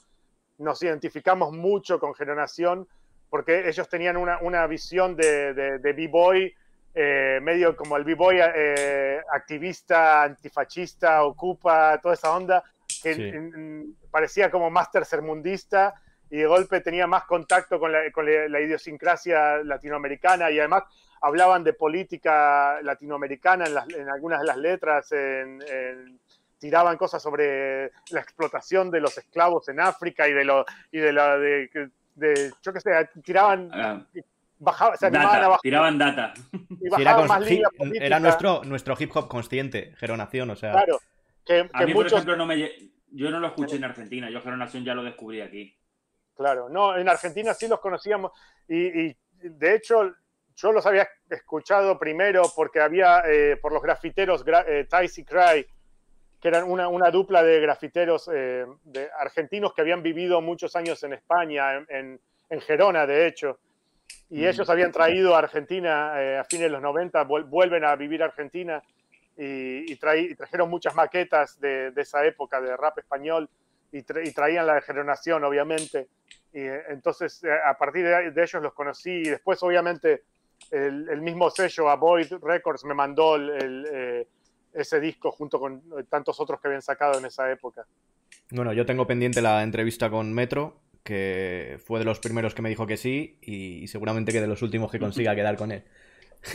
[0.57, 2.89] nos identificamos mucho con Geronación
[3.36, 6.54] porque ellos tenían una, una visión de, de, de b-boy,
[6.94, 12.64] eh, medio como el b-boy eh, activista, antifascista, ocupa, toda esa onda,
[13.02, 13.22] que Sí.
[13.24, 15.92] en- en- parecía como más tercermundista
[16.30, 20.84] y de golpe tenía más contacto con la, con la- idiosincrasia latinoamericana y además
[21.20, 26.18] hablaban de política latinoamericana en, las- en algunas de las letras, en- en-
[26.58, 31.12] tiraban cosas sobre la explotación de los esclavos en África y de lo y de
[31.12, 31.68] la de,
[32.16, 32.90] de- yo qué sé,
[33.22, 34.05] tiraban Ah,
[34.59, 36.34] bajaban, se animaban a data, bajar tiraban data.
[36.52, 37.43] y Sí, era, más
[37.94, 40.72] era nuestro, nuestro hip hop consciente, Geronación, o sea.
[40.72, 40.98] claro
[41.44, 44.28] que, A que mí, por muchos ejemplo, no me yo no lo escuché en Argentina.
[44.30, 45.78] Yo Geronación ya lo descubrí aquí.
[46.34, 48.32] Claro, no, en Argentina sí los conocíamos
[48.68, 50.12] y, y, de hecho
[50.55, 55.24] yo los había escuchado primero porque había eh, por los grafiteros gra, eh, Tice y
[55.24, 55.66] Cry,
[56.40, 61.02] que eran una, una dupla de grafiteros eh, de argentinos que habían vivido muchos años
[61.02, 63.58] en España, en, en, en Gerona de hecho,
[64.30, 64.48] y Mm.
[64.48, 68.22] ellos habían traído a Argentina eh, a fines de los 90, vuel- vuelven a vivir
[68.22, 68.82] a Argentina
[69.36, 73.48] y, y, traí- y trajeron muchas maquetas de, de, esa época de rap español
[73.92, 76.08] y, tra y traían la de Geronación, obviamente.
[76.52, 80.22] Y, eh, entonces, eh, a partir de, de, ellos los conocí y después, obviamente,
[80.70, 84.26] el, el mismo sello, Avoid Records, me mandó el, el, eh,
[84.77, 87.86] ese disco junto con tantos otros que habían sacado en esa época.
[88.51, 92.69] Bueno, yo tengo pendiente la entrevista con Metro, que fue de los primeros que me
[92.69, 95.85] dijo que sí y, seguramente que de los últimos que consiga quedar con él.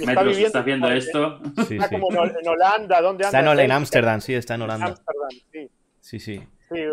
[0.06, 1.42] Metro, viviendo, ¿estás viendo en, esto?
[1.68, 2.00] Sí, está sí.
[2.00, 3.40] como en Holanda, ¿dónde anda?
[3.40, 4.88] Está en, en Ámsterdam, sí, está en Holanda.
[4.88, 5.70] Amsterdam, sí.
[6.00, 6.42] Sí, sí.
[6.70, 6.84] sí.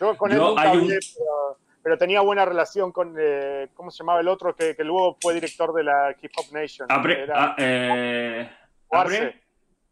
[0.00, 0.88] Yo con él yo, nunca hablé, un...
[0.88, 4.54] pero, pero, tenía buena relación con, eh, ¿cómo se llamaba el otro?
[4.54, 6.90] Que, que, luego fue director de la Hip Hop Nation.
[6.90, 7.52] Apre, Era...
[7.52, 8.50] a, eh,
[8.90, 9.43] Arce.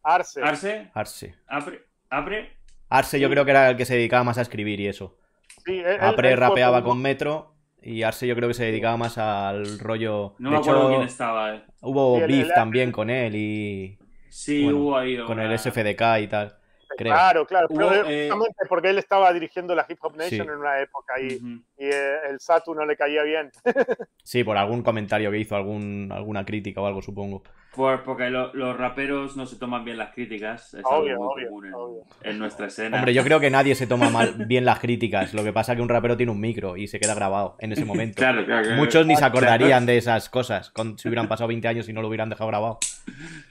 [0.02, 0.42] Arce.
[0.42, 0.90] Arce.
[0.94, 1.34] Arce.
[1.46, 1.86] Apre.
[2.10, 2.50] Apre.
[2.88, 5.16] Arce yo creo que era el que se dedicaba más a escribir y eso.
[5.64, 9.18] Sí, él, Apre él rapeaba con Metro y Arce yo creo que se dedicaba más
[9.18, 10.34] al rollo.
[10.38, 11.54] No de me acuerdo hecho, quién estaba.
[11.54, 11.64] Eh.
[11.80, 13.98] Hubo sí, beef el, también con él y.
[14.28, 15.18] Sí, bueno, hubo ahí.
[15.24, 16.56] Con el SFDK y tal.
[16.96, 17.12] Creo.
[17.12, 17.66] Claro, claro.
[17.70, 18.30] Hubo, pero eh...
[18.68, 20.52] porque él estaba dirigiendo la Hip Hop Nation sí.
[20.52, 21.62] en una época y, uh -huh.
[21.78, 23.50] y eh, el Satu no le caía bien.
[24.22, 27.42] sí, por algún comentario que hizo, algún, alguna crítica o algo, supongo.
[27.74, 30.74] Por, porque lo, los raperos no se toman bien las críticas.
[30.74, 32.02] Es obvio, algo muy obvio, común en, obvio.
[32.22, 32.98] en, nuestra escena.
[32.98, 35.32] Hombre, yo creo que nadie se toma mal, bien las críticas.
[35.32, 37.72] Lo que pasa es que un rapero tiene un micro y se queda grabado en
[37.72, 38.16] ese momento.
[38.16, 41.66] claro, claro, claro, Muchos ni se acordarían de esas cosas con, si hubieran pasado 20
[41.66, 42.78] años y no lo hubieran dejado grabado.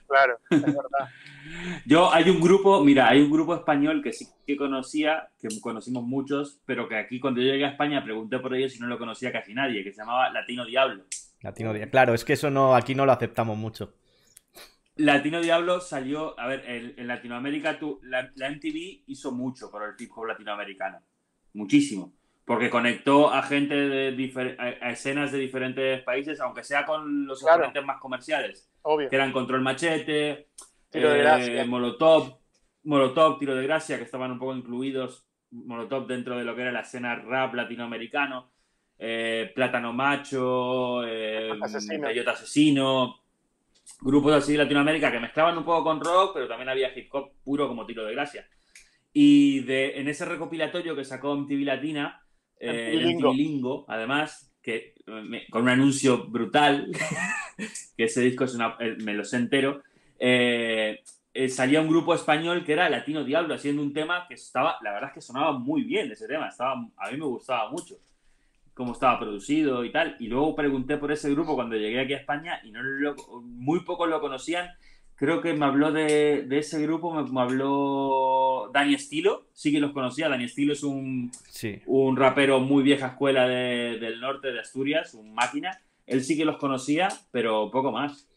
[0.07, 1.09] Claro, es verdad.
[1.85, 6.03] Yo hay un grupo, mira, hay un grupo español que sí que conocía, que conocimos
[6.03, 8.97] muchos, pero que aquí cuando yo llegué a España pregunté por ellos y no lo
[8.97, 11.05] conocía casi nadie, que se llamaba Latino Diablo.
[11.41, 13.93] Latino Diablo, claro, es que eso no, aquí no lo aceptamos mucho.
[14.97, 19.83] Latino Diablo salió, a ver, en, en Latinoamérica tú, la, la, MTV hizo mucho por
[19.83, 20.99] el hip hop latinoamericano,
[21.53, 22.13] muchísimo,
[22.45, 27.41] porque conectó a gente de a, a escenas de diferentes países, aunque sea con los
[27.41, 27.71] claro.
[27.83, 29.09] más comerciales, Obvio.
[29.09, 30.49] que eran Control Machete,
[30.91, 31.61] Tiro de gracia.
[31.61, 32.37] Eh, Molotov,
[32.83, 36.71] Molotov, Tiro de Gracia, que estaban un poco incluidos, Molotov dentro de lo que era
[36.71, 38.51] la escena rap latinoamericano,
[38.99, 42.07] eh, Plátano Macho, eh, Asesino.
[42.07, 43.21] Bellota Asesino,
[44.01, 47.31] grupos así de Latinoamérica que mezclaban un poco con rock, pero también había hip hop
[47.43, 48.47] puro como Tiro de Gracia.
[49.13, 52.21] Y de, en ese recopilatorio que sacó MTV Latina,
[52.59, 56.91] eh, MTV Lingo, además, que me, con un anuncio brutal,
[57.97, 59.83] que ese disco es una, eh, me lo sé entero,
[60.23, 61.01] eh,
[61.33, 64.91] eh, salía un grupo español que era Latino Diablo haciendo un tema que estaba, la
[64.91, 67.95] verdad es que sonaba muy bien ese tema, estaba, a mí me gustaba mucho
[68.75, 70.15] cómo estaba producido y tal.
[70.19, 73.79] Y luego pregunté por ese grupo cuando llegué aquí a España y no lo, muy
[73.79, 74.69] pocos lo conocían.
[75.15, 79.79] Creo que me habló de, de ese grupo, me, me, habló Dani Estilo, sí que
[79.79, 80.29] los conocía.
[80.29, 81.81] Dani Estilo es un, sí.
[81.87, 85.79] un rapero muy vieja escuela de, del norte de Asturias, un máquina.
[86.05, 88.27] Él sí que los conocía, pero poco más.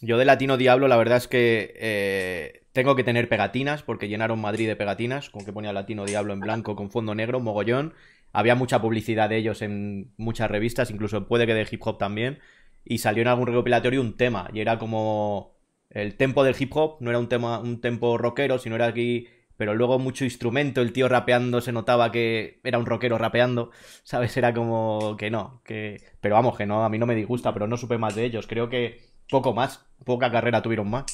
[0.00, 4.40] Yo de Latino Diablo, la verdad es que eh, tengo que tener pegatinas, porque llenaron
[4.40, 7.94] Madrid de pegatinas, con que ponía Latino Diablo en blanco con fondo negro, mogollón.
[8.32, 12.38] Había mucha publicidad de ellos en muchas revistas, incluso puede que de hip hop también.
[12.84, 15.58] Y salió en algún recopilatorio un tema, y era como
[15.90, 19.28] el tempo del hip hop, no era un tema, un tempo rockero, sino era aquí.
[19.56, 23.72] Pero luego mucho instrumento, el tío rapeando, se notaba que era un rockero rapeando,
[24.04, 24.36] ¿sabes?
[24.36, 26.00] Era como que no, que...
[26.20, 28.46] Pero vamos, que no, a mí no me disgusta, pero no supe más de ellos.
[28.46, 29.00] Creo que
[29.30, 31.04] poco más, poca carrera tuvieron más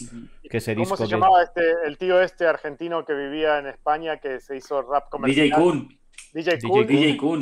[0.49, 0.95] que ese disco.
[0.95, 4.57] ¿Cómo se que- llamaba este, el tío este argentino que vivía en España que se
[4.57, 5.47] hizo rap comercial?
[5.49, 5.99] DJ Kun.
[6.32, 6.86] DJ Kun.
[6.86, 7.41] DJ Kun.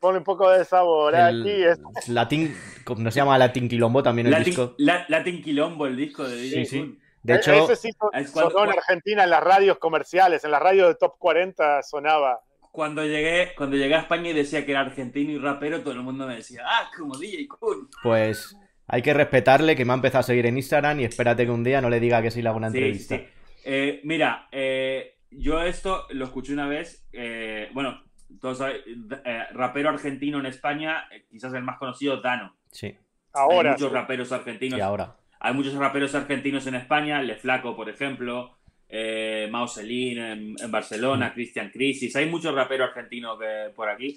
[0.00, 1.62] Ponle un poco de sabor el aquí.
[1.64, 2.54] Es, Latin,
[2.98, 4.74] no se llama Latin Quilombo también el Latin, disco.
[4.78, 6.78] La- Latin Quilombo, el disco de DJ Sí, sí.
[6.80, 6.98] Kun.
[7.22, 10.52] De hecho, ese sí son- es cuando- sonó en Argentina en las radios comerciales, en
[10.52, 12.40] las radios de Top 40 sonaba.
[12.70, 16.02] Cuando llegué, cuando llegué a España y decía que era argentino y rapero, todo el
[16.02, 17.88] mundo me decía, ah, como DJ Kun.
[18.04, 18.56] pues
[18.88, 21.62] hay que respetarle que me ha empezado a seguir en Instagram y espérate que un
[21.62, 23.16] día no le diga que sí le hago una Sí, entrevista.
[23.16, 23.24] sí.
[23.64, 28.02] Eh, mira, eh, yo esto lo escuché una vez, eh, bueno,
[28.40, 32.56] todos eh, rapero argentino en España, eh, quizás el más conocido, Dano.
[32.72, 32.94] Sí,
[33.34, 33.94] Ahora, Hay muchos sí.
[33.94, 34.78] raperos argentinos.
[34.78, 35.14] y ahora.
[35.40, 38.56] Hay muchos raperos argentinos en España, Le Flaco, por ejemplo,
[38.88, 42.16] eh, Mao Selin en, en Barcelona, Cristian Crisis.
[42.16, 44.16] Hay muchos raperos argentinos que- por aquí,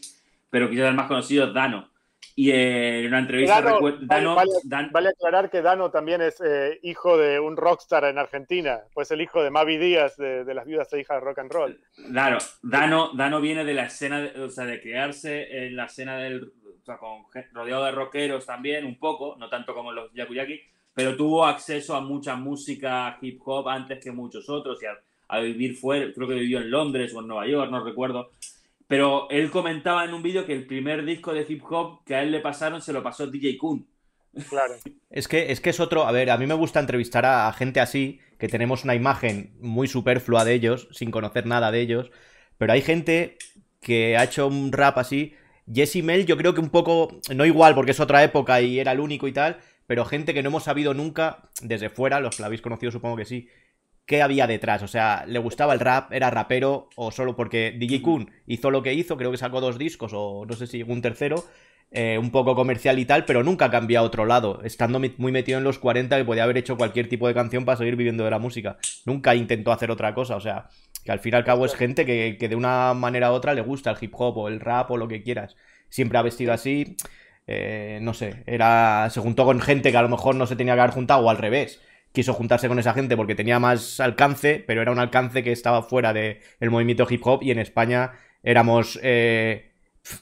[0.50, 1.90] pero quizás el más conocido es Dano.
[2.36, 6.42] Y eh, en una entrevista Dano, Dano, vale, Dan- Vale aclarar que Dano también es
[6.46, 10.54] eh, hijo de un rockstar en Argentina, pues el hijo de Mavi Díaz de, de
[10.54, 11.80] las viudas e hijas de rock and roll.
[12.12, 16.18] Claro, Dano, Dano viene de la escena, de- o sea, de crearse en la escena
[16.18, 16.52] del.
[16.82, 20.60] O sea, con, rodeado de rockeros también, un poco, no tanto como los Yakuyaki,
[20.96, 25.40] pero tuvo acceso a mucha música hip hop antes que muchos otros y a, a
[25.42, 26.12] vivir fuera.
[26.14, 28.32] Creo que vivió en Londres o en Nueva York, no recuerdo.
[28.92, 32.24] Pero él comentaba en un vídeo que el primer disco de hip hop que a
[32.24, 33.88] él le pasaron se lo pasó DJ Kun.
[34.50, 34.74] Claro.
[35.10, 36.06] Es que, es que es otro.
[36.06, 39.56] A ver, a mí me gusta entrevistar a, a gente así, que tenemos una imagen
[39.62, 42.12] muy superflua de ellos, sin conocer nada de ellos.
[42.58, 43.38] Pero hay gente
[43.80, 45.36] que ha hecho un rap así.
[45.74, 47.18] Jesse Mel, yo creo que un poco.
[47.34, 49.62] No igual, porque es otra época y era el único y tal.
[49.88, 53.16] Pero gente que no hemos sabido nunca, desde fuera, los que la habéis conocido supongo
[53.16, 53.48] que sí,
[54.12, 54.84] qué había detrás.
[54.84, 58.84] O sea, le gustaba el rap, era rapero, o solo porque DJ Kun hizo lo
[58.84, 61.46] que hizo, creo que sacó dos discos, o no sé si llegó un tercero,
[61.92, 65.58] eh, un poco comercial y tal, pero nunca cambió a otro lado, estando muy metido
[65.60, 68.32] en los 40 que podía haber hecho cualquier tipo de canción para seguir viviendo de
[68.32, 68.78] la música.
[69.06, 70.68] Nunca intentó hacer otra cosa, o sea,
[71.06, 73.54] que al fin y al cabo es gente que, que de una manera u otra
[73.54, 75.56] le gusta el hip hop o el rap o lo que quieras.
[75.90, 76.98] Siempre ha vestido así,
[77.48, 80.76] eh, no sé, era se juntó con gente que a lo mejor no se tenía
[80.76, 81.82] que haber juntado o al revés.
[82.14, 85.84] Quiso juntarse con esa gente porque tenía más alcance, pero era un alcance que estaba
[85.84, 86.40] fuera del
[86.70, 88.12] movimiento hip hop y en España
[88.44, 89.00] éramos...
[89.02, 89.68] eh,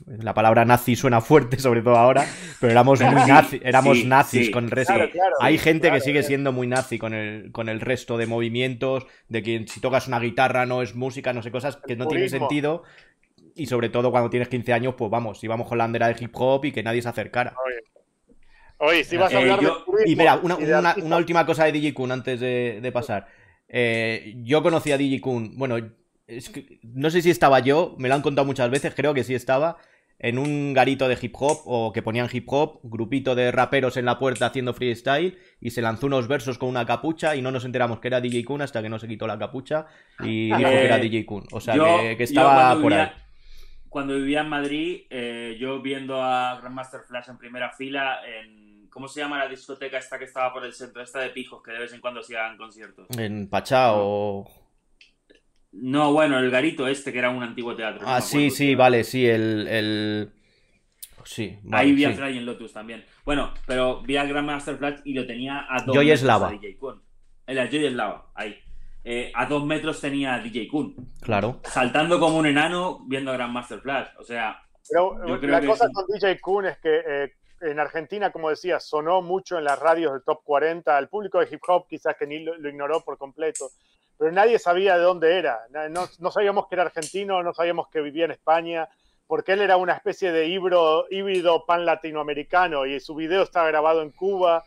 [0.08, 2.26] la palabra nazi suena fuerte, sobre todo ahora,
[2.60, 4.52] pero éramos muy nazi, éramos Sí, nazis sí.
[4.52, 4.94] con el resto.
[4.94, 6.24] Claro, claro, Hay gente claro, que sigue eh.
[6.24, 10.20] siendo muy nazi con el, con el resto de movimientos, de que si tocas una
[10.20, 12.84] guitarra no es música, no sé, cosas que no tienen sentido.
[13.56, 16.32] Y sobre todo cuando tienes 15 años, pues vamos, íbamos con la bandera de hip
[16.34, 17.54] hop y que nadie se acercara.
[17.66, 17.80] Oye,
[18.80, 21.66] Oye, si vas a Eh, hablar yo- de Y mira, una, una- una última cosa
[21.66, 23.28] de DJ Kun antes de, de pasar.
[23.68, 25.78] Eh, yo conocí a DJ Kun, bueno,
[26.28, 29.24] es que- no sé si estaba yo, me lo han contado muchas veces, creo que
[29.24, 29.78] sí estaba,
[30.22, 34.04] en un garito de hip hop o que ponían hip hop, grupito de raperos en
[34.06, 37.64] la puerta haciendo freestyle y se lanzó unos versos con una capucha y no nos
[37.64, 39.86] enteramos que era DJ Kun hasta que no se quitó la capucha
[40.22, 41.44] y dijo que era Eh, DJ Kun.
[41.52, 43.12] O sea, yo- que, estaba por vivía- ahí.
[43.88, 48.69] Cuando vivía en Madrid, eh, yo viendo a Grandmaster Flash en primera fila, en.
[48.90, 51.02] ¿Cómo se llama la discoteca esta que estaba por el centro?
[51.02, 53.08] Esta de pijos, que de vez en cuando se hagan conciertos.
[53.18, 54.48] En Pachá o...
[55.72, 58.02] No, bueno, el garito este, que era un antiguo teatro.
[58.08, 59.68] Ah, sí, acuerdo, sí, vale, sí, el...
[59.68, 60.32] el...
[61.26, 62.16] Sí, vale, Ahí vi a sí.
[62.18, 63.06] Fly en Lotus también.
[63.24, 66.48] Bueno, pero vi a Grandmaster Flash y lo tenía a dos Joy metros Eslava.
[66.48, 67.02] a DJ Kun.
[67.46, 68.58] En la Joy Eslava, ahí.
[69.04, 70.96] Eh, a dos metros tenía a DJ Kun.
[71.22, 71.62] Claro.
[71.66, 74.08] Saltando como un enano viendo a Grandmaster Flash.
[74.18, 74.60] O sea,
[74.90, 78.50] Pero Yo creo la que cosa con DJ Kun es que eh, en Argentina, como
[78.50, 80.98] decía, sonó mucho en las radios del top 40.
[80.98, 83.70] El público de hip hop quizás que ni lo, lo ignoró por completo,
[84.18, 85.60] pero nadie sabía de dónde era.
[85.90, 88.90] No, no sabíamos que era argentino, no sabíamos que vivía en España,
[89.28, 94.02] porque él era una especie de híbrido, híbrido pan latinoamericano y su video estaba grabado
[94.02, 94.64] en Cuba.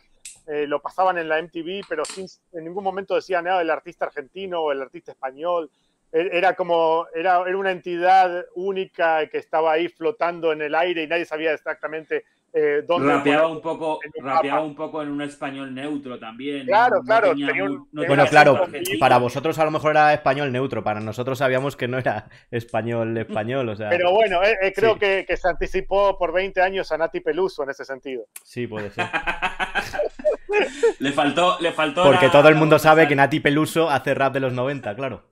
[0.47, 4.05] eh, lo pasaban en la MTV, pero sin, en ningún momento decían nada del artista
[4.05, 5.69] argentino o el artista español.
[6.15, 11.07] Era como, era, era una entidad única que estaba ahí flotando en el aire y
[11.07, 12.23] nadie sabía exactamente
[12.55, 13.11] eh, dónde.
[13.11, 16.67] rapeaba un poco, rapeaba un poco en un español neutro también.
[16.67, 18.61] Claro, claro, tenía tenía un- muy- no tenía Bueno, claro,
[18.99, 23.17] para vosotros a lo mejor era español neutro, para nosotros sabíamos que no era español
[23.17, 24.99] español, o sea, Pero bueno, eh, eh, creo Sí.
[24.99, 28.25] que, que se anticipó por 20 años a Nati Peluso en ese sentido.
[28.43, 29.07] sí puede ser.
[30.99, 32.03] le faltó, le faltó.
[32.03, 35.23] Porque la- todo el mundo sabe que Nati Peluso hace rap de los 90, claro.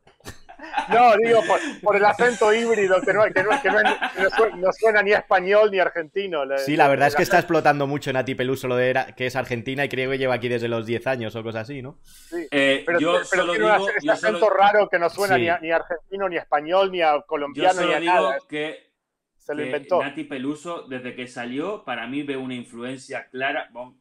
[0.90, 4.56] No, digo, por, por el acento híbrido, que no, que no, que no, no suena,
[4.58, 6.44] no suena ni a español ni a argentino.
[6.58, 9.36] Sí, la verdad es que está explotando mucho Nati Peluso lo de era- que es
[9.36, 12.00] argentina y creo que lleva aquí desde los 10 años o cosas así, ¿no?
[12.04, 12.48] Sí.
[12.52, 15.42] Eh, Pero, yo pero solo digo, ese yo acento solo, raro que no suena Sí.
[15.42, 18.00] ni, a, ni a argentino, ni a español, ni a yo colombiano, ni solo a
[18.00, 18.38] digo nada.
[18.50, 18.92] que,
[19.38, 20.02] Se lo que inventó.
[20.04, 23.70] Nati Peluso, desde que salió, para mí ve una influencia clara.
[23.72, 23.98] Bon,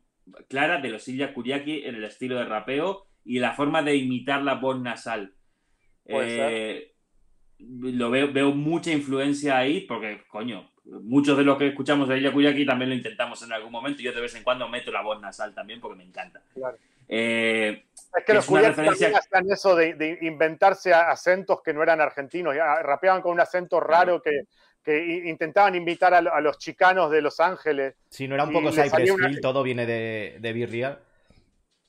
[0.48, 4.42] clara de los Ilya Kuriaki en el estilo de rapeo y la forma de imitar
[4.42, 5.34] la voz nasal.
[6.06, 6.94] Eh,
[7.58, 12.32] lo veo, veo mucha influencia ahí porque, coño, muchos de los que escuchamos de Ilya
[12.32, 15.02] Kuriaki también lo intentamos en algún momento y yo de vez en cuando meto la
[15.02, 16.42] voz nasal también porque me encanta.
[17.08, 17.84] Eh,
[18.16, 23.22] es que los Kuriaki también hacían eso de, inventarse acentos que no eran argentinos, rapeaban
[23.22, 24.46] con un acento raro que,
[25.26, 27.94] intentaban invitar a, los chicanos de Los Ángeles.
[28.08, 30.98] Si no era un poco Cypress Hill, todo viene de, de Virreal.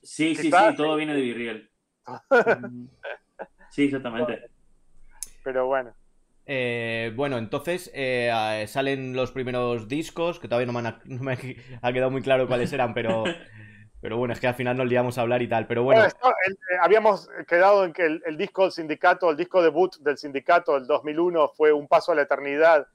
[0.02, 1.70] Sí, sí, sí, todo viene de Virreal.
[3.72, 4.50] sí, exactamente.
[5.42, 5.92] Pero bueno.
[6.46, 11.32] Eh, bueno, entonces eh, salen los primeros discos, que todavía no me,
[11.82, 13.24] ha quedado muy claro cuáles eran, pero,
[14.00, 15.66] pero bueno, es que al final nos liamos a hablar y tal.
[15.66, 16.04] Pero bueno.
[16.04, 16.10] Eh,
[16.80, 21.48] habíamos quedado en que el, disco del sindicato, el disco debut del sindicato del 2001
[21.48, 22.86] fue Un Paso a la Eternidad,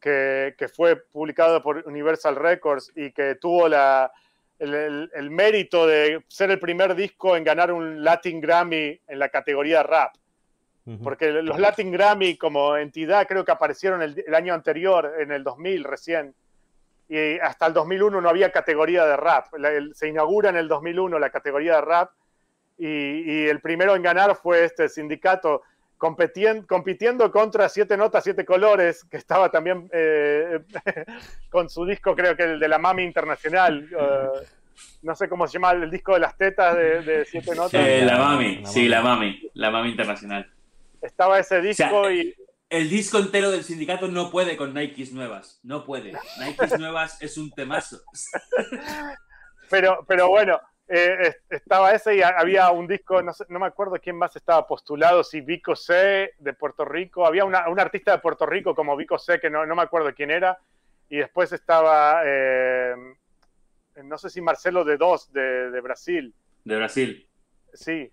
[0.00, 4.10] que, que fue publicado por Universal Records y que tuvo la,
[4.58, 9.28] el, el, mérito de ser el primer disco en ganar un Latin Grammy en la
[9.28, 10.14] categoría rap.
[11.02, 15.82] Porque los Latin Grammy como entidad creo que aparecieron el, año anterior, en el 2000
[15.82, 16.34] recién.
[17.08, 19.46] Y hasta el 2001 no había categoría de rap.
[19.94, 22.10] se inaugura en el 2001 la categoría de rap.
[22.78, 25.62] Y, el primero en ganar fue este sindicato
[25.96, 30.60] compitiendo, compitiendo contra Siete Notas, Siete Colores, que estaba también eh,
[31.50, 33.88] con su disco, creo que el de la Mami Internacional.
[33.90, 34.46] Eh,
[35.02, 37.74] no sé cómo se llama el disco de las tetas de, Siete Notas.
[37.74, 40.50] Eh, la Mami, sí, la Mami, la Mami Internacional.
[41.00, 42.34] Estaba ese disco y.
[42.68, 45.60] El disco entero del sindicato no puede con Nikes nuevas.
[45.62, 46.14] No puede.
[46.40, 48.00] Nikes nuevas es un temazo.
[49.68, 54.16] Pero, pero bueno, eh, estaba ese y había un disco, no, no, me acuerdo quién
[54.16, 58.46] más estaba postulado, si Vico C de Puerto Rico, había una, un artista de Puerto
[58.46, 60.58] Rico como Vico C, que no, no me acuerdo quién era,
[61.08, 62.94] y después estaba, eh,
[64.02, 66.34] no sé si Marcelo de Dos de, de Brasil.
[66.64, 67.28] De Brasil.
[67.72, 68.10] Sí,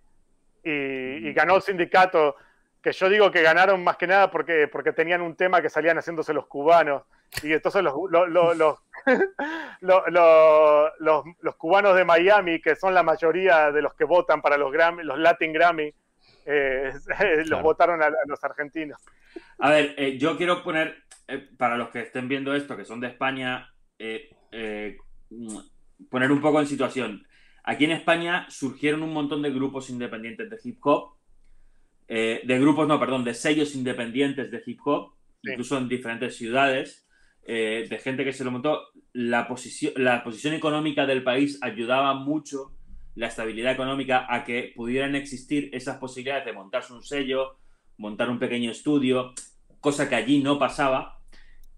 [0.64, 1.34] y, y mm.
[1.34, 2.36] ganó el sindicato
[2.84, 5.98] que yo digo que ganaron más que nada porque, porque tenían un tema que salían
[5.98, 7.04] haciéndose los cubanos.
[7.42, 7.96] Y entonces los,
[9.82, 14.72] los, los, cubanos de Miami, que son la mayoría de los que votan para los,
[14.72, 15.94] Grammy, los Latin Grammy,
[16.46, 16.94] eh,
[17.46, 19.00] los votaron a, los argentinos.
[19.60, 23.00] A ver, eh, yo quiero poner, eh, para los que estén viendo esto, que son
[23.00, 23.74] de España,
[26.10, 27.26] poner un poco en situación.
[27.64, 31.14] Aquí en España surgieron un montón de grupos independientes de hip hop
[32.08, 37.03] eh, de grupos, no, perdón, de sellos independientes de hip hop, incluso en diferentes ciudades,
[37.46, 38.82] eh, de gente que se lo montó.
[39.14, 42.72] La posición, la posición económica del país ayudaba mucho,
[43.16, 47.58] la estabilidad económica, a que pudieran existir esas posibilidades de montarse un sello,
[47.98, 49.34] montar un pequeño estudio,
[49.80, 51.20] cosa que allí no pasaba.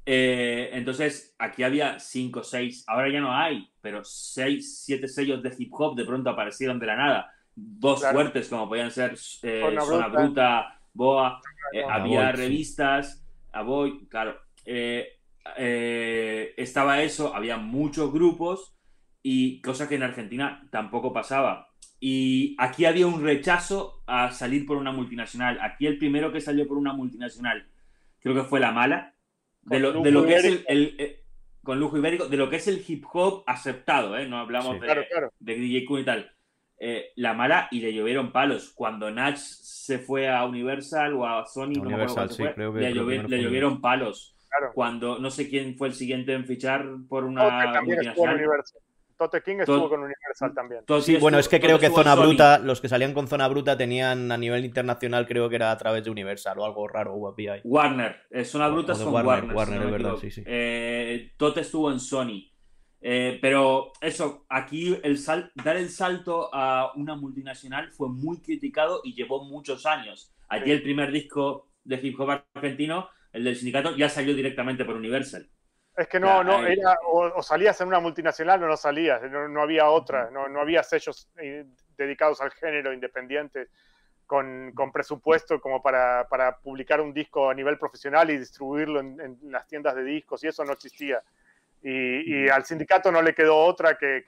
[0.05, 5.53] Eh, entonces, aquí había cinco, seis, ahora ya no hay, pero seis, siete sellos de
[5.57, 10.07] hip hop de pronto aparecieron de la nada dos fuertes como podían ser eh, Zona,
[10.09, 10.79] Bruta.
[10.93, 11.41] Boa,
[11.73, 14.39] eh, había revistas, Aboy, claro.
[15.57, 18.75] Eh, estaba eso, había muchos grupos
[19.21, 21.69] y cosa que en Argentina tampoco pasaba.
[21.99, 25.59] Y aquí había un rechazo a salir por una multinacional.
[25.61, 27.67] Aquí el primero que salió por una multinacional
[28.25, 29.13] creo que fue La Mala,
[29.61, 31.21] de lo, de lo que es el,
[31.63, 34.27] con lujo ibérico, de lo que es el hip hop aceptado, ¿eh?
[34.27, 35.05] no hablamos de,
[35.39, 36.31] de DJ Kun y tal.
[36.77, 38.73] Eh, la mala y le llovieron palos.
[38.75, 44.34] Cuando Natch se fue a Universal o a Sony, le, llovieron palos.
[44.73, 47.81] Cuando no sé quién fue el siguiente en fichar por una.
[49.17, 50.81] Tote King estuvo con Universal también.
[51.01, 54.31] Sí, bueno, es que creo que Zona Bruta, los que salían con Zona Bruta tenían
[54.31, 58.43] a nivel internacional, creo que era a través de Universal o algo raro, Warner, eh,
[58.43, 59.55] Zona Bruta es con Warner.
[59.55, 60.43] Warner, es verdad, sí, sí.
[60.45, 62.51] Eh, Tote estuvo en Sony.
[63.07, 65.19] Eh, pero eso, aquí el
[65.63, 70.33] dar el salto a una multinacional fue muy criticado y llevó muchos años.
[70.49, 74.95] Allí el primer disco de hip hop argentino, el del sindicato, ya salió directamente por
[74.95, 75.47] Universal.
[75.95, 79.89] Es que no, no, era, o, salías en una multinacional o no salías, no, había
[79.89, 81.65] otra, no, no, había sellos eh,
[81.97, 83.69] dedicados al género independiente
[84.25, 89.37] con, con presupuesto como para, para, publicar un disco a nivel profesional y distribuirlo en
[89.43, 91.21] las tiendas de discos y eso no existía.
[91.87, 94.23] Y, al sindicato no le quedó otra que,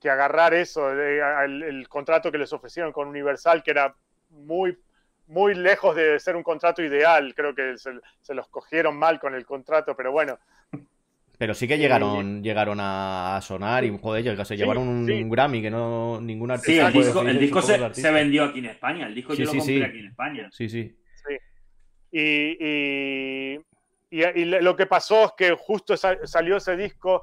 [0.00, 3.94] que, agarrar eso, el, contrato que les ofrecieron con Universal, que era
[4.30, 4.78] muy,
[5.26, 7.34] muy lejos de ser un contrato ideal.
[7.34, 10.38] Creo que se, los cogieron mal con el contrato, pero bueno.
[11.38, 16.20] Pero sí que llegaron, llegaron a sonar y joder, se llevaron un, Grammy que no
[16.20, 16.90] ningún artista.
[16.92, 19.06] Sí, el disco, se, vendió aquí en España.
[19.06, 20.48] El disco yo lo compré aquí en España.
[20.52, 20.94] Sí, sí.
[22.12, 23.58] y,
[24.12, 27.22] y, lo que pasó es que justo salió ese disco,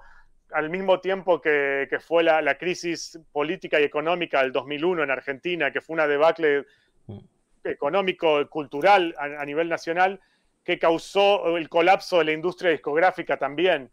[0.51, 5.81] al mismo tiempo que, fue la, crisis política y económica del 2001 en Argentina, que
[5.81, 6.65] fue una debacle
[7.07, 7.19] mm.
[7.63, 10.19] Económico, cultural a, nivel nacional,
[10.63, 13.89] que causó el colapso de la industria discográfica también.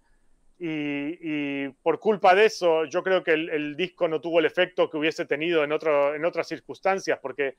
[0.59, 4.97] Y, por culpa de eso, yo creo que el, disco no tuvo el efecto que
[4.97, 7.56] hubiese tenido en, otro, en otras circunstancias, porque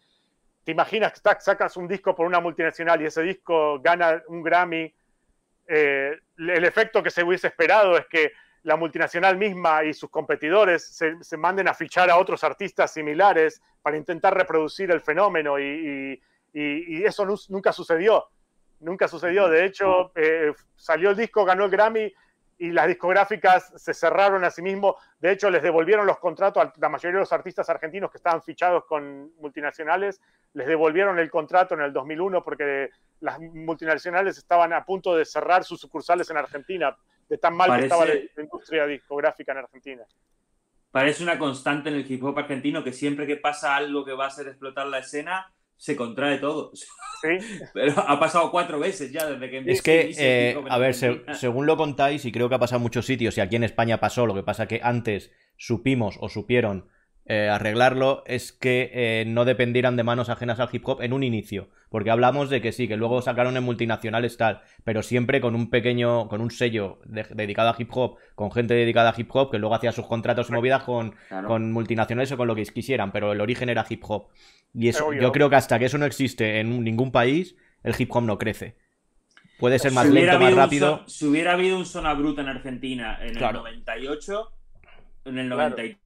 [0.63, 4.93] te imaginas que sacas un disco por una multinacional y ese disco gana un Grammy,
[5.67, 8.31] eh, el efecto que se hubiese esperado es que
[8.63, 10.84] la multinacional misma y sus competidores
[11.21, 16.21] se, manden a fichar a otros artistas similares para intentar reproducir el fenómeno y,
[16.53, 18.29] eso nunca sucedió.
[18.79, 19.47] Nunca sucedió.
[19.47, 22.11] De hecho, eh, salió el disco, ganó el Grammy
[22.59, 24.95] y las discográficas se cerraron a sí mismos.
[25.19, 28.41] De hecho, les devolvieron los contratos a la mayoría de los artistas argentinos que estaban
[28.41, 30.21] fichados con multinacionales,
[30.53, 32.89] les devolvieron el contrato en el 2001 porque
[33.19, 36.97] las multinacionales estaban a punto de cerrar sus sucursales en Argentina,
[37.30, 40.04] de tan mal que estaba la, industria discográfica en Argentina.
[40.91, 44.26] Parece una constante en el hip hop argentino que siempre que pasa algo que va
[44.26, 46.72] a hacer explotar la escena, se contrae todo.
[46.74, 47.38] ¿Sí?
[47.74, 51.78] Pero ha pasado cuatro veces ya desde que Es que, eh, a ver, según lo
[51.78, 54.34] contáis, y creo que ha pasado en muchos sitios, y aquí en España pasó, lo
[54.34, 56.90] que pasa que antes supimos o supieron
[57.30, 61.24] eh, arreglarlo es que eh, no dependieran de manos ajenas al hip hop en un
[61.24, 61.70] inicio.
[61.90, 65.70] Porque hablamos de que sí, que luego sacaron en multinacionales tal, pero siempre con un
[65.70, 69.60] pequeño, con un sello dedicado a hip hop, con gente dedicada a hip hop, que
[69.60, 73.34] luego hacía sus contratos y movidas con, con multinacionales o con lo que quisieran, pero
[73.34, 74.28] el origen era hip hop.
[74.74, 78.10] Y eso, yo creo que hasta que eso no existe en ningún país, el hip
[78.14, 78.76] hop no crece.
[79.60, 81.04] Puede ser más lento, más rápido.
[81.08, 84.52] si hubiera habido un Zona Bruta en Argentina en el 98,
[85.26, 85.98] en el 93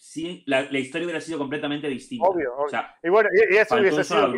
[0.00, 2.26] sí, la, historia hubiera sido completamente distinta.
[2.26, 2.54] Obvio,
[3.02, 4.28] y bueno, y, eso hubiese sido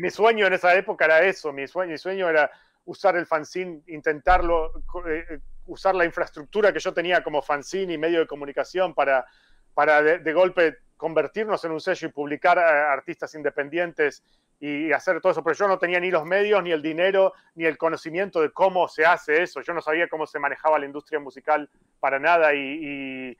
[0.00, 2.50] mi sueño, en esa época era eso, mi sueño, mi sueño era
[2.84, 4.72] usar el fanzine, intentarlo,
[5.06, 9.24] eh, eh, usar la infraestructura que yo tenía como fanzine y medio de comunicación para,
[9.72, 14.24] para de, golpe convertirnos en un sello y publicar a artistas independientes
[14.58, 17.66] y hacer todo eso, pero yo no tenía ni los medios, ni el dinero, ni
[17.66, 19.60] el conocimiento de cómo se hace eso.
[19.60, 21.70] Yo no sabía cómo se manejaba la industria musical
[22.00, 23.36] para nada y y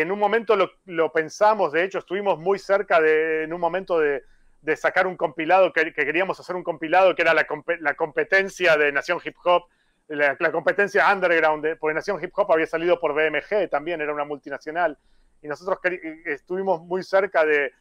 [0.00, 0.56] en un momento
[0.86, 4.22] lo, pensamos, de hecho estuvimos muy cerca de, en un momento de,
[4.76, 9.36] sacar un compilado, que, queríamos hacer un compilado que era la, competencia de Nación Hip
[9.44, 9.64] Hop,
[10.08, 14.96] la, competencia underground, porque Nación Hip Hop había salido por BMG, también era una multinacional,
[15.42, 15.78] y nosotros
[16.24, 17.72] estuvimos muy cerca de,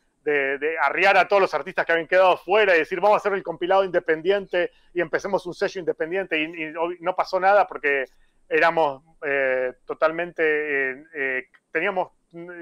[0.81, 3.43] arriar a todos los artistas que habían quedado fuera y decir, vamos a hacer el
[3.43, 8.05] compilado independiente y empecemos un sello independiente, y, no pasó nada porque
[8.49, 10.43] éramos eh, totalmente...
[10.43, 12.61] Eh, eh, teníamos mm,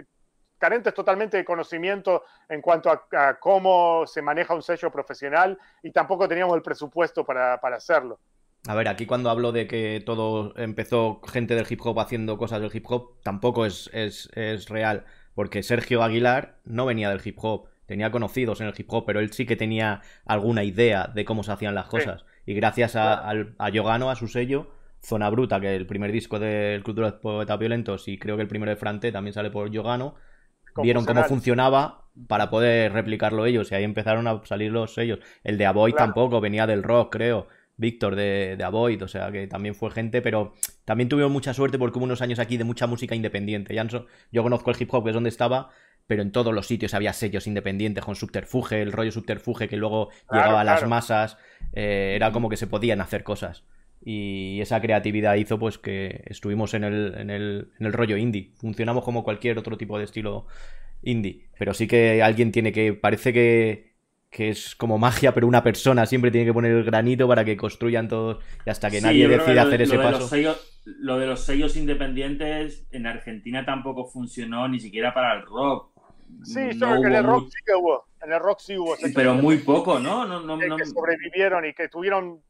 [0.57, 6.27] carentes totalmente de conocimiento en cuanto a, cómo se maneja un sello profesional y tampoco
[6.27, 8.19] teníamos el presupuesto para, hacerlo.
[8.67, 12.61] A ver, aquí cuando hablo de que todo empezó gente del hip hop haciendo cosas
[12.61, 13.89] del hip hop, tampoco es,
[14.69, 19.05] real, porque Sergio Aguilar no venía del hip hop, tenía conocidos en el hip hop,
[19.07, 22.23] pero él sí que tenía alguna idea de cómo se hacían las cosas.
[22.45, 24.71] Y gracias a, a Yogano, a su sello,
[25.01, 28.47] Zona Bruta, que el primer disco del Cultura de Poetas Violentos y creo que el
[28.47, 30.15] primero de Frante también sale por Yogano,
[30.81, 35.19] vieron cómo funcionaba para poder replicarlo ellos y ahí empezaron a salir los sellos.
[35.43, 37.47] El de Avoid tampoco, venía del rock, creo.
[37.77, 40.53] Víctor de, de Avoid, o sea que también fue gente, pero
[40.85, 43.73] también tuvimos mucha suerte porque hubo unos años aquí de mucha música independiente.
[43.73, 43.87] Ya
[44.31, 45.69] yo conozco el hip hop, que es donde estaba,
[46.05, 50.09] pero en todos los sitios había sellos independientes con subterfuge, el rollo subterfuge que luego
[50.31, 51.37] llegaba a las masas,
[51.73, 53.63] eh, era como que se podían hacer cosas
[54.03, 58.51] y esa creatividad hizo pues que estuvimos en el, en el, en el rollo indie.
[58.57, 60.47] Funcionamos como cualquier otro tipo de estilo
[61.03, 63.93] indie, pero sí que alguien tiene que, parece que,
[64.29, 67.57] que es como magia, pero una persona siempre tiene que poner el granito para que
[67.57, 70.29] construyan todos y hasta que nadie decida hacer ese paso.
[70.85, 75.91] lo de los sellos independientes en Argentina tampoco funcionó ni siquiera para el rock.
[76.43, 78.05] Sí, solo que en el rock sí que hubo.
[78.23, 78.95] En el rock sí hubo.
[79.13, 80.25] pero muy poco, ¿no?
[80.25, 82.41] no, no, no que sobrevivieron y que tuvieron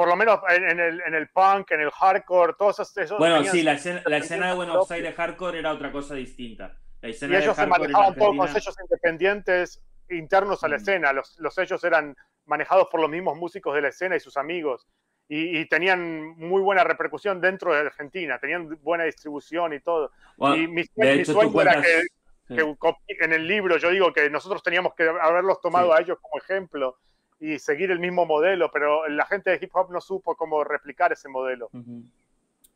[0.00, 3.18] por lo menos en el, en el punk, en el hardcore, todos esos.
[3.18, 6.74] Bueno, sí, la escena, la escena de Buenos Aires hardcore era otra cosa distinta.
[7.02, 10.80] y ellos se manejaban todos con sellos independientes internos a la mm.
[10.80, 11.12] escena.
[11.12, 12.16] Los, los sellos eran
[12.46, 14.88] manejados por los mismos músicos de la escena y sus amigos.
[15.28, 20.12] Y, tenían muy buena repercusión dentro de Argentina, tenían buena distribución y todo.
[20.56, 20.84] y mi,
[21.26, 22.06] sueño era que,
[22.48, 26.96] en el libro yo digo que nosotros teníamos que haberlos tomado a ellos como ejemplo
[27.40, 31.12] y seguir el mismo modelo, pero la gente de hip hop no supo cómo replicar
[31.12, 31.70] ese modelo.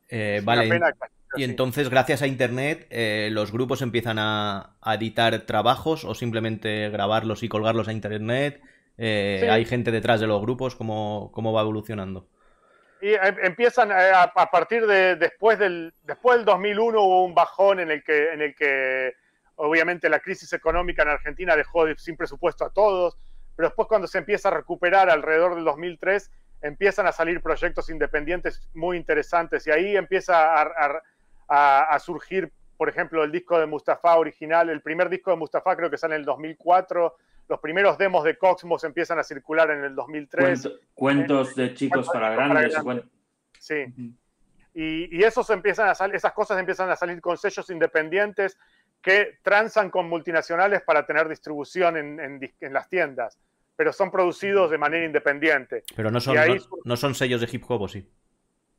[0.08, 0.80] Eh, vale.
[1.36, 7.42] y entonces, gracias a Internet, eh, los grupos empiezan a, editar trabajos o simplemente grabarlos
[7.42, 8.62] y colgarlos a Internet.
[8.96, 10.74] Eh, ¿Hay gente detrás de los grupos?
[10.74, 12.26] ¿Cómo, cómo va evolucionando?
[13.04, 17.80] y em, empiezan a, a, partir de después del, después del 2001 hubo un bajón
[17.80, 19.12] en el que, en el que
[19.56, 23.18] obviamente la crisis económica en Argentina dejó sin presupuesto a todos,
[23.56, 26.30] pero después cuando se empieza a recuperar alrededor del 2003,
[26.62, 31.02] empiezan a salir proyectos independientes muy interesantes y ahí empieza a,
[31.48, 35.76] a, a surgir, por ejemplo, el disco de Mustafa original, el primer disco de Mustafa
[35.76, 37.16] creo que sale en el 2004,
[37.48, 40.62] los primeros demos de Cosmos empiezan a circular en el 2003.
[40.62, 42.72] Cuento, cuentos de chicos para grandes.
[42.72, 43.04] Para grandes.
[43.58, 43.74] Sí.
[43.74, 44.14] Uh -huh.
[44.74, 48.58] y, y, esos empiezan a esas cosas empiezan a salir con sellos independientes
[49.04, 53.38] que transan con multinacionales para tener distribución en, en, en las tiendas,
[53.76, 55.84] pero son producidos de manera independiente.
[55.94, 58.08] Pero no son, ahí, no, no, son sellos de hip hop, ¿o sí?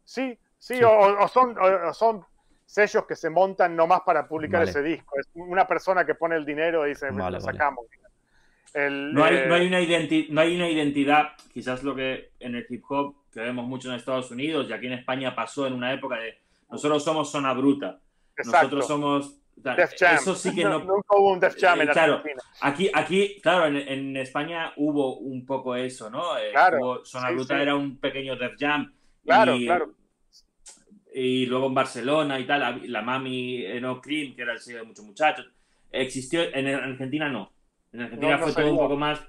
[0.03, 0.83] Sí, sí, sí.
[0.83, 2.25] O, o, son, o, son
[2.65, 4.71] sellos que se montan nomás para publicar vale.
[4.71, 5.15] ese disco.
[5.19, 7.85] Es una persona que pone el dinero y dice, vale, lo sacamos.
[7.87, 8.87] Vale.
[8.87, 9.45] El, no, hay, eh...
[9.47, 9.79] no, hay una
[10.31, 13.95] no, hay una identidad, quizás lo que en el hip hop que vemos mucho en
[13.95, 16.39] Estados Unidos y aquí en España pasó en una época de
[16.71, 17.99] nosotros somos zona bruta,
[18.35, 18.75] Exacto.
[18.75, 20.15] nosotros somos Def Jam.
[20.15, 20.79] Eso sí que no.
[20.83, 22.43] Nunca hubo un Def Jam en eh, claro, Argentina.
[22.61, 26.37] Aquí, aquí, claro, en, en, España hubo un poco eso, ¿no?
[26.37, 26.77] Eh, claro.
[26.79, 27.61] Hubo, Zona sí, Bruta sí.
[27.61, 28.93] era un pequeño Def Jam.
[29.23, 29.93] Claro, y, claro.
[31.13, 34.79] Y luego en Barcelona y tal, la, la Mami No Cream, que era el sello
[34.79, 35.47] de muchos muchachos.
[35.91, 37.51] Existió, en Argentina no.
[37.93, 39.21] En Argentina no, fue no todo un poco más.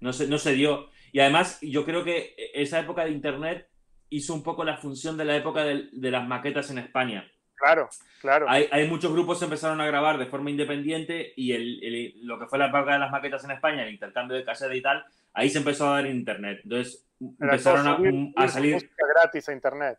[0.00, 0.90] No se, no se dio.
[1.12, 3.68] Y además, yo creo que esa época de Internet
[4.10, 7.26] hizo un poco la función de la época de, de las maquetas en España.
[7.56, 7.88] Claro,
[8.20, 8.46] claro.
[8.48, 12.38] Hay, hay, muchos grupos que empezaron a grabar de forma independiente y el, el, lo
[12.38, 15.04] que fue la época de las maquetas en España, el intercambio de caseta y tal,
[15.32, 16.60] ahí se empezó a dar internet.
[16.64, 17.06] Entonces
[17.40, 18.74] empezaron a, subir, a, salir.
[18.74, 19.98] Música gratis a internet.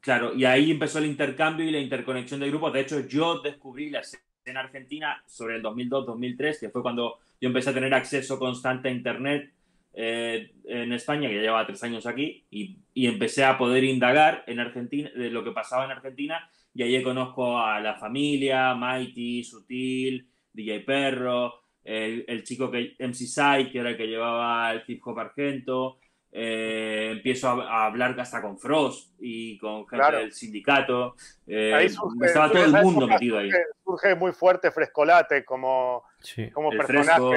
[0.00, 2.72] Claro, y ahí empezó el intercambio y la interconexión de grupos.
[2.72, 7.70] De hecho, yo descubrí la escena argentina sobre el 2002-2003, que fue cuando yo empecé
[7.70, 9.52] a tener acceso constante a internet
[9.92, 14.44] eh, en España, que ya llevaba tres años aquí, y, y, empecé a poder indagar
[14.46, 19.44] en Argentina, de lo que pasaba en Argentina, y ahí conozco a la familia, Mighty,
[19.44, 24.82] Sutil, DJ Perro, el, el chico que, MC Sai, que era el que llevaba el
[24.86, 25.98] hip hop argento,
[26.32, 30.18] eh, empiezo a, a, hablar hasta con Frost y con gente claro.
[30.18, 31.16] del sindicato.
[31.46, 33.50] Eh, ahí surge, estaba todo el mundo metido ahí.
[33.84, 36.48] Surge muy fuerte Frescolate como, sí.
[36.50, 37.18] como el personaje.
[37.18, 37.32] Fresco.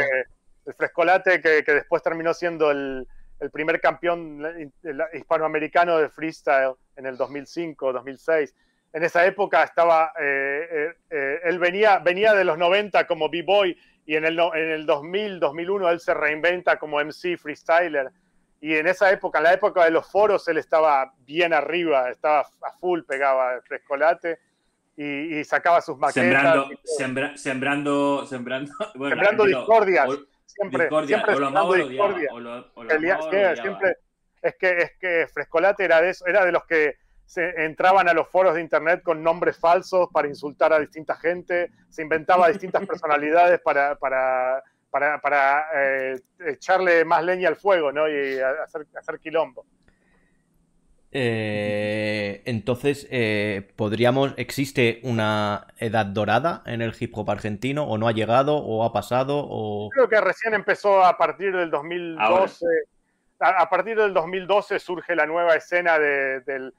[0.65, 3.07] El Frescolate que, que, después terminó siendo el,
[3.39, 4.41] el primer campeón
[5.14, 8.55] hispanoamericano de freestyle en el 2005, 2006.
[8.94, 13.76] En esa época estaba, eh, eh, eh, él venía, venía de los 90 como B-Boy
[14.06, 18.11] y en el, en el 2000, 2001 él se reinventa como MC freestyler
[18.64, 22.40] y en esa época, en la época de los foros, él estaba bien arriba, estaba
[22.61, 24.40] a full, pegaba frescolate
[24.95, 26.24] y, y sacaba sus maquetas.
[26.24, 30.07] Sembrando, sembra, sembrando, sembrando, bueno, sembrando discordias.
[30.07, 32.30] O, siempre, discordia, siempre o discordia.
[32.32, 32.72] O lo,
[33.56, 33.98] siempre,
[34.41, 36.95] es que, es que Frescolate era de, eso, era de los que
[37.26, 41.72] se entraban a los foros de internet con nombres falsos para insultar a distinta gente,
[41.90, 44.64] se inventaba distintas personalidades para, para
[44.94, 48.08] para, para eh, echarle más leña al fuego, ¿no?
[48.08, 49.66] Y hacer, hacer quilombo.
[51.12, 57.86] Eh, entonces, eh, ¿podríamos, existe una edad dorada en el hip hop argentino?
[57.86, 58.58] ¿O no ha llegado?
[58.58, 59.44] ¿O ha pasado?
[59.50, 59.90] O...
[59.90, 62.66] Creo que recién empezó a partir del 2012.
[63.40, 66.72] A, a, partir del 2012 surge la nueva escena de, de,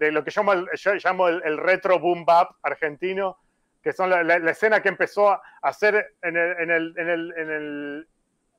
[0.00, 3.36] de lo que yo llamo, yo llamo el, el retro boom bap argentino,
[3.82, 7.08] que son la, la, la, escena que empezó a hacer en el, en el, en
[7.08, 8.08] el, en el,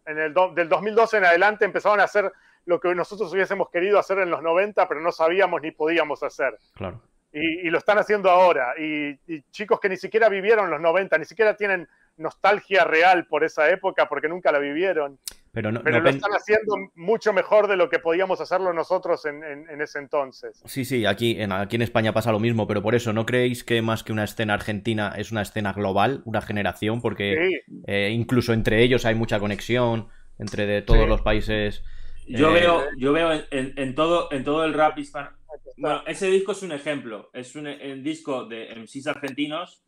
[0.06, 2.32] en el do, del 2012 en adelante, empezaron a hacer
[2.66, 6.56] lo que nosotros hubiésemos querido hacer en los 90, pero no sabíamos ni podíamos hacer.
[6.76, 7.02] Claro.
[7.34, 8.76] Y, y lo están haciendo ahora.
[8.78, 11.88] Y, y, chicos que ni siquiera vivieron los 90, ni siquiera tienen
[12.18, 15.18] nostalgia real por esa época porque nunca la vivieron.
[15.54, 19.26] Pero, no, pero no lo están haciendo mucho mejor de lo que podíamos hacerlo nosotros
[19.26, 20.62] en, en, en ese entonces.
[20.66, 23.66] Sí, sí, aquí en, aquí en España pasa lo mismo, pero por eso, ¿no creéis
[23.66, 27.02] que más que una escena argentina es una escena global, una generación?
[27.02, 27.82] Porque sí.
[27.88, 30.08] eh, incluso entre ellos hay mucha conexión,
[30.40, 31.10] entre de todos sí.
[31.10, 31.84] los países.
[32.28, 32.62] Yo eh...
[32.62, 35.32] veo, yo veo en, en, todo, en todo el rap hispano.
[35.76, 37.30] Bueno, ese disco es un ejemplo.
[37.34, 39.84] Es un, un disco de MCs argentinos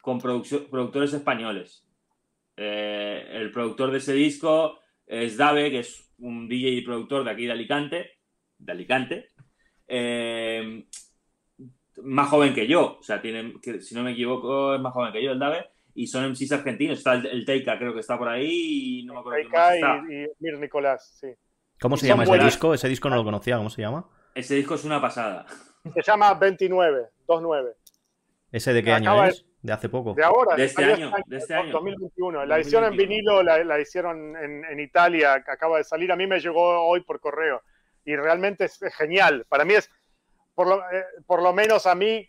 [0.00, 1.84] con productores españoles.
[2.56, 7.30] Eh, el productor de ese disco es Dave, que es un DJ y productor de
[7.30, 8.10] aquí de Alicante,
[8.58, 9.28] de Alicante,
[9.86, 10.86] eh,
[12.02, 15.12] más joven que yo, o sea, tiene, que, si no me equivoco, es más joven
[15.12, 18.18] que yo el Dave, y son MCs argentinos, está el, el Teika, creo que está
[18.18, 21.28] por ahí, y no me acuerdo Teika y, y, Mir Nicolás, sí.
[21.80, 22.46] ¿Cómo se llama ese buenas.
[22.46, 22.74] disco?
[22.74, 24.08] Ese disco no lo conocía, ¿cómo se llama?
[24.34, 25.46] Ese disco es una pasada.
[25.92, 27.76] Se llama 29, 29.
[28.50, 29.44] ¿Ese de qué Acaba año es?
[29.64, 30.12] De hace poco.
[30.12, 30.56] De ahora.
[30.56, 31.10] De este año.
[31.24, 31.72] De este año.
[31.72, 32.44] 2021.
[32.44, 36.12] La edición en vinilo la, la hicieron en, en, Italia, acaba de salir.
[36.12, 37.62] A mí me llegó hoy por correo.
[38.04, 39.46] y realmente es genial.
[39.48, 39.90] Para mí es,
[40.54, 42.28] por lo, eh, por lo menos a mí,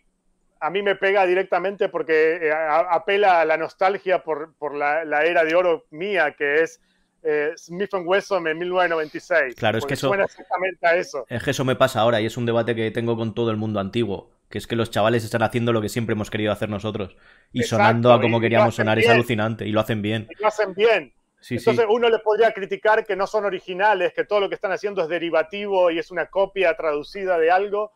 [0.60, 5.26] a mí me pega directamente porque eh, apela a la nostalgia por, por la, la,
[5.26, 6.80] era de oro mía, que es
[7.22, 9.56] eh, Smith Wesson en 1996.
[9.56, 11.26] Claro, es que eso, suena exactamente a eso.
[11.28, 13.58] Es que eso me pasa ahora y es un debate que tengo con todo el
[13.58, 14.35] mundo antiguo.
[14.48, 17.16] Que es que los chavales están haciendo lo que siempre hemos querido hacer nosotros.
[17.52, 18.98] Y Exacto, sonando a como queríamos sonar.
[18.98, 19.10] bien.
[19.10, 19.66] Es alucinante.
[19.66, 20.28] Y lo hacen bien.
[20.30, 21.12] Y lo hacen bien.
[21.40, 21.90] Sí, Entonces sí.
[21.92, 25.08] uno le podría criticar que no son originales, que todo lo que están haciendo es
[25.08, 27.92] derivativo y es una copia traducida de algo,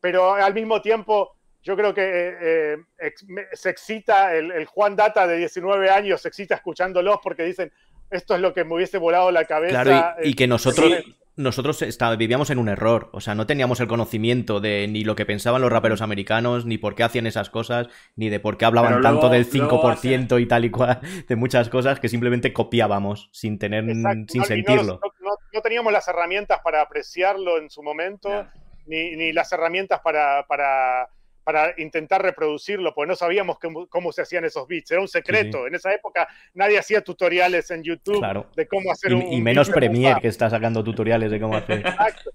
[0.00, 2.02] pero al mismo tiempo yo creo que
[2.40, 3.12] eh, eh,
[3.52, 7.70] se excita, el, el Juan Data de 19 años se excita escuchándolos porque dicen,
[8.10, 9.82] esto es lo que me hubiese volado la cabeza.
[9.82, 11.16] Claro, y, y eh, que nosotros, Sí.
[11.40, 13.08] Nosotros está- vivíamos en un error.
[13.12, 16.78] O sea, no teníamos el conocimiento de ni lo que pensaban los raperos americanos, ni
[16.78, 20.46] por qué hacían esas cosas, ni de por qué hablaban tanto del luego 5% y
[20.46, 25.00] tal y cual, de muchas cosas que simplemente copiábamos sin tener, Exacto, sin no- sentirlo.
[25.02, 28.46] no- no- no teníamos las herramientas para apreciarlo en su momento,
[28.86, 31.08] ni, ni las herramientas para, para,
[31.44, 34.90] para intentar reproducirlo, porque no sabíamos cómo, cómo se hacían esos beats.
[34.90, 35.62] Era un secreto.
[35.62, 38.46] Sí, En esa época nadie hacía tutoriales en YouTube Claro.
[38.54, 39.22] de cómo hacer Y, un.
[39.32, 41.78] y menos Premiere, que está sacando tutoriales de cómo hacer.
[41.80, 42.30] Exacto.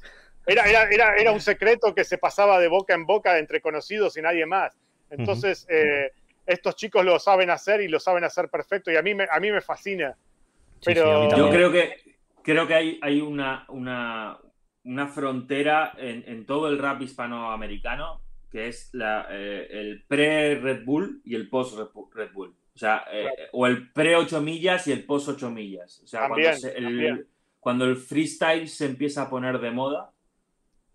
[0.48, 4.15] Era, era, era, era un secreto que se pasaba de boca en boca entre conocidos
[4.18, 4.77] y nadie más.
[5.10, 6.11] Entonces, eh,
[6.45, 9.40] estos chicos lo saben hacer y lo saben hacer perfecto y a mí me, a
[9.40, 10.15] mí me fascina.
[10.82, 11.98] Sí, sí, Pero- a mí Yo creo que
[12.44, 14.38] creo que hay, hay una, una,
[14.84, 18.22] una frontera en, en todo el rap hispanoamericano
[18.56, 22.56] que es la, eh, el pre-Red Bull y el post-Red Bull.
[22.73, 25.99] O sea, eh, o el pre-8 millas y el post-8 millas.
[26.02, 27.27] O sea, También, cuando, se- el,
[27.60, 30.14] cuando el freestyle se empieza a poner de moda,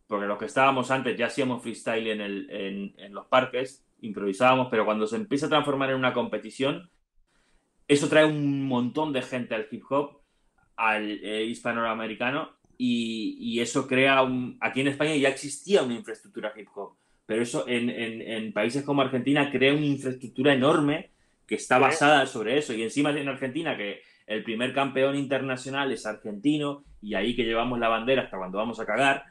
[0.07, 4.69] porque los que estábamos antes ya hacíamos freestyle en, el, en, en los parques, improvisábamos,
[4.71, 6.91] pero cuando se empieza a transformar en una competición,
[7.89, 10.23] eso trae un montón de gente al hip hop,
[10.77, 14.57] al eh, hispanoamericano, y, y eso crea un...
[14.63, 16.97] Aquí en España ya existía una infraestructura hip hop,
[17.31, 21.11] pero eso en, en- en países como Argentina crea una infraestructura enorme
[21.47, 22.73] que está basada sobre eso.
[22.75, 27.79] Y encima en Argentina, que el primer campeón internacional es argentino, y ahí que llevamos
[27.79, 29.25] la bandera hasta cuando vamos a cagar.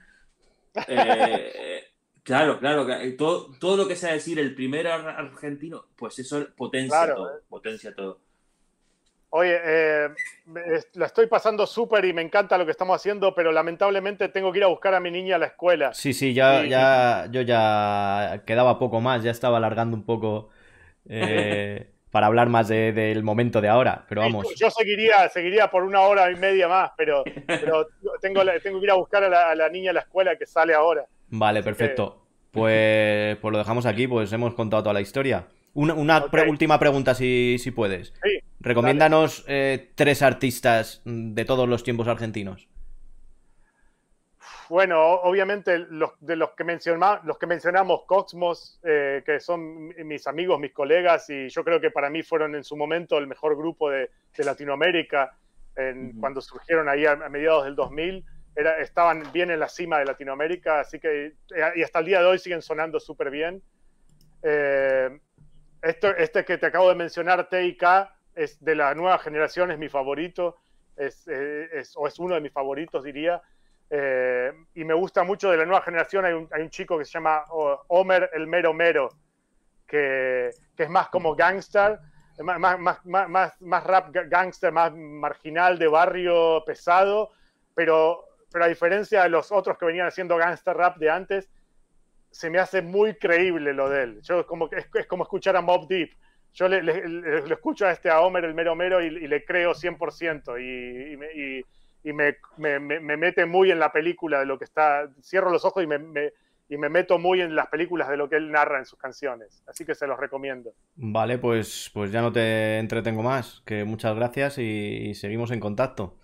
[0.87, 1.83] eh,
[2.23, 6.47] Claro, claro, que todo, todo lo que sea decir el primer ar- argentino, pues eso
[6.55, 8.21] potencia Claro, todo, potencia todo.
[9.31, 10.09] Oye, eh,
[10.93, 14.57] la estoy pasando súper y me encanta lo que estamos haciendo, pero lamentablemente tengo que
[14.57, 15.93] ir a buscar a mi niña a la escuela.
[15.93, 20.49] Sí, sí, ya, ya, yo ya quedaba poco más, ya estaba alargando un poco
[21.07, 24.47] eh, para hablar más de- del momento de ahora, pero vamos.
[24.55, 27.87] Yo seguiría, seguiría por una hora y media más, pero, pero
[28.21, 30.73] tengo, que ir a buscar a la, a la niña a la escuela que sale
[30.73, 31.05] ahora.
[31.29, 32.25] Vale, Así que- perfecto.
[32.51, 35.45] Pues, pues lo dejamos aquí, pues hemos contado toda la historia.
[35.79, 38.13] Una, una pre- última pregunta, si, si puedes.
[38.21, 42.67] Sí, Recomiéndanos eh, tres artistas de todos los tiempos argentinos.
[44.67, 50.27] Bueno, obviamente los, de los que, menciona- los que mencionamos, Cosmos, eh, que son mis
[50.27, 53.55] amigos, mis colegas, y yo creo que para mí fueron en su momento el mejor
[53.57, 55.33] grupo de, de Latinoamérica,
[55.77, 58.23] en- cuando surgieron ahí a, a mediados del 2000,
[58.53, 62.19] era, estaban bien en la cima de Latinoamérica, así que eh, y hasta el día
[62.19, 63.63] de hoy siguen sonando súper bien.
[64.43, 65.09] Eh,
[65.81, 67.83] este que te acabo de mencionar, TIK,
[68.35, 70.57] es de la nueva generación, es mi favorito,
[70.95, 73.41] es, eh, es- o es uno de mis favoritos, diría.
[73.89, 76.25] Eh, y me gusta mucho de la nueva generación.
[76.25, 77.43] Hay un, hay un chico que se llama
[77.87, 79.09] Homer el Mero Mero,
[79.87, 81.99] que, que es más como gangster,
[82.43, 87.31] más, más, más, más, rap ga- gangster, más marginal de barrio pesado,
[87.73, 91.49] pero, pero a diferencia de los otros que venían haciendo gangster rap de antes,
[92.31, 94.21] se me hace muy creíble lo de él.
[94.21, 96.11] Yo como que es, es como escuchar a Mob Deep.
[96.53, 99.27] Yo le, le- le- lo escucho a este a Homer el Mero Mero y, y
[99.27, 101.65] le creo 100% y, y me, y-
[102.03, 105.09] y me, me- me- me mete muy en la película de lo que está.
[105.21, 106.33] Cierro los ojos y me, me-
[106.71, 109.63] y me meto muy en las películas de lo que él narra en sus canciones.
[109.67, 110.71] Así que se los recomiendo.
[110.95, 113.61] Vale, pues, pues ya no te entretengo más.
[113.65, 114.61] Que muchas gracias y,
[115.09, 116.17] y seguimos en contacto.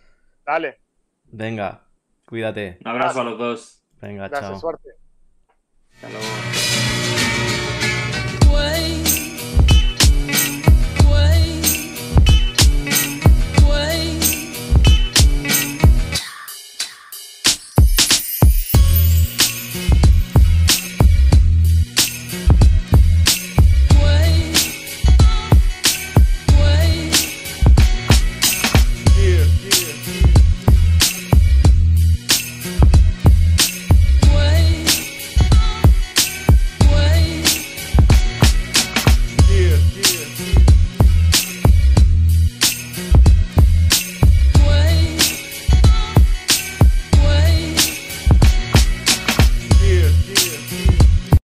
[0.46, 0.78] Dale,
[1.26, 1.88] Venga,
[2.28, 2.78] cuídate.
[2.82, 3.84] Un abrazo a los dos.
[4.02, 4.60] Venga, gracias, chao.
[4.60, 4.90] suerte.
[6.06, 6.75] Hasta luego.